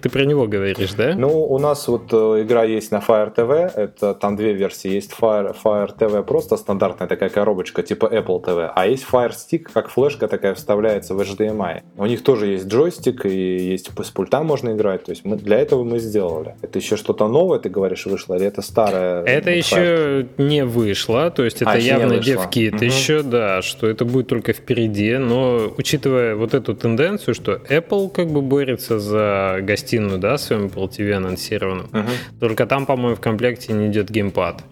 ты 0.00 0.08
про 0.08 0.24
него 0.24 0.46
говоришь, 0.46 0.92
да? 0.94 1.14
Ну, 1.16 1.44
у 1.44 1.58
нас 1.58 1.88
вот 1.88 2.12
э, 2.12 2.42
игра 2.42 2.64
есть 2.64 2.90
на 2.90 2.98
Fire 2.98 3.34
TV. 3.34 3.70
Это 3.74 4.14
там 4.14 4.36
две 4.36 4.52
версии. 4.52 4.90
Есть 4.90 5.12
Fire, 5.18 5.54
Fire 5.62 5.90
TV 5.96 6.22
просто 6.22 6.56
стандартная 6.56 7.08
такая 7.08 7.28
коробочка 7.28 7.82
типа 7.82 8.06
Apple 8.06 8.42
TV. 8.44 8.70
А 8.74 8.86
есть 8.86 9.06
Fire 9.10 9.32
Stick, 9.32 9.66
как 9.72 9.88
флешка 9.88 10.28
такая 10.28 10.54
вставляется 10.54 11.14
в 11.14 11.20
HDMI. 11.20 11.82
У 11.96 12.06
них 12.06 12.22
тоже 12.22 12.46
есть 12.46 12.66
джойстик 12.66 13.26
и 13.26 13.56
есть 13.72 13.90
с 14.02 14.10
пульта 14.10 14.42
можно 14.42 14.70
играть. 14.70 15.04
То 15.04 15.12
есть 15.12 15.24
мы, 15.24 15.36
для 15.36 15.58
этого 15.58 15.84
мы 15.84 15.98
сделали. 15.98 16.54
Это 16.62 16.78
еще 16.78 16.96
что-то 16.96 17.28
новое, 17.28 17.58
ты 17.58 17.68
говоришь, 17.68 18.06
вышло? 18.06 18.34
Или 18.34 18.46
это 18.46 18.62
старое? 18.62 19.22
Это 19.24 19.50
еще 19.50 20.26
не 20.38 20.64
вышла, 20.72 21.30
то 21.30 21.44
есть 21.44 21.62
это 21.62 21.72
а, 21.72 21.78
явно 21.78 22.18
девкит 22.18 22.74
угу. 22.74 22.84
еще, 22.84 23.22
да, 23.22 23.62
что 23.62 23.86
это 23.86 24.04
будет 24.04 24.28
только 24.28 24.52
впереди, 24.52 25.18
но 25.18 25.72
учитывая 25.76 26.34
вот 26.34 26.54
эту 26.54 26.74
тенденцию, 26.74 27.34
что 27.34 27.52
Apple 27.52 28.10
как 28.10 28.30
бы 28.30 28.42
борется 28.42 28.98
за 28.98 29.58
гостиную, 29.62 30.18
да, 30.18 30.38
своим 30.38 30.66
Apple 30.66 30.88
TV 30.90 31.12
анонсированным, 31.12 31.86
угу. 31.92 32.10
только 32.40 32.66
там, 32.66 32.86
по-моему, 32.86 33.16
в 33.16 33.20
комплекте 33.20 33.72
не 33.72 33.88
идет 33.88 34.10
геймпад. 34.10 34.64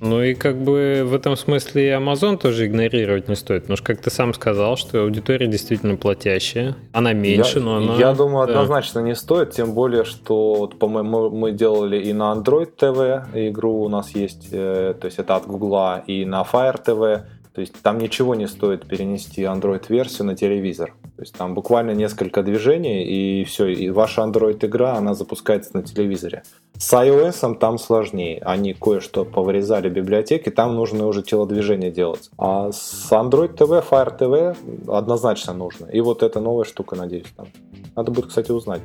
Ну 0.00 0.22
и 0.22 0.34
как 0.34 0.56
бы 0.56 1.02
в 1.04 1.14
этом 1.14 1.36
смысле 1.36 1.92
Amazon 1.92 2.36
тоже 2.36 2.66
игнорировать 2.66 3.28
не 3.28 3.36
стоит, 3.36 3.62
потому 3.62 3.76
что, 3.76 3.86
как 3.86 4.00
ты 4.00 4.10
сам 4.10 4.34
сказал, 4.34 4.76
что 4.76 5.02
аудитория 5.02 5.46
действительно 5.46 5.96
платящая, 5.96 6.76
она 6.92 7.12
меньше, 7.12 7.58
я, 7.58 7.64
но 7.64 7.76
она... 7.76 7.94
Я 7.96 8.12
думаю, 8.12 8.46
да. 8.46 8.54
однозначно 8.54 9.00
не 9.00 9.14
стоит, 9.14 9.50
тем 9.50 9.72
более, 9.72 10.04
что, 10.04 10.54
вот, 10.54 10.78
по-моему, 10.78 11.30
мы 11.30 11.52
делали 11.52 11.98
и 11.98 12.12
на 12.12 12.32
Android 12.32 12.70
TV 12.76 13.48
игру 13.50 13.82
у 13.82 13.88
нас 13.88 14.14
есть, 14.14 14.48
э, 14.52 14.94
то 14.98 15.06
есть 15.06 15.18
это 15.18 15.36
от 15.36 15.46
Google, 15.46 16.02
и 16.06 16.24
на 16.24 16.42
Fire 16.42 16.80
TV, 16.84 17.22
то 17.54 17.60
есть 17.60 17.74
там 17.82 17.98
ничего 17.98 18.34
не 18.34 18.46
стоит 18.46 18.86
перенести 18.86 19.42
Android-версию 19.42 20.26
на 20.26 20.36
телевизор. 20.36 20.94
То 21.18 21.22
есть 21.22 21.34
там 21.34 21.52
буквально 21.54 21.94
несколько 21.94 22.44
движений, 22.44 23.02
и 23.02 23.44
все, 23.44 23.66
и 23.66 23.90
ваша 23.90 24.22
Android-игра, 24.22 24.94
она 24.94 25.14
запускается 25.14 25.70
на 25.76 25.82
телевизоре. 25.82 26.44
С 26.76 26.92
iOS 26.92 27.58
там 27.58 27.78
сложнее. 27.78 28.40
Они 28.44 28.72
кое-что 28.72 29.24
повырезали 29.24 29.88
библиотеки, 29.88 30.48
там 30.50 30.76
нужно 30.76 31.08
уже 31.08 31.24
телодвижение 31.24 31.90
делать. 31.90 32.30
А 32.38 32.70
с 32.70 33.10
Android 33.10 33.56
TV, 33.56 33.84
Fire 33.90 34.16
TV 34.16 34.56
однозначно 34.86 35.54
нужно. 35.54 35.86
И 35.86 36.00
вот 36.00 36.22
эта 36.22 36.38
новая 36.38 36.64
штука, 36.64 36.94
надеюсь, 36.94 37.26
там. 37.36 37.48
Надо 37.96 38.12
будет, 38.12 38.26
кстати, 38.26 38.52
узнать. 38.52 38.82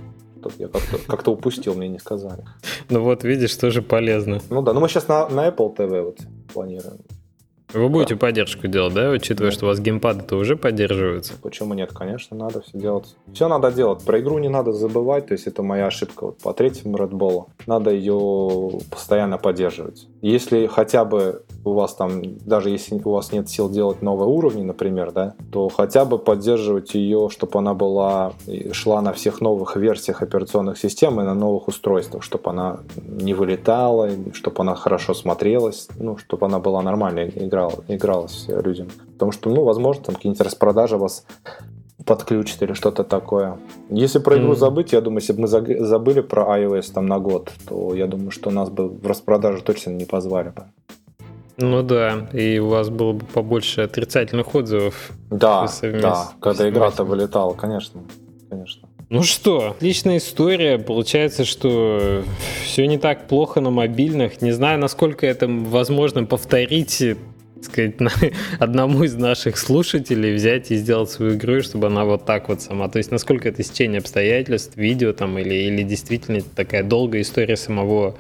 Я 0.57 0.69
как-то, 0.69 0.97
как 1.07 1.27
упустил, 1.27 1.75
мне 1.75 1.87
не 1.87 1.99
сказали. 1.99 2.43
Ну 2.89 3.03
вот, 3.03 3.23
видишь, 3.23 3.55
тоже 3.55 3.83
полезно. 3.83 4.39
Ну 4.49 4.63
да, 4.63 4.73
ну 4.73 4.79
мы 4.79 4.89
сейчас 4.89 5.07
на, 5.07 5.29
на 5.29 5.49
Apple 5.49 5.75
TV 5.75 6.01
вот 6.01 6.17
планируем. 6.51 6.97
Вы 7.73 7.89
будете 7.89 8.15
поддержку 8.15 8.67
делать, 8.67 8.93
да, 8.93 9.09
учитывая, 9.09 9.51
что 9.51 9.65
у 9.65 9.69
вас 9.69 9.79
геймпады-то 9.79 10.35
уже 10.35 10.55
поддерживаются? 10.55 11.33
Почему 11.41 11.73
нет? 11.73 11.91
Конечно, 11.93 12.37
надо 12.37 12.61
все 12.61 12.77
делать. 12.77 13.15
Все 13.33 13.47
надо 13.47 13.71
делать. 13.71 14.03
Про 14.03 14.19
игру 14.19 14.37
не 14.37 14.49
надо 14.49 14.73
забывать, 14.73 15.27
то 15.27 15.33
есть 15.33 15.47
это 15.47 15.63
моя 15.63 15.87
ошибка 15.87 16.25
вот 16.25 16.37
по 16.37 16.53
третьему 16.53 16.97
Red 16.97 17.11
Bull. 17.11 17.45
Надо 17.65 17.91
ее 17.91 18.79
постоянно 18.89 19.37
поддерживать. 19.37 20.07
Если 20.21 20.67
хотя 20.67 21.03
бы 21.03 21.43
у 21.65 21.73
вас 21.73 21.95
там, 21.95 22.21
даже 22.45 22.69
если 22.69 23.01
у 23.03 23.11
вас 23.11 23.31
нет 23.31 23.49
сил 23.49 23.69
делать 23.69 24.01
новые 24.01 24.27
уровни, 24.27 24.63
например, 24.63 25.11
да, 25.11 25.33
то 25.51 25.69
хотя 25.69 26.05
бы 26.05 26.19
поддерживать 26.19 26.93
ее, 26.93 27.29
чтобы 27.31 27.57
она 27.59 27.73
была, 27.73 28.33
шла 28.71 29.01
на 29.01 29.13
всех 29.13 29.41
новых 29.41 29.75
версиях 29.75 30.21
операционных 30.21 30.77
систем 30.77 31.19
и 31.21 31.23
на 31.23 31.33
новых 31.33 31.67
устройствах, 31.67 32.23
чтобы 32.23 32.51
она 32.51 32.79
не 32.95 33.33
вылетала, 33.33 34.09
чтобы 34.33 34.61
она 34.61 34.75
хорошо 34.75 35.13
смотрелась, 35.13 35.87
ну, 35.97 36.17
чтобы 36.17 36.45
она 36.45 36.59
была 36.59 36.81
нормальной 36.81 37.29
игра 37.29 37.63
играл, 37.63 37.83
игралось 37.87 38.45
людям. 38.47 38.87
Потому 39.13 39.31
что, 39.31 39.49
ну, 39.49 39.63
возможно, 39.63 40.03
там 40.05 40.15
какие-нибудь 40.15 40.41
распродажи 40.41 40.97
вас 40.97 41.25
подключат 42.05 42.61
или 42.61 42.73
что-то 42.73 43.03
такое. 43.03 43.57
Если 43.89 44.19
про 44.19 44.37
игру 44.37 44.53
mm. 44.53 44.57
забыть, 44.57 44.93
я 44.93 45.01
думаю, 45.01 45.21
если 45.21 45.33
бы 45.33 45.41
мы 45.41 45.47
забыли 45.47 46.21
про 46.21 46.59
iOS 46.59 46.91
там 46.93 47.05
на 47.05 47.19
год, 47.19 47.51
то 47.67 47.93
я 47.93 48.07
думаю, 48.07 48.31
что 48.31 48.49
нас 48.51 48.69
бы 48.69 48.89
в 48.89 49.07
распродажу 49.07 49.61
точно 49.61 49.91
не 49.91 50.05
позвали 50.05 50.49
бы. 50.49 50.65
Ну 51.57 51.83
да, 51.83 52.27
и 52.33 52.57
у 52.59 52.67
вас 52.67 52.89
было 52.89 53.13
бы 53.13 53.25
побольше 53.25 53.81
отрицательных 53.81 54.55
отзывов. 54.55 55.11
Да, 55.29 55.67
да, 55.81 56.31
когда 56.41 56.69
игра-то 56.69 57.03
вылетала, 57.03 57.53
конечно, 57.53 58.01
конечно. 58.49 58.89
Ну 59.09 59.21
что, 59.21 59.71
отличная 59.71 60.17
история. 60.17 60.79
Получается, 60.79 61.45
что 61.45 62.23
все 62.63 62.87
не 62.87 62.97
так 62.97 63.27
плохо 63.27 63.61
на 63.61 63.69
мобильных. 63.69 64.41
Не 64.41 64.51
знаю, 64.51 64.79
насколько 64.79 65.27
это 65.27 65.47
возможно 65.47 66.23
повторить 66.25 67.03
сказать, 67.65 67.99
на, 68.01 68.11
одному 68.59 69.03
из 69.03 69.15
наших 69.15 69.57
слушателей 69.57 70.33
взять 70.33 70.71
и 70.71 70.75
сделать 70.75 71.09
свою 71.09 71.35
игру, 71.35 71.61
чтобы 71.61 71.87
она 71.87 72.05
вот 72.05 72.25
так 72.25 72.49
вот 72.49 72.61
сама. 72.61 72.89
То 72.89 72.97
есть, 72.97 73.11
насколько 73.11 73.49
это 73.49 73.63
стечение 73.63 73.99
обстоятельств, 73.99 74.75
видео 74.75 75.13
там, 75.13 75.37
или, 75.37 75.53
или 75.53 75.83
действительно 75.83 76.41
такая 76.41 76.83
долгая 76.83 77.21
история 77.21 77.57
самого 77.57 78.15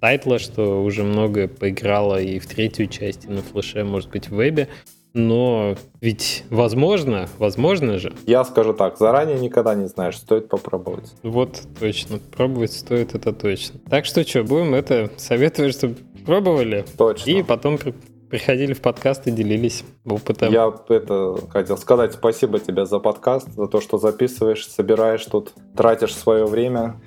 тайтла, 0.00 0.38
что 0.38 0.82
уже 0.82 1.02
много 1.02 1.48
поиграла 1.48 2.20
и 2.20 2.38
в 2.38 2.46
третью 2.46 2.86
часть, 2.86 3.24
и 3.24 3.28
на 3.28 3.42
флеше, 3.42 3.84
может 3.84 4.10
быть, 4.10 4.28
в 4.28 4.34
вебе. 4.34 4.68
Но 5.12 5.74
ведь 6.00 6.44
возможно, 6.50 7.28
возможно 7.38 7.98
же. 7.98 8.12
Я 8.26 8.44
скажу 8.44 8.74
так, 8.74 8.96
заранее 8.96 9.38
никогда 9.40 9.74
не 9.74 9.88
знаешь, 9.88 10.16
стоит 10.16 10.48
попробовать. 10.48 11.12
Вот, 11.22 11.62
точно, 11.80 12.18
пробовать 12.18 12.72
стоит, 12.72 13.14
это 13.14 13.32
точно. 13.32 13.80
Так 13.88 14.04
что 14.04 14.22
что, 14.26 14.44
будем 14.44 14.74
это 14.74 15.10
советовать, 15.16 15.74
чтобы 15.74 15.96
пробовали? 16.24 16.84
Точно. 16.96 17.28
И 17.28 17.42
потом 17.42 17.78
приходили 18.30 18.72
в 18.72 18.80
подкаст 18.80 19.26
и 19.26 19.30
делились 19.30 19.84
опытом. 20.06 20.52
Я 20.52 20.72
это 20.88 21.36
хотел 21.50 21.76
сказать 21.76 22.12
спасибо 22.14 22.60
тебе 22.60 22.86
за 22.86 22.98
подкаст, 23.00 23.52
за 23.52 23.66
то, 23.66 23.80
что 23.80 23.98
записываешь, 23.98 24.66
собираешь 24.66 25.24
тут, 25.24 25.52
тратишь 25.76 26.14
свое 26.14 26.46
время. 26.46 27.00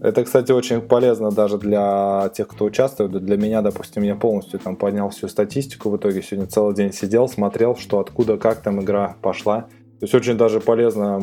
Это, 0.00 0.24
кстати, 0.24 0.52
очень 0.52 0.82
полезно 0.82 1.30
даже 1.30 1.56
для 1.58 2.30
тех, 2.34 2.48
кто 2.48 2.66
участвует. 2.66 3.12
Для 3.24 3.36
меня, 3.36 3.62
допустим, 3.62 4.02
я 4.02 4.16
полностью 4.16 4.58
там 4.60 4.76
поднял 4.76 5.08
всю 5.10 5.28
статистику. 5.28 5.90
В 5.90 5.96
итоге 5.96 6.22
сегодня 6.22 6.46
целый 6.46 6.74
день 6.74 6.92
сидел, 6.92 7.28
смотрел, 7.28 7.76
что 7.76 8.00
откуда, 8.00 8.36
как 8.36 8.60
там 8.60 8.82
игра 8.82 9.16
пошла. 9.22 9.68
То 10.04 10.06
есть 10.06 10.14
очень 10.16 10.36
даже 10.36 10.60
полезно, 10.60 11.18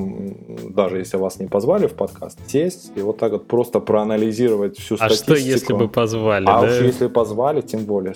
даже 0.72 0.98
если 0.98 1.18
вас 1.18 1.38
не 1.38 1.46
позвали 1.46 1.86
в 1.86 1.94
подкаст, 1.94 2.40
сесть 2.48 2.92
и 2.96 3.02
вот 3.02 3.20
так 3.20 3.32
вот 3.32 3.46
просто 3.46 3.80
проанализировать 3.80 4.80
всю 4.80 4.96
а 4.96 5.08
статистику. 5.08 5.34
А 5.34 5.36
что, 5.36 5.50
если 5.50 5.74
бы 5.74 5.88
позвали? 5.88 6.46
А 6.48 6.62
да? 6.62 6.68
уж 6.68 6.82
если 6.82 7.06
позвали, 7.06 7.62
тем 7.62 7.82
более. 7.82 8.16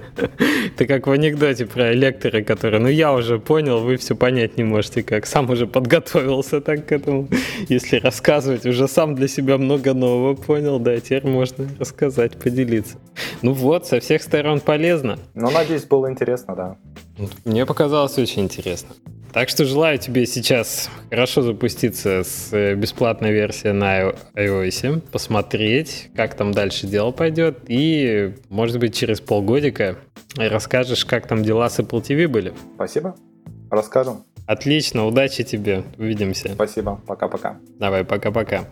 Ты 0.78 0.86
как 0.86 1.06
в 1.06 1.10
анекдоте 1.10 1.66
про 1.66 1.92
электора, 1.92 2.40
который, 2.40 2.80
ну 2.80 2.88
я 2.88 3.12
уже 3.12 3.38
понял, 3.38 3.80
вы 3.80 3.98
все 3.98 4.16
понять 4.16 4.56
не 4.56 4.64
можете 4.64 5.02
как. 5.02 5.26
Сам 5.26 5.50
уже 5.50 5.66
подготовился 5.66 6.62
так 6.62 6.86
к 6.86 6.92
этому. 6.92 7.28
Если 7.68 7.98
рассказывать, 7.98 8.64
уже 8.64 8.88
сам 8.88 9.14
для 9.14 9.28
себя 9.28 9.58
много 9.58 9.92
нового 9.92 10.34
понял, 10.34 10.78
да, 10.78 10.98
теперь 10.98 11.26
можно 11.26 11.68
рассказать, 11.78 12.38
поделиться. 12.38 12.96
Ну 13.42 13.52
вот, 13.52 13.86
со 13.86 14.00
всех 14.00 14.22
сторон 14.22 14.60
полезно. 14.60 15.18
Ну, 15.34 15.50
надеюсь, 15.50 15.84
было 15.84 16.10
интересно, 16.10 16.56
да. 16.56 16.76
Мне 17.44 17.66
показалось 17.66 18.16
очень 18.16 18.44
интересно. 18.44 18.94
Так 19.32 19.48
что 19.48 19.64
желаю 19.64 19.98
тебе 19.98 20.26
сейчас 20.26 20.90
хорошо 21.08 21.42
запуститься 21.42 22.24
с 22.24 22.52
э, 22.52 22.74
бесплатной 22.74 23.32
версией 23.32 23.72
на 23.72 24.10
iOS, 24.34 25.00
посмотреть, 25.12 26.10
как 26.16 26.34
там 26.34 26.52
дальше 26.52 26.88
дело 26.88 27.12
пойдет, 27.12 27.58
и, 27.68 28.34
может 28.48 28.78
быть, 28.78 28.96
через 28.96 29.20
полгодика 29.20 29.98
расскажешь, 30.36 31.04
как 31.04 31.28
там 31.28 31.44
дела 31.44 31.70
с 31.70 31.78
Apple 31.78 32.02
TV 32.02 32.26
были. 32.26 32.52
Спасибо. 32.74 33.14
Расскажем. 33.70 34.24
Отлично, 34.46 35.06
удачи 35.06 35.44
тебе. 35.44 35.84
Увидимся. 35.96 36.50
Спасибо. 36.54 37.00
Пока-пока. 37.06 37.58
Давай, 37.78 38.04
пока-пока. 38.04 38.64